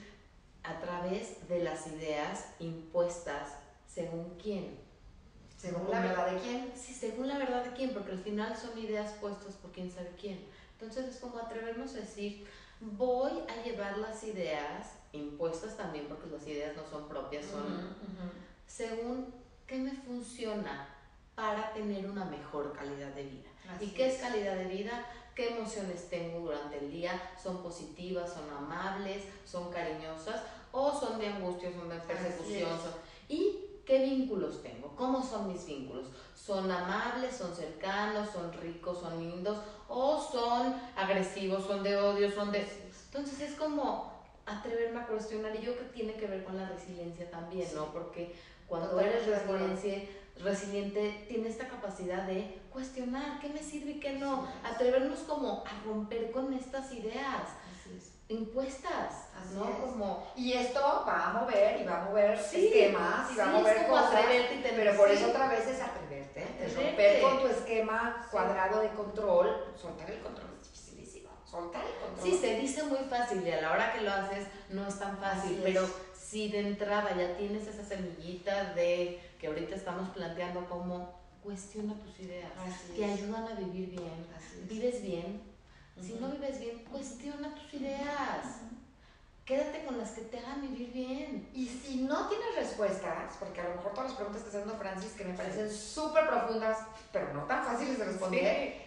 a 0.63 0.79
través 0.79 1.47
de 1.47 1.63
las 1.63 1.87
ideas 1.87 2.45
impuestas 2.59 3.53
según 3.87 4.35
quién. 4.41 4.77
Según 5.57 5.89
la 5.89 5.99
verdad 6.01 6.31
de 6.31 6.39
quién. 6.39 6.71
Sí, 6.75 6.93
según 6.93 7.27
la 7.27 7.37
verdad 7.37 7.63
de 7.63 7.71
quién, 7.71 7.93
porque 7.93 8.11
al 8.11 8.19
final 8.19 8.55
son 8.57 8.77
ideas 8.77 9.13
puestas 9.13 9.55
por 9.55 9.71
quién 9.71 9.89
sabe 9.89 10.11
quién. 10.19 10.45
Entonces 10.73 11.05
es 11.05 11.17
como 11.19 11.37
atrevernos 11.39 11.95
a 11.95 11.99
decir, 11.99 12.45
voy 12.81 13.31
a 13.47 13.63
llevar 13.63 13.97
las 13.97 14.23
ideas 14.23 14.91
impuestas 15.13 15.77
también, 15.77 16.07
porque 16.07 16.27
las 16.29 16.45
ideas 16.45 16.75
no 16.75 16.85
son 16.85 17.07
propias, 17.07 17.45
son 17.45 17.61
Ujú, 17.63 17.71
ujú. 17.71 18.31
según 18.67 19.33
qué 19.67 19.77
me 19.77 19.91
funciona 19.91 20.87
para 21.35 21.73
tener 21.73 22.09
una 22.09 22.25
mejor 22.25 22.73
calidad 22.73 23.09
de 23.09 23.23
vida. 23.23 23.49
Así 23.73 23.85
¿Y 23.85 23.87
qué 23.89 24.07
es 24.13 24.21
calidad 24.21 24.55
de 24.55 24.65
vida? 24.65 25.05
¿Qué 25.35 25.57
emociones 25.57 26.09
tengo 26.09 26.39
durante 26.39 26.77
el 26.77 26.91
día? 26.91 27.19
¿Son 27.41 27.61
positivas? 27.61 28.31
¿Son 28.31 28.49
amables? 28.49 29.23
¿Son 29.45 29.71
cariñosas? 29.71 30.41
¿O 30.71 30.97
son 30.97 31.19
de 31.19 31.27
angustia? 31.27 31.71
¿Son 31.73 31.89
de 31.89 31.97
persecución? 31.97 32.69
son- 32.79 32.93
¿Y 33.27 33.59
qué 33.85 33.99
vínculos 34.05 34.61
tengo? 34.63 34.95
¿Cómo 34.95 35.21
son 35.21 35.51
mis 35.51 35.65
vínculos? 35.65 36.07
¿Son 36.35 36.71
amables? 36.71 37.35
¿Son 37.35 37.53
cercanos? 37.53 38.29
¿Son 38.29 38.53
ricos? 38.53 38.99
¿Son 38.99 39.19
lindos? 39.19 39.57
¿O 39.89 40.21
son 40.21 40.75
agresivos? 40.95 41.65
¿Son 41.65 41.83
de 41.83 41.97
odio? 41.97 42.31
¿Son 42.31 42.51
de...? 42.51 42.65
Entonces 43.07 43.41
es 43.41 43.55
como 43.55 44.13
atreverme 44.45 44.99
a 45.01 45.07
cuestionar 45.07 45.53
y 45.55 45.61
yo 45.65 45.75
que 45.77 45.85
tiene 45.85 46.13
que 46.15 46.27
ver 46.27 46.43
con 46.45 46.55
la 46.55 46.69
resiliencia 46.69 47.29
también, 47.31 47.67
Sí. 47.67 47.75
¿no? 47.75 47.91
Porque 47.91 48.35
cuando 48.67 48.89
Totalmente 48.89 49.17
eres 49.23 49.27
resiliente, 49.47 50.21
resiliente, 50.39 51.25
tiene 51.29 51.47
esta 51.49 51.67
capacidad 51.67 52.23
de 52.23 52.61
cuestionar 52.71 53.39
qué 53.39 53.49
me 53.49 53.61
sirve 53.63 53.91
y 53.91 53.99
qué 53.99 54.13
no, 54.13 54.47
atrevernos 54.63 55.19
como 55.19 55.63
a 55.65 55.83
romper 55.85 56.31
con 56.31 56.53
estas 56.53 56.91
ideas 56.93 57.43
impuestas, 58.27 59.27
Así 59.39 59.55
¿no? 59.55 59.69
es. 59.69 59.75
Como 59.75 60.27
Y 60.35 60.53
esto 60.53 60.79
va 61.07 61.27
a 61.29 61.33
mover 61.33 61.79
y 61.81 61.83
va 61.85 62.01
a 62.01 62.05
mover 62.05 62.39
Sí, 62.39 62.67
esquemas 62.67 63.31
y 63.31 63.35
va 63.37 63.43
a 63.43 63.47
sí, 63.47 63.53
mover 63.53 63.77
es 63.77 63.83
como 63.83 63.95
cosas. 64.01 64.21
y 64.55 64.61
pero 64.75 64.97
por 64.97 65.09
sí. 65.09 65.13
eso 65.15 65.29
otra 65.29 65.47
vez 65.49 65.67
es 65.67 65.81
atreverte. 65.81 66.43
Atreverte. 66.43 66.75
romper 66.87 67.21
con 67.21 67.39
tu 67.41 67.47
esquema 67.47 68.27
cuadrado 68.31 68.81
de 68.81 68.89
control. 68.89 69.65
Soltar 69.79 70.09
el 70.09 70.21
control 70.21 70.49
es 70.59 70.63
dificilísimo. 70.71 71.29
Soltar 71.45 71.83
el 71.85 71.93
control. 72.03 72.27
Sí, 72.31 72.37
se 72.37 72.55
dice 72.59 72.83
muy 72.83 72.97
fácil 73.09 73.45
y 73.47 73.51
a 73.51 73.61
la 73.61 73.71
hora 73.73 73.93
que 73.93 74.01
lo 74.01 74.11
haces 74.11 74.47
no 74.69 74.87
es 74.87 74.97
tan 74.99 75.17
fácil, 75.19 75.59
Así 75.63 75.77
es. 75.77 75.77
Si 76.35 76.49
de 76.49 76.59
entrada 76.59 77.15
ya 77.15 77.37
tienes 77.37 77.65
esa 77.65 77.85
semillita 77.85 78.73
de 78.73 79.21
que 79.39 79.47
ahorita 79.47 79.73
estamos 79.73 80.09
planteando 80.09 80.67
como 80.67 81.13
cuestiona 81.41 81.93
tus 81.93 82.19
ideas, 82.19 82.51
Así 82.59 82.91
te 82.93 83.05
es. 83.05 83.21
ayudan 83.21 83.47
a 83.47 83.53
vivir 83.53 83.91
bien, 83.91 84.27
Así 84.35 84.59
es. 84.61 84.67
vives 84.69 85.01
bien, 85.01 85.41
si 86.01 86.11
Ujú. 86.11 86.25
no 86.25 86.31
vives 86.33 86.59
bien, 86.59 86.79
cuestiona 86.91 87.55
tus 87.55 87.73
ideas, 87.75 88.57
quédate 89.45 89.85
con 89.85 89.97
las 89.97 90.11
que 90.11 90.23
te 90.23 90.39
hagan 90.39 90.59
vivir 90.59 90.91
bien. 90.91 91.47
Y 91.53 91.67
si 91.69 92.01
no 92.01 92.27
tienes 92.27 92.53
respuestas, 92.57 93.35
porque 93.39 93.61
a 93.61 93.69
lo 93.69 93.75
mejor 93.75 93.93
todas 93.93 94.09
las 94.09 94.15
preguntas 94.17 94.41
que 94.41 94.47
está 94.49 94.59
haciendo 94.59 94.77
Francis, 94.77 95.11
que 95.13 95.23
me 95.23 95.35
parecen 95.35 95.71
súper 95.71 96.27
profundas, 96.27 96.79
pero 97.13 97.33
no 97.33 97.43
tan 97.43 97.63
fáciles 97.63 97.97
de 97.97 98.03
responder, 98.03 98.81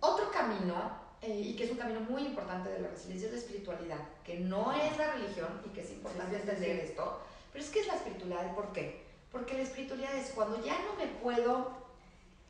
otro 0.00 0.30
camino, 0.30 0.99
eh, 1.22 1.28
y 1.28 1.54
que 1.54 1.64
es 1.64 1.70
un 1.70 1.76
camino 1.76 2.00
muy 2.00 2.22
importante 2.22 2.70
de 2.70 2.80
la 2.80 2.88
resiliencia, 2.88 3.26
es 3.26 3.34
la 3.34 3.40
espiritualidad, 3.40 3.98
que 4.24 4.38
no 4.40 4.72
es 4.72 4.96
la 4.96 5.12
religión, 5.12 5.60
y 5.66 5.68
que 5.68 5.82
es 5.82 5.90
importante 5.90 6.36
Sí, 6.36 6.40
sí, 6.40 6.46
sí, 6.46 6.50
entender 6.50 6.76
sí. 6.76 6.90
esto, 6.92 7.20
pero 7.52 7.64
es 7.64 7.70
que 7.70 7.80
es 7.80 7.86
la 7.86 7.94
espiritualidad, 7.96 8.54
¿por 8.54 8.72
qué? 8.72 9.04
Porque 9.30 9.54
la 9.54 9.62
espiritualidad 9.62 10.14
es 10.16 10.30
cuando 10.30 10.64
ya 10.64 10.78
no 10.80 10.94
me 10.94 11.06
puedo 11.06 11.72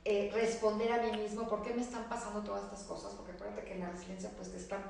eh, 0.04 0.30
responder 0.32 0.92
a 0.92 1.02
mí 1.02 1.12
mismo 1.16 1.48
por 1.48 1.62
qué 1.62 1.74
me 1.74 1.82
están 1.82 2.08
pasando 2.08 2.42
todas 2.42 2.64
estas 2.64 2.84
cosas, 2.84 3.12
porque 3.14 3.32
acuérdate 3.32 3.64
que 3.64 3.74
en 3.74 3.80
la 3.80 3.90
resiliencia, 3.90 4.30
pues 4.36 4.50
te 4.52 4.58
están 4.58 4.84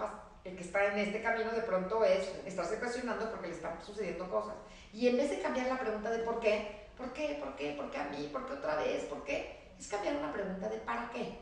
el 0.44 0.56
que 0.56 0.64
está 0.64 0.86
en 0.86 0.98
este 0.98 1.22
camino 1.22 1.50
de 1.50 1.60
pronto 1.60 2.04
es 2.04 2.26
estarse 2.46 2.78
cuestionando 2.78 3.30
porque 3.30 3.48
le 3.48 3.54
están 3.54 3.82
sucediendo 3.84 4.28
cosas. 4.30 4.54
Y 4.92 5.08
en 5.08 5.16
vez 5.16 5.30
de 5.30 5.40
cambiar 5.40 5.66
la 5.68 5.78
pregunta 5.78 6.10
de 6.10 6.20
por 6.20 6.40
qué, 6.40 6.88
¿por 6.96 7.12
qué? 7.12 7.38
¿Por 7.38 7.56
qué? 7.56 7.72
¿Por 7.72 7.90
qué 7.90 7.98
a 7.98 8.04
mí? 8.04 8.28
¿Por 8.32 8.46
qué 8.46 8.54
otra 8.54 8.76
vez? 8.76 9.04
¿Por 9.04 9.22
qué? 9.24 9.58
Es 9.78 9.88
cambiar 9.88 10.16
una 10.16 10.32
pregunta 10.32 10.68
de 10.68 10.78
¿para 10.78 11.10
qué? 11.10 11.38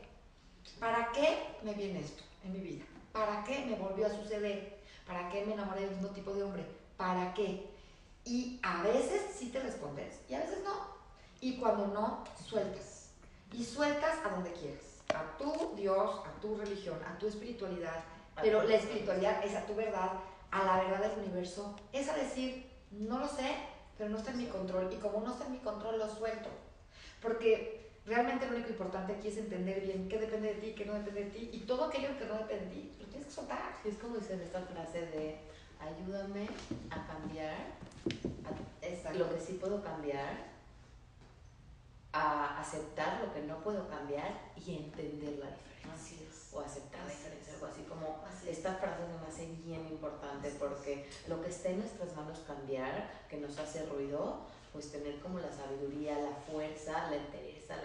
¿Para 0.79 1.11
qué 1.13 1.37
me 1.63 1.73
viene 1.73 1.99
esto 2.01 2.28
en 2.43 2.53
mi 2.53 2.59
vida? 2.59 2.85
¿Para 3.11 3.43
qué 3.43 3.65
me 3.65 3.75
volvió 3.75 4.07
a 4.07 4.09
suceder? 4.09 4.79
¿Para 5.05 5.29
qué 5.29 5.45
me 5.45 5.53
enamoré 5.53 5.81
del 5.81 5.91
mismo 5.91 6.09
tipo 6.09 6.33
de 6.33 6.43
hombre? 6.43 6.65
¿Para 6.97 7.33
qué? 7.33 7.69
Y 8.25 8.59
a 8.61 8.83
veces 8.83 9.35
sí 9.35 9.49
te 9.49 9.59
respondes 9.59 10.19
y 10.29 10.35
a 10.35 10.39
veces 10.39 10.59
no. 10.63 10.99
Y 11.41 11.57
cuando 11.57 11.87
no, 11.87 12.23
sueltas 12.47 13.09
y 13.53 13.63
sueltas 13.63 14.17
a 14.25 14.29
donde 14.29 14.51
quieres, 14.53 15.01
a 15.13 15.37
tu 15.37 15.75
Dios, 15.75 16.21
a 16.25 16.39
tu 16.41 16.55
religión, 16.55 16.99
a 17.03 17.17
tu 17.17 17.27
espiritualidad, 17.27 18.03
pero 18.41 18.63
la 18.63 18.75
espiritualidad 18.75 19.43
es 19.43 19.55
a 19.55 19.65
tu 19.65 19.75
verdad, 19.75 20.11
a 20.51 20.63
la 20.63 20.83
verdad 20.83 21.09
del 21.09 21.19
universo, 21.19 21.75
es 21.91 22.09
a 22.09 22.15
decir, 22.15 22.69
no 22.91 23.19
lo 23.19 23.27
sé, 23.27 23.55
pero 23.97 24.09
no 24.09 24.17
está 24.17 24.31
en 24.31 24.37
mi 24.37 24.45
control 24.45 24.91
y 24.93 24.97
como 24.97 25.21
no 25.21 25.31
está 25.31 25.45
en 25.45 25.53
mi 25.53 25.59
control 25.59 25.97
lo 25.97 26.09
suelto, 26.09 26.49
porque 27.21 27.88
realmente 28.09 28.47
lo 28.47 28.55
único 28.55 28.69
importante 28.69 29.13
aquí 29.13 29.27
es 29.27 29.37
entender 29.37 29.81
bien 29.81 30.09
qué 30.09 30.17
depende 30.17 30.55
de 30.55 30.61
ti, 30.61 30.73
qué 30.73 30.85
no 30.85 30.93
depende 30.93 31.25
de 31.25 31.29
ti 31.29 31.49
y 31.53 31.59
todo 31.59 31.85
aquello 31.85 32.17
que 32.17 32.25
no 32.25 32.33
depende 32.33 32.65
de 32.65 32.71
ti, 32.71 32.91
lo 32.99 33.05
tienes 33.05 33.27
que 33.27 33.33
soltar. 33.33 33.73
Es 33.85 33.95
como 33.97 34.17
dice 34.17 34.33
esta 34.43 34.61
frase 34.61 35.05
de 35.07 35.37
ayúdame 35.79 36.47
a 36.89 37.07
cambiar 37.07 37.55
lo 39.15 39.33
que 39.33 39.39
sí 39.39 39.53
puedo 39.53 39.83
cambiar 39.83 40.49
a 42.11 42.59
aceptar 42.59 43.21
lo 43.21 43.33
que 43.33 43.41
no 43.41 43.59
puedo 43.59 43.87
cambiar 43.87 44.51
y 44.55 44.77
entender 44.77 45.37
la 45.37 45.51
diferencia. 45.51 45.93
Así 45.93 46.27
es. 46.27 46.49
O 46.51 46.61
aceptar 46.61 47.01
la 47.05 47.11
diferencia, 47.11 47.53
algo 47.53 47.67
así 47.67 47.81
como 47.83 48.23
esta 48.47 48.73
frase 48.75 49.03
me 49.21 49.27
hace 49.27 49.45
bien 49.63 49.87
importante 49.87 50.51
porque 50.57 51.07
lo 51.27 51.41
que 51.41 51.49
está 51.49 51.69
en 51.69 51.79
nuestras 51.79 52.15
manos 52.15 52.39
cambiar, 52.47 53.25
que 53.29 53.37
nos 53.37 53.57
hace 53.59 53.85
ruido, 53.85 54.47
pues 54.73 54.91
tener 54.91 55.19
como 55.19 55.39
la 55.39 55.51
sabiduría, 55.51 56.17
la 56.17 56.35
fuerza, 56.51 57.09
la 57.09 57.17
entereza 57.17 57.75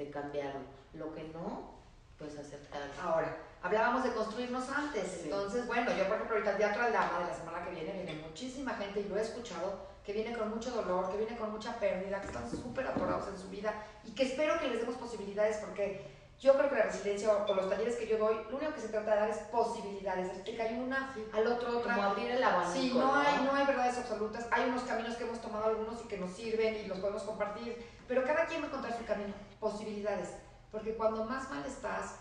de 0.00 0.10
cambiarlo. 0.10 0.60
Lo 0.94 1.14
que 1.14 1.24
no, 1.24 1.74
pues 2.18 2.36
aceptar. 2.36 2.90
Ahora, 3.02 3.36
hablábamos 3.62 4.02
de 4.02 4.12
construirnos 4.12 4.68
antes, 4.70 5.20
entonces, 5.24 5.66
bueno, 5.66 5.90
yo 5.92 6.04
por 6.06 6.16
ejemplo 6.16 6.36
ahorita 6.36 6.52
el 6.52 6.56
Teatro 6.56 6.82
Aldama 6.82 7.20
de 7.20 7.26
la 7.26 7.34
semana 7.34 7.64
que 7.64 7.70
viene 7.70 7.92
viene 7.92 8.22
muchísima 8.26 8.74
gente 8.74 9.00
y 9.00 9.08
lo 9.08 9.16
he 9.16 9.22
escuchado 9.22 9.90
que 10.04 10.12
viene 10.14 10.36
con 10.36 10.48
mucho 10.48 10.70
dolor, 10.70 11.10
que 11.10 11.18
viene 11.18 11.36
con 11.36 11.52
mucha 11.52 11.78
pérdida, 11.78 12.20
que 12.20 12.28
están 12.28 12.50
súper 12.50 12.86
atorados 12.86 13.28
en 13.28 13.38
su 13.38 13.48
vida 13.48 13.74
y 14.04 14.12
que 14.12 14.24
espero 14.24 14.58
que 14.58 14.68
les 14.68 14.80
demos 14.80 14.96
posibilidades 14.96 15.58
porque 15.58 16.19
yo 16.40 16.54
creo 16.54 16.70
que 16.70 16.76
la 16.76 16.84
resiliencia 16.84 17.32
o, 17.32 17.54
los 17.54 17.68
talleres 17.68 17.96
que 17.96 18.06
yo 18.06 18.16
doy, 18.16 18.34
lo 18.50 18.56
único 18.56 18.72
que 18.72 18.80
se 18.80 18.88
trata 18.88 19.10
de 19.10 19.20
dar 19.20 19.30
es 19.30 19.36
posibilidades, 19.52 20.32
es 20.32 20.42
que 20.42 20.60
hay 20.60 20.78
una 20.78 21.14
al 21.32 21.46
otro 21.46 21.78
otra. 21.78 21.94
Como 21.94 22.06
abrir 22.08 22.30
el 22.30 22.42
abanico. 22.42 22.72
Sí, 22.72 22.92
no, 22.94 23.14
Hay, 23.14 23.44
no 23.44 23.54
hay 23.54 23.66
verdades 23.66 23.98
absolutas, 23.98 24.46
hay 24.50 24.70
unos 24.70 24.82
caminos 24.84 25.16
que 25.16 25.24
hemos 25.24 25.40
tomado 25.42 25.66
algunos 25.66 26.02
y 26.02 26.08
que 26.08 26.16
nos 26.16 26.30
sirven 26.30 26.76
y 26.76 26.86
los 26.86 26.98
podemos 26.98 27.24
compartir, 27.24 27.86
pero 28.08 28.24
cada 28.24 28.46
quien 28.46 28.62
va 28.62 28.66
a 28.66 28.68
encontrar 28.68 28.96
su 28.96 29.04
camino, 29.04 29.34
posibilidades, 29.60 30.30
porque 30.72 30.94
cuando 30.94 31.26
más 31.26 31.50
mal 31.50 31.62
estás, 31.66 32.14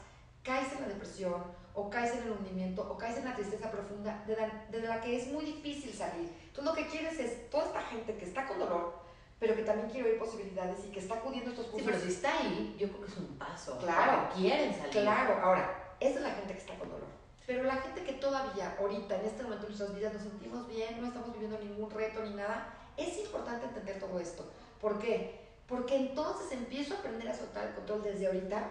caes 0.43 0.73
en 0.73 0.81
la 0.81 0.87
depresión 0.89 1.41
o 1.73 1.89
caes 1.89 2.13
en 2.13 2.23
el 2.23 2.31
hundimiento 2.31 2.81
o 2.91 2.97
caes 2.97 3.17
en 3.17 3.25
la 3.25 3.35
tristeza 3.35 3.71
profunda 3.71 4.21
de 4.27 4.35
la, 4.35 4.65
de 4.69 4.81
la 4.81 4.99
que 4.99 5.15
es 5.15 5.27
muy 5.27 5.45
difícil 5.45 5.93
salir. 5.93 6.29
Entonces 6.47 6.65
lo 6.65 6.73
que 6.73 6.87
quieres 6.87 7.17
es 7.19 7.49
toda 7.49 7.67
esta 7.67 7.81
gente 7.83 8.17
que 8.17 8.25
está 8.25 8.45
con 8.47 8.59
dolor, 8.59 8.98
pero 9.39 9.55
que 9.55 9.63
también 9.63 9.89
quiere 9.89 10.09
oír 10.09 10.19
posibilidades 10.19 10.85
y 10.85 10.91
que 10.91 10.99
está 10.99 11.15
acudiendo 11.15 11.49
a 11.49 11.53
estos 11.53 11.67
cursos. 11.67 11.85
Sí, 11.85 11.91
pero 11.91 12.05
si 12.05 12.13
está 12.13 12.37
ahí, 12.39 12.75
yo 12.77 12.87
creo 12.89 13.01
que 13.01 13.11
es 13.11 13.17
un 13.17 13.37
paso. 13.37 13.77
Claro. 13.77 14.29
quieren 14.35 14.73
salir. 14.73 14.91
Claro, 14.91 15.39
ahora, 15.41 15.95
esa 15.99 16.19
es 16.19 16.21
la 16.21 16.31
gente 16.31 16.53
que 16.53 16.59
está 16.59 16.77
con 16.77 16.89
dolor. 16.89 17.07
Pero 17.47 17.63
la 17.63 17.77
gente 17.77 18.03
que 18.03 18.13
todavía, 18.13 18.75
ahorita, 18.79 19.19
en 19.19 19.25
este 19.25 19.43
momento 19.43 19.63
de 19.63 19.69
nuestras 19.69 19.95
vidas, 19.95 20.13
nos 20.13 20.23
sentimos 20.23 20.67
bien, 20.67 21.01
no 21.01 21.07
estamos 21.07 21.33
viviendo 21.33 21.57
ningún 21.57 21.89
reto 21.89 22.21
ni 22.23 22.35
nada, 22.35 22.73
es 22.95 23.17
importante 23.17 23.65
entender 23.65 23.99
todo 23.99 24.19
esto. 24.19 24.51
¿Por 24.79 24.99
qué? 24.99 25.39
Porque 25.67 25.95
entonces 25.95 26.51
empiezo 26.51 26.93
a 26.93 26.97
aprender 26.99 27.29
a 27.29 27.33
soltar 27.33 27.67
el 27.67 27.73
control 27.73 28.03
desde 28.03 28.27
ahorita 28.27 28.69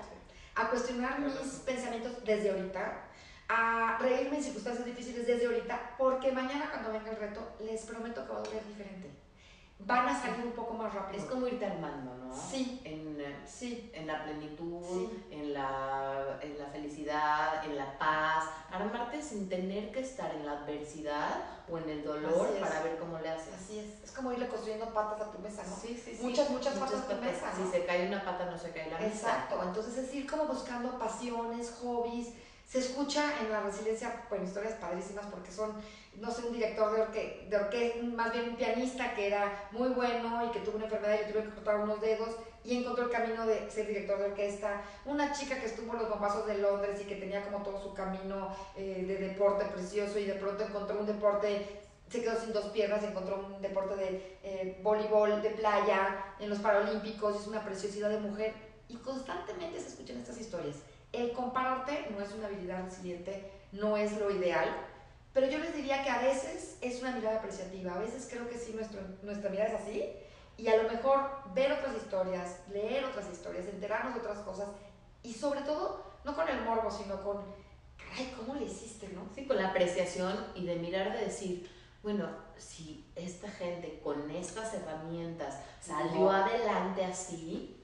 a 0.58 0.70
cuestionar 0.70 1.20
mis 1.20 1.32
pensamientos 1.64 2.24
desde 2.24 2.50
ahorita, 2.50 3.04
a 3.48 3.98
reírme 4.00 4.38
en 4.38 4.42
circunstancias 4.42 4.84
difíciles 4.84 5.26
desde 5.26 5.46
ahorita, 5.46 5.94
porque 5.96 6.32
mañana 6.32 6.68
cuando 6.70 6.92
venga 6.92 7.10
el 7.10 7.16
reto, 7.16 7.56
les 7.60 7.82
prometo 7.82 8.26
que 8.26 8.32
va 8.32 8.40
a 8.40 8.42
doler 8.42 8.66
diferente. 8.66 9.08
Van 9.80 10.08
a 10.08 10.20
salir 10.20 10.44
un 10.44 10.52
poco 10.52 10.74
más 10.74 10.92
rápido. 10.92 11.22
Es 11.22 11.28
como 11.28 11.46
irte 11.46 11.64
armando, 11.64 12.14
¿no? 12.14 12.34
Sí. 12.34 12.80
En, 12.84 13.08
sí. 13.46 13.90
en 13.94 14.06
la 14.06 14.24
plenitud, 14.24 15.08
en, 15.30 15.52
la, 15.52 16.38
en 16.42 16.58
la 16.58 16.66
felicidad, 16.66 17.64
en 17.64 17.76
la 17.76 17.98
paz. 17.98 18.44
Armarte 18.70 19.22
sin 19.22 19.48
tener 19.48 19.90
que 19.92 20.00
estar 20.00 20.34
en 20.34 20.44
la 20.44 20.52
adversidad 20.52 21.44
o 21.70 21.78
en 21.78 21.88
el 21.88 22.04
dolor 22.04 22.48
para 22.60 22.82
ver 22.82 22.98
cómo 22.98 23.18
le 23.18 23.28
haces. 23.30 23.54
Así 23.54 23.78
es. 23.78 24.04
Es 24.04 24.12
como 24.12 24.32
irle 24.32 24.48
construyendo 24.48 24.92
patas 24.92 25.28
a 25.28 25.30
tu 25.30 25.38
mesa, 25.38 25.62
¿no? 25.68 25.76
Sí, 25.76 26.00
sí, 26.02 26.14
sí. 26.16 26.22
Muchas, 26.22 26.50
muchas, 26.50 26.74
patas 26.74 27.00
a 27.00 27.08
tu 27.08 27.22
mesa. 27.22 27.52
Si 27.56 27.70
se 27.70 27.84
cae 27.84 28.08
una 28.08 28.24
pata, 28.24 28.46
no 28.46 28.58
se 28.58 28.70
cae 28.70 28.90
la 28.90 28.98
mesa. 28.98 29.08
Exacto. 29.08 29.62
Entonces 29.62 29.96
es 29.96 30.14
ir 30.14 30.28
como 30.28 30.46
buscando 30.46 30.98
pasiones, 30.98 31.70
hobbies. 31.80 32.28
Se 32.68 32.80
escucha 32.80 33.24
en 33.40 33.50
la 33.50 33.62
resiliencia, 33.62 34.26
bueno, 34.28 34.44
historias 34.44 34.74
padrísimas 34.74 35.24
porque 35.26 35.50
son 35.50 35.72
no 36.20 36.30
sé, 36.30 36.46
un 36.46 36.52
director 36.52 36.94
de, 36.94 37.02
orque 37.02 37.46
de 37.48 37.56
orquesta, 37.56 38.02
más 38.02 38.32
bien 38.32 38.50
un 38.50 38.56
pianista 38.56 39.14
que 39.14 39.26
era 39.26 39.68
muy 39.72 39.88
bueno 39.88 40.46
y 40.46 40.50
que 40.50 40.60
tuvo 40.60 40.76
una 40.76 40.84
enfermedad 40.84 41.18
y 41.20 41.32
tuvo 41.32 41.42
que 41.42 41.50
cortar 41.50 41.80
unos 41.80 42.00
dedos 42.00 42.30
y 42.64 42.76
encontró 42.76 43.04
el 43.04 43.10
camino 43.10 43.46
de 43.46 43.70
ser 43.70 43.86
director 43.86 44.18
de 44.18 44.26
orquesta. 44.26 44.82
Una 45.04 45.32
chica 45.32 45.58
que 45.58 45.66
estuvo 45.66 45.92
en 45.92 46.00
los 46.00 46.10
bombazos 46.10 46.46
de 46.46 46.58
Londres 46.58 47.00
y 47.00 47.04
que 47.04 47.16
tenía 47.16 47.44
como 47.44 47.62
todo 47.62 47.80
su 47.80 47.94
camino 47.94 48.54
eh, 48.76 49.04
de 49.06 49.16
deporte 49.16 49.64
precioso 49.66 50.18
y 50.18 50.24
de 50.24 50.34
pronto 50.34 50.64
encontró 50.64 50.98
un 50.98 51.06
deporte, 51.06 51.80
se 52.10 52.22
quedó 52.22 52.38
sin 52.38 52.52
dos 52.52 52.66
piernas, 52.66 53.02
encontró 53.02 53.46
un 53.46 53.62
deporte 53.62 53.96
de 53.96 54.38
eh, 54.42 54.80
voleibol 54.82 55.40
de 55.40 55.50
playa 55.50 56.34
en 56.40 56.50
los 56.50 56.58
Paralímpicos, 56.58 57.40
es 57.40 57.46
una 57.46 57.64
preciosidad 57.64 58.10
de 58.10 58.20
mujer 58.20 58.52
y 58.88 58.96
constantemente 58.96 59.80
se 59.80 59.88
escuchan 59.88 60.18
estas 60.18 60.38
historias. 60.38 60.76
El 61.12 61.32
compararte 61.32 62.08
no 62.10 62.22
es 62.22 62.32
una 62.32 62.46
habilidad 62.46 62.84
resiliente, 62.84 63.50
no 63.72 63.96
es 63.96 64.18
lo 64.18 64.30
ideal, 64.30 64.68
pero 65.32 65.46
yo 65.46 65.58
les 65.58 65.74
diría 65.74 66.02
que 66.02 66.10
a 66.10 66.20
veces 66.20 66.78
es 66.80 67.00
una 67.00 67.12
mirada 67.12 67.38
apreciativa, 67.38 67.94
a 67.94 67.98
veces 67.98 68.28
creo 68.30 68.48
que 68.48 68.58
sí, 68.58 68.72
nuestro, 68.74 69.00
nuestra 69.22 69.50
mirada 69.50 69.70
es 69.70 69.80
así, 69.80 70.12
y 70.56 70.68
a 70.68 70.82
lo 70.82 70.90
mejor 70.90 71.30
ver 71.54 71.72
otras 71.72 71.96
historias, 71.96 72.60
leer 72.72 73.04
otras 73.04 73.30
historias, 73.30 73.66
enterarnos 73.66 74.14
de 74.14 74.20
otras 74.20 74.38
cosas, 74.38 74.68
y 75.22 75.32
sobre 75.32 75.60
todo, 75.60 76.02
no 76.24 76.34
con 76.34 76.48
el 76.48 76.62
morbo, 76.62 76.90
sino 76.90 77.22
con, 77.22 77.42
caray, 77.96 78.34
¿cómo 78.36 78.54
le 78.54 78.66
hiciste, 78.66 79.08
no? 79.08 79.28
Sí, 79.34 79.46
con 79.46 79.56
la 79.56 79.68
apreciación 79.68 80.46
y 80.54 80.66
de 80.66 80.76
mirar, 80.76 81.12
de 81.12 81.26
decir, 81.26 81.70
bueno, 82.02 82.28
si 82.56 83.04
esta 83.14 83.48
gente 83.48 84.00
con 84.02 84.30
estas 84.30 84.74
herramientas 84.74 85.60
salió 85.80 86.30
adelante 86.30 87.04
así, 87.04 87.76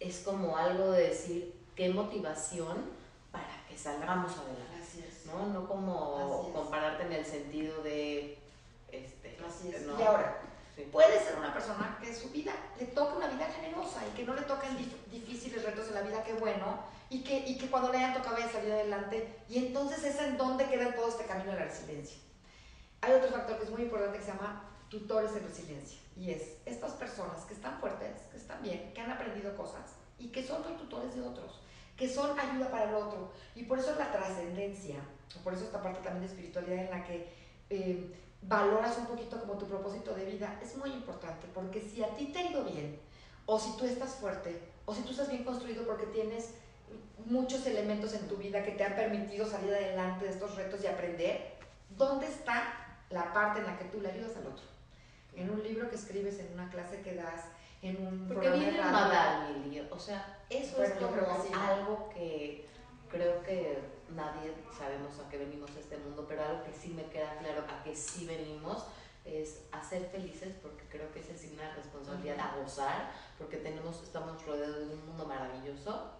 es 0.00 0.20
como 0.20 0.56
algo 0.56 0.90
de 0.92 1.08
decir, 1.08 1.53
qué 1.74 1.88
motivación 1.90 2.90
para 3.30 3.64
que 3.68 3.76
salgamos 3.76 4.32
adelante. 4.38 4.74
¿no? 5.26 5.46
No 5.48 5.68
como 5.68 6.50
compararte 6.52 7.04
en 7.04 7.12
el 7.12 7.24
sentido 7.24 7.82
de... 7.82 8.38
Este, 8.90 9.36
Y 9.98 10.02
ahora, 10.02 10.40
puede 10.92 11.20
ser 11.20 11.36
una 11.36 11.52
persona 11.52 11.98
que 12.00 12.14
su 12.14 12.30
vida 12.30 12.52
le 12.78 12.86
toca 12.86 13.16
una 13.16 13.28
vida 13.28 13.46
generosa 13.46 14.00
y 14.06 14.16
que 14.16 14.24
no 14.24 14.34
le 14.34 14.42
toquen 14.42 14.76
difíciles 15.10 15.64
retos 15.64 15.88
en 15.88 15.94
la 15.94 16.02
vida, 16.02 16.22
qué 16.22 16.34
bueno, 16.34 16.80
y 17.10 17.22
que, 17.22 17.38
y 17.38 17.58
que 17.58 17.70
cuando 17.70 17.90
le 17.90 17.98
hayan 17.98 18.14
tocado 18.14 18.36
haya 18.36 18.50
salir 18.50 18.72
adelante, 18.72 19.38
y 19.48 19.58
entonces 19.58 20.04
es 20.04 20.20
en 20.20 20.36
donde 20.36 20.66
queda 20.66 20.94
todo 20.94 21.08
este 21.08 21.24
camino 21.24 21.52
de 21.52 21.58
la 21.58 21.64
resiliencia. 21.66 22.18
Hay 23.00 23.12
otro 23.12 23.30
factor 23.30 23.58
que 23.58 23.64
es 23.64 23.70
muy 23.70 23.82
importante 23.82 24.18
que 24.18 24.24
se 24.24 24.32
llama 24.32 24.64
tutores 24.88 25.34
de 25.34 25.40
resiliencia, 25.40 25.98
y 26.16 26.30
es 26.30 26.56
estas 26.64 26.92
personas 26.92 27.44
que 27.44 27.54
están 27.54 27.78
fuertes, 27.80 28.22
que 28.30 28.36
están 28.36 28.62
bien, 28.62 28.92
que 28.94 29.00
han 29.00 29.10
aprendido 29.10 29.56
cosas 29.56 29.94
y 30.18 30.28
que 30.28 30.46
son 30.46 30.62
tutores 30.76 31.14
de 31.14 31.22
otros 31.22 31.60
que 31.96 32.08
son 32.08 32.38
ayuda 32.38 32.70
para 32.70 32.88
el 32.88 32.94
otro. 32.94 33.32
Y 33.54 33.64
por 33.64 33.78
eso 33.78 33.92
es 33.92 33.98
la 33.98 34.10
trascendencia, 34.10 34.96
por 35.42 35.54
eso 35.54 35.64
esta 35.64 35.82
parte 35.82 36.00
también 36.00 36.22
de 36.22 36.26
espiritualidad 36.26 36.84
en 36.84 36.90
la 36.90 37.04
que 37.04 37.28
eh, 37.70 38.14
valoras 38.42 38.98
un 38.98 39.06
poquito 39.06 39.40
como 39.40 39.54
tu 39.54 39.66
propósito 39.66 40.14
de 40.14 40.24
vida, 40.24 40.58
es 40.62 40.76
muy 40.76 40.90
importante, 40.90 41.46
porque 41.54 41.80
si 41.80 42.02
a 42.02 42.14
ti 42.14 42.26
te 42.26 42.38
ha 42.38 42.50
ido 42.50 42.64
bien, 42.64 42.98
o 43.46 43.58
si 43.58 43.76
tú 43.76 43.84
estás 43.84 44.14
fuerte, 44.14 44.60
o 44.86 44.94
si 44.94 45.02
tú 45.02 45.10
estás 45.10 45.28
bien 45.28 45.44
construido 45.44 45.86
porque 45.86 46.06
tienes 46.06 46.54
muchos 47.26 47.66
elementos 47.66 48.12
en 48.14 48.28
tu 48.28 48.36
vida 48.36 48.62
que 48.62 48.72
te 48.72 48.84
han 48.84 48.94
permitido 48.94 49.46
salir 49.46 49.72
adelante 49.72 50.26
de 50.26 50.32
estos 50.32 50.56
retos 50.56 50.82
y 50.82 50.86
aprender, 50.86 51.54
¿dónde 51.96 52.26
está 52.26 52.98
la 53.10 53.32
parte 53.32 53.60
en 53.60 53.66
la 53.66 53.78
que 53.78 53.84
tú 53.84 54.00
le 54.00 54.10
ayudas 54.10 54.36
al 54.36 54.46
otro? 54.46 54.64
En 55.34 55.50
un 55.50 55.62
libro 55.62 55.88
que 55.88 55.96
escribes, 55.96 56.38
en 56.38 56.52
una 56.52 56.70
clase 56.70 57.00
que 57.00 57.14
das, 57.14 57.44
en 57.88 58.06
un 58.06 58.28
Porque 58.28 58.50
viene 58.50 58.80
a 58.80 58.90
dar, 58.90 59.48
O 59.90 59.98
sea, 59.98 60.38
eso 60.50 60.82
es 60.82 60.92
como 60.94 61.16
algo 61.54 62.08
que 62.10 62.66
creo 63.08 63.42
que 63.42 63.78
nadie 64.14 64.52
sabemos 64.76 65.18
a 65.18 65.28
qué 65.28 65.38
venimos 65.38 65.70
a 65.76 65.80
este 65.80 65.96
mundo, 65.98 66.24
pero 66.28 66.44
algo 66.44 66.64
que 66.64 66.72
sí 66.72 66.88
me 66.90 67.04
queda 67.06 67.36
claro 67.38 67.64
a 67.68 67.82
que 67.84 67.94
sí 67.94 68.26
venimos 68.26 68.84
es 69.24 69.62
a 69.72 69.82
ser 69.82 70.06
felices, 70.06 70.54
porque 70.62 70.84
creo 70.88 71.10
que 71.12 71.20
esa 71.20 71.32
es 71.32 71.50
una 71.52 71.74
responsabilidad, 71.74 72.38
a 72.40 72.56
gozar, 72.56 73.10
porque 73.38 73.58
tenemos, 73.58 74.02
estamos 74.02 74.44
rodeados 74.44 74.88
de 74.88 74.94
un 74.94 75.06
mundo 75.06 75.26
maravilloso 75.26 76.10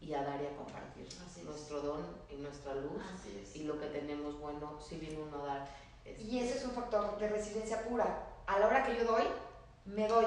y 0.00 0.14
a 0.14 0.22
dar 0.22 0.40
y 0.42 0.46
a 0.46 0.56
compartir 0.56 1.08
nuestro 1.44 1.80
don 1.80 2.06
y 2.28 2.36
nuestra 2.36 2.74
luz 2.74 3.02
y 3.54 3.64
lo 3.64 3.78
que 3.80 3.86
tenemos 3.86 4.38
bueno, 4.40 4.78
si 4.80 4.96
viene 4.96 5.20
uno 5.20 5.44
a 5.44 5.46
dar. 5.46 5.68
Este 6.04 6.22
y 6.22 6.40
ese 6.40 6.58
es 6.58 6.64
un 6.64 6.72
factor 6.72 7.18
de 7.18 7.28
resiliencia 7.28 7.82
pura. 7.82 8.28
A 8.46 8.58
la 8.58 8.66
hora 8.66 8.84
que 8.84 8.96
yo 8.96 9.04
doy, 9.04 9.24
me 9.84 10.08
doy. 10.08 10.26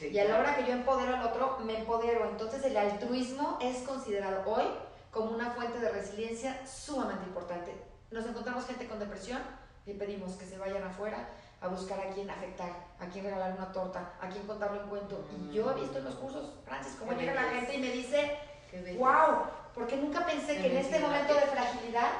Y 0.00 0.18
a 0.18 0.24
la 0.24 0.38
hora 0.38 0.56
que 0.56 0.66
yo 0.66 0.72
empodero 0.72 1.16
al 1.16 1.22
otro, 1.24 1.58
me 1.64 1.78
empodero. 1.78 2.28
Entonces 2.28 2.64
el 2.64 2.76
altruismo 2.76 3.58
es 3.60 3.78
considerado 3.78 4.42
hoy 4.46 4.64
como 5.10 5.30
una 5.30 5.50
fuente 5.50 5.78
de 5.78 5.90
resiliencia 5.90 6.60
sumamente 6.66 7.24
importante. 7.24 7.72
Nos 8.10 8.26
encontramos 8.26 8.66
gente 8.66 8.86
con 8.86 8.98
depresión 8.98 9.40
y 9.86 9.94
pedimos 9.94 10.34
que 10.34 10.46
se 10.46 10.58
vayan 10.58 10.82
afuera 10.82 11.28
a 11.60 11.68
buscar 11.68 11.98
a 12.00 12.10
quién 12.10 12.28
afectar, 12.28 12.70
a 13.00 13.06
quién 13.06 13.24
regalar 13.24 13.52
una 13.56 13.72
torta, 13.72 14.12
a 14.20 14.28
quién 14.28 14.46
contarle 14.46 14.82
un 14.82 14.88
cuento. 14.88 15.24
Y 15.30 15.54
yo 15.54 15.70
he 15.70 15.80
visto 15.80 15.98
en 15.98 16.04
los 16.04 16.14
cursos, 16.16 16.52
Francis, 16.64 16.96
cómo 16.98 17.12
llega 17.12 17.34
la 17.34 17.44
gente 17.44 17.74
y 17.74 17.78
me 17.78 17.90
dice, 17.90 18.38
wow, 18.98 19.44
porque 19.74 19.96
nunca 19.96 20.26
pensé 20.26 20.56
que 20.56 20.70
en 20.70 20.76
este 20.76 20.98
momento 20.98 21.34
de 21.34 21.40
fragilidad 21.40 22.10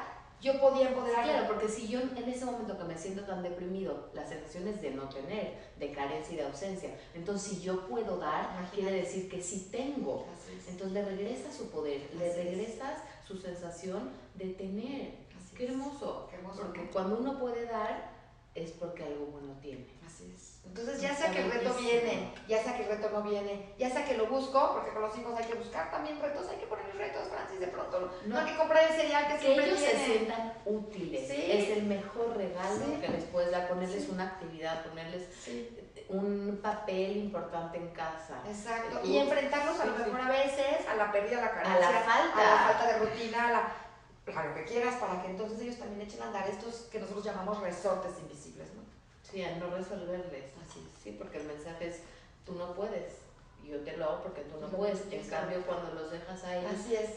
yo 0.41 0.59
podía 0.59 0.89
empoderar. 0.89 1.23
Claro, 1.23 1.47
porque 1.47 1.67
si 1.67 1.87
yo 1.87 1.99
en 1.99 2.29
ese 2.29 2.45
momento 2.45 2.77
que 2.77 2.83
me 2.83 2.97
siento 2.97 3.23
tan 3.23 3.41
deprimido, 3.41 4.09
las 4.13 4.29
sensaciones 4.29 4.81
de 4.81 4.91
no 4.91 5.09
tener, 5.09 5.57
de 5.79 5.91
carencia 5.91 6.33
y 6.33 6.37
de 6.37 6.43
ausencia, 6.43 6.95
entonces 7.13 7.51
si 7.51 7.61
yo 7.61 7.87
puedo 7.87 8.17
dar, 8.17 8.69
quiere 8.73 8.91
decir 8.91 9.29
que 9.29 9.41
sí 9.41 9.69
tengo. 9.71 10.25
Entonces 10.67 10.93
le 10.93 11.05
regresa 11.05 11.51
su 11.51 11.69
poder, 11.69 12.01
le 12.17 12.33
regresas 12.33 13.01
su 13.27 13.37
sensación 13.37 14.11
de 14.35 14.49
tener. 14.49 15.27
Qué 15.55 15.65
hermoso. 15.65 16.27
Qué 16.29 16.35
hermoso. 16.35 16.61
Porque 16.61 16.89
cuando 16.91 17.17
uno 17.17 17.39
puede 17.39 17.65
dar, 17.65 18.11
es 18.53 18.71
porque 18.71 19.03
algo 19.03 19.25
bueno 19.25 19.53
tiene. 19.59 19.87
Así 20.05 20.31
es. 20.33 20.46
Entonces, 20.67 21.01
ya 21.01 21.15
sea 21.15 21.31
que 21.31 21.41
el 21.41 21.51
reto 21.51 21.73
viene, 21.75 22.33
ya 22.47 22.63
sea 22.63 22.75
que 22.75 22.83
el 22.83 22.89
reto 22.89 23.09
no 23.09 23.23
viene, 23.23 23.73
ya 23.77 23.89
sea 23.89 24.05
que 24.05 24.15
lo 24.15 24.27
busco, 24.27 24.73
porque 24.73 24.91
con 24.91 25.01
los 25.01 25.17
hijos 25.17 25.33
hay 25.37 25.45
que 25.45 25.55
buscar 25.55 25.89
también 25.89 26.21
retos, 26.21 26.47
hay 26.49 26.57
que 26.57 26.67
ponerles 26.67 26.95
retos, 26.95 27.27
Francis, 27.29 27.59
de 27.59 27.67
pronto. 27.67 28.11
No, 28.25 28.39
hay 28.39 28.51
que 28.51 28.57
comprar 28.57 28.83
el 28.83 28.95
cereal 28.95 29.27
que, 29.27 29.45
que 29.45 29.53
ellos 29.53 29.79
se 29.79 29.97
sientan 29.97 30.53
útiles. 30.65 31.29
Es 31.29 31.69
el 31.69 31.83
mejor 31.83 32.37
regalo 32.37 33.01
que 33.01 33.07
les 33.07 33.23
puedes 33.25 33.51
dar, 33.51 33.67
ponerles 33.67 34.07
una 34.09 34.25
actividad, 34.25 34.85
ponerles 34.85 35.27
un 36.09 36.59
papel 36.61 37.17
importante 37.17 37.77
en 37.77 37.89
casa. 37.89 38.41
Exacto. 38.47 39.01
Y 39.03 39.17
enfrentarlos 39.17 39.79
a 39.79 39.85
lo 39.85 39.97
mejor 39.97 40.21
a 40.21 40.29
veces 40.29 40.87
a 40.87 40.95
la 40.95 41.11
pérdida, 41.11 41.39
a 41.39 41.41
la 41.41 41.51
carencia, 41.51 41.89
a 41.89 41.91
la 41.91 41.99
falta, 42.01 42.37
a 42.37 42.55
la 42.55 42.73
falta 42.73 42.93
de 42.93 42.99
rutina, 42.99 43.47
a 43.47 43.51
la 43.51 43.87
a 44.35 44.45
lo 44.45 44.55
que 44.55 44.65
quieras, 44.65 44.95
para 44.95 45.21
que 45.21 45.29
entonces 45.29 45.61
ellos 45.61 45.77
también 45.77 46.01
echen 46.01 46.21
a 46.21 46.27
andar 46.27 46.47
estos 46.49 46.87
que 46.91 46.99
nosotros 46.99 47.23
llamamos 47.23 47.61
resortes 47.61 48.19
invisibles, 48.19 48.73
¿no? 48.73 48.86
Sí, 49.29 49.43
a 49.43 49.57
no 49.57 49.69
resolverles. 49.69 50.45
Así, 50.61 50.87
sí, 51.01 51.15
porque 51.17 51.39
el 51.39 51.47
mensaje 51.47 51.87
es, 51.87 51.99
tú 52.45 52.53
no 52.53 52.73
puedes, 52.73 53.13
yo 53.63 53.79
te 53.81 53.97
lo 53.97 54.05
hago 54.05 54.23
porque 54.23 54.41
tú 54.41 54.59
no 54.59 54.67
puedes. 54.67 55.01
En 55.11 55.27
cambio, 55.27 55.61
cuando 55.65 55.93
los 55.93 56.11
dejas 56.11 56.43
ahí 56.45 56.65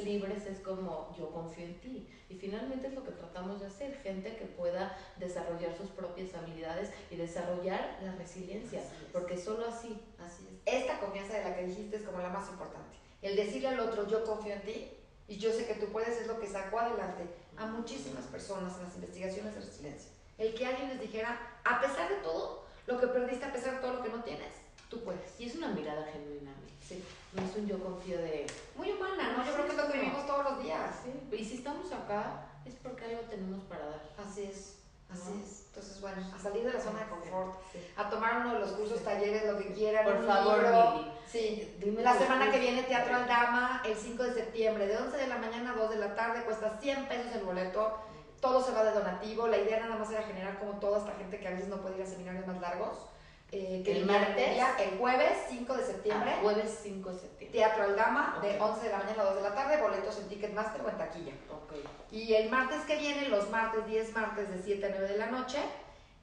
libres, 0.04 0.46
es 0.46 0.58
como, 0.58 1.14
yo 1.16 1.30
confío 1.30 1.64
en 1.64 1.80
ti. 1.80 2.08
Y 2.28 2.34
finalmente 2.34 2.88
es 2.88 2.94
lo 2.94 3.04
que 3.04 3.12
tratamos 3.12 3.60
de 3.60 3.66
hacer, 3.66 3.96
gente 3.98 4.36
que 4.36 4.46
pueda 4.46 4.96
desarrollar 5.18 5.76
sus 5.76 5.90
propias 5.90 6.34
habilidades 6.34 6.90
y 7.10 7.16
desarrollar 7.16 7.98
la 8.02 8.12
resiliencia, 8.12 8.82
porque 9.12 9.38
solo 9.38 9.66
así. 9.66 10.00
Así 10.18 10.48
es. 10.48 10.74
Esta 10.82 10.98
confianza 10.98 11.34
de 11.34 11.44
la 11.44 11.56
que 11.56 11.66
dijiste 11.66 11.96
es 11.96 12.02
como 12.02 12.18
la 12.18 12.30
más 12.30 12.48
importante. 12.48 12.96
El 13.22 13.36
decirle 13.36 13.68
al 13.68 13.80
otro, 13.80 14.08
yo 14.08 14.24
confío 14.24 14.54
en 14.54 14.62
ti, 14.62 14.90
y 15.28 15.36
yo 15.36 15.52
sé 15.52 15.64
que 15.64 15.74
tú 15.74 15.86
puedes, 15.86 16.20
es 16.20 16.26
lo 16.26 16.40
que 16.40 16.48
sacó 16.48 16.80
adelante 16.80 17.22
a 17.56 17.66
muchísimas 17.66 18.24
personas 18.24 18.76
en 18.76 18.84
las 18.84 18.94
investigaciones 18.96 19.54
de 19.54 19.60
resiliencia. 19.60 20.10
El 20.40 20.54
que 20.54 20.66
alguien 20.66 20.88
les 20.88 21.00
dijera, 21.00 21.38
a 21.64 21.80
pesar 21.80 22.08
de 22.08 22.16
todo, 22.16 22.64
lo 22.86 22.98
que 22.98 23.06
perdiste, 23.08 23.44
a 23.44 23.52
pesar 23.52 23.74
de 23.74 23.80
todo 23.80 23.92
lo 23.92 24.02
que 24.02 24.08
no 24.08 24.24
tienes, 24.24 24.54
tú 24.88 25.04
puedes. 25.04 25.38
Y 25.38 25.44
es 25.44 25.54
una 25.54 25.68
mirada 25.68 26.06
genuina, 26.10 26.50
sí. 26.80 27.04
No 27.34 27.42
es 27.42 27.54
un 27.56 27.68
yo 27.68 27.78
confío 27.78 28.16
de... 28.16 28.46
Muy 28.74 28.90
humana, 28.90 29.34
¿no? 29.36 29.44
Yo 29.44 29.52
creo 29.52 29.66
que 29.66 29.72
es 29.72 29.76
lo 29.76 29.86
que 29.86 29.98
vivimos 29.98 30.26
todos 30.26 30.44
los 30.44 30.62
días. 30.62 30.96
Sí. 31.04 31.36
Y 31.36 31.44
si 31.44 31.56
estamos 31.56 31.92
acá, 31.92 32.46
es 32.64 32.74
porque 32.82 33.04
algo 33.04 33.20
tenemos 33.28 33.62
para 33.64 33.84
dar. 33.84 34.00
Así 34.18 34.44
es. 34.44 34.76
Así 35.12 35.30
es. 35.44 35.66
Entonces, 35.68 36.00
bueno, 36.00 36.26
a 36.34 36.38
salir 36.38 36.64
de 36.64 36.72
la 36.72 36.80
zona 36.80 37.00
de 37.00 37.10
confort, 37.10 37.60
a 37.96 38.08
tomar 38.08 38.38
uno 38.38 38.54
de 38.54 38.60
los 38.60 38.72
cursos, 38.72 39.04
talleres, 39.04 39.44
lo 39.44 39.58
que 39.58 39.74
quieran. 39.74 40.04
Por 40.04 40.26
favor, 40.26 41.04
Sí, 41.26 41.76
Dime 41.78 42.02
la 42.02 42.16
semana 42.16 42.50
que 42.50 42.58
viene 42.58 42.82
Teatro 42.84 43.14
Aldama, 43.14 43.82
el 43.84 43.94
5 43.94 44.22
de 44.22 44.34
septiembre, 44.34 44.86
de 44.86 44.96
11 44.96 45.16
de 45.16 45.26
la 45.28 45.38
mañana 45.38 45.72
a 45.72 45.76
2 45.76 45.90
de 45.90 45.96
la 45.96 46.14
tarde, 46.14 46.44
cuesta 46.44 46.78
100 46.80 47.06
pesos 47.08 47.32
el 47.34 47.44
boleto. 47.44 48.09
Todo 48.40 48.64
se 48.64 48.72
va 48.72 48.84
de 48.84 48.92
donativo. 48.92 49.46
La 49.46 49.58
idea 49.58 49.80
nada 49.80 49.96
más 49.96 50.10
era 50.10 50.22
generar 50.22 50.58
como 50.58 50.72
toda 50.80 50.98
esta 50.98 51.12
gente 51.12 51.38
que 51.38 51.48
a 51.48 51.50
veces 51.50 51.68
no 51.68 51.76
puede 51.82 51.96
ir 51.96 52.02
a 52.02 52.06
seminarios 52.06 52.46
más 52.46 52.60
largos 52.60 53.10
eh, 53.52 53.82
que 53.84 53.98
el 53.98 54.06
martes, 54.06 54.58
el 54.78 54.98
jueves 54.98 55.32
5 55.48 55.76
de 55.76 55.84
septiembre. 55.84 56.30
Ah, 56.32 56.38
jueves 56.40 56.80
5 56.84 57.10
de 57.10 57.18
septiembre. 57.18 57.58
Teatro 57.58 57.82
Aldama, 57.82 58.38
de 58.40 58.60
11 58.60 58.82
de 58.84 58.92
la 58.92 58.98
mañana 58.98 59.22
a 59.22 59.24
2 59.24 59.36
de 59.36 59.42
la 59.42 59.54
tarde, 59.56 59.82
boletos 59.82 60.18
en 60.20 60.28
Ticketmaster 60.28 60.80
o 60.82 60.88
en 60.88 60.96
taquilla. 60.96 61.32
Okay. 61.64 61.82
Y 62.12 62.34
el 62.34 62.48
martes 62.48 62.82
que 62.82 62.96
viene, 62.96 63.28
los 63.28 63.50
martes, 63.50 63.84
10 63.88 64.14
martes 64.14 64.50
de 64.50 64.62
7 64.62 64.86
a 64.86 64.88
9 64.90 65.08
de 65.08 65.18
la 65.18 65.26
noche, 65.26 65.58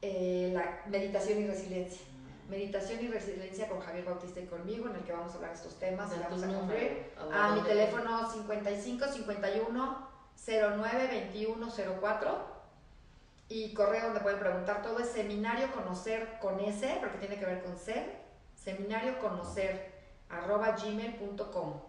eh, 0.01 0.51
la 0.53 0.80
meditación 0.88 1.41
y 1.41 1.47
resiliencia. 1.47 2.05
Mm. 2.05 2.49
Meditación 2.49 3.03
y 3.03 3.09
resiliencia 3.09 3.68
con 3.68 3.82
Javier 3.82 4.05
Bautista 4.05 4.39
y 4.39 4.45
conmigo, 4.45 4.88
en 4.88 4.95
el 4.95 5.01
que 5.01 5.11
vamos 5.11 5.34
a 5.34 5.36
hablar 5.36 5.51
estos 5.51 5.78
temas. 5.80 6.09
Y 6.15 6.24
vamos 6.24 6.43
a 6.43 6.47
cumplir. 6.47 7.11
A 7.34 7.55
mi 7.55 7.61
teléfono 7.61 8.32
55 8.32 9.05
51 9.05 10.06
09 10.45 11.07
21 11.07 11.67
04 11.99 12.57
y 13.49 13.73
correo 13.73 14.05
donde 14.05 14.19
pueden 14.19 14.39
preguntar 14.39 14.81
todo 14.81 14.99
es 14.99 15.09
seminario 15.09 15.71
conocer 15.71 16.38
con 16.39 16.59
S, 16.59 16.97
porque 16.99 17.17
tiene 17.17 17.38
que 17.38 17.45
ver 17.45 17.63
con 17.63 17.77
ser, 17.77 18.17
seminario 18.55 19.19
conocer 19.19 19.93
arroba 20.29 20.71
gmail.com. 20.71 21.81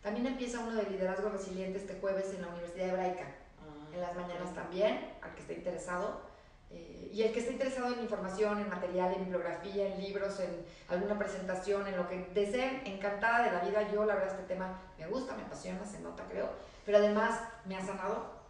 También 0.00 0.26
empieza 0.26 0.60
uno 0.60 0.74
de 0.74 0.84
liderazgo 0.84 1.28
resiliente 1.28 1.78
este 1.78 1.98
jueves 2.00 2.32
en 2.34 2.42
la 2.42 2.48
Universidad 2.48 2.88
Hebraica, 2.88 3.26
ah, 3.60 3.94
en 3.94 4.00
las 4.00 4.16
mañanas 4.16 4.54
también, 4.54 5.12
al 5.20 5.34
que 5.34 5.42
esté 5.42 5.54
interesado. 5.54 6.22
Eh, 6.70 7.10
y 7.12 7.22
el 7.22 7.32
que 7.32 7.40
esté 7.40 7.52
interesado 7.52 7.92
en 7.92 8.00
información, 8.00 8.58
en 8.58 8.70
material, 8.70 9.12
en 9.12 9.24
bibliografía, 9.24 9.94
en 9.94 10.00
libros, 10.00 10.40
en 10.40 10.64
alguna 10.88 11.18
presentación, 11.18 11.86
en 11.86 11.98
lo 11.98 12.08
que 12.08 12.26
deseen, 12.32 12.82
encantada 12.86 13.44
de 13.44 13.52
la 13.52 13.60
vida. 13.60 13.92
Yo, 13.92 14.06
la 14.06 14.14
verdad, 14.14 14.30
este 14.34 14.54
tema 14.54 14.80
me 14.98 15.06
gusta, 15.06 15.36
me 15.36 15.42
apasiona, 15.42 15.84
se 15.84 16.00
nota, 16.00 16.24
creo. 16.30 16.48
Pero 16.84 16.98
además 16.98 17.40
me 17.64 17.76
ha 17.76 17.84
sanado 17.84 18.42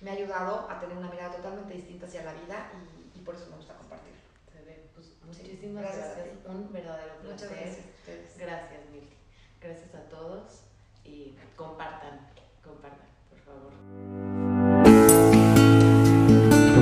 me 0.00 0.10
ha 0.10 0.14
ayudado 0.14 0.70
a 0.70 0.78
tener 0.78 0.96
una 0.96 1.10
mirada 1.10 1.36
totalmente 1.36 1.74
distinta 1.74 2.06
hacia 2.06 2.22
la 2.22 2.32
vida 2.32 2.70
y, 3.14 3.20
por 3.20 3.34
eso 3.34 3.46
me 3.50 3.56
gusta 3.56 3.74
compartirlo. 3.74 4.18
Pues, 4.94 5.12
muchísimas 5.24 5.82
gracias. 5.82 6.18
Un 6.46 6.72
verdadero 6.72 7.14
placer. 7.20 7.32
Muchas 7.32 7.50
gracias. 7.50 8.38
Gracias, 8.38 8.80
Mili. 8.90 9.12
Gracias 9.60 9.94
a 9.94 10.08
todos 10.08 10.62
y 11.04 11.36
compartan, 11.56 12.20
compartan, 12.62 13.08
por 13.28 13.40
favor. 13.40 14.77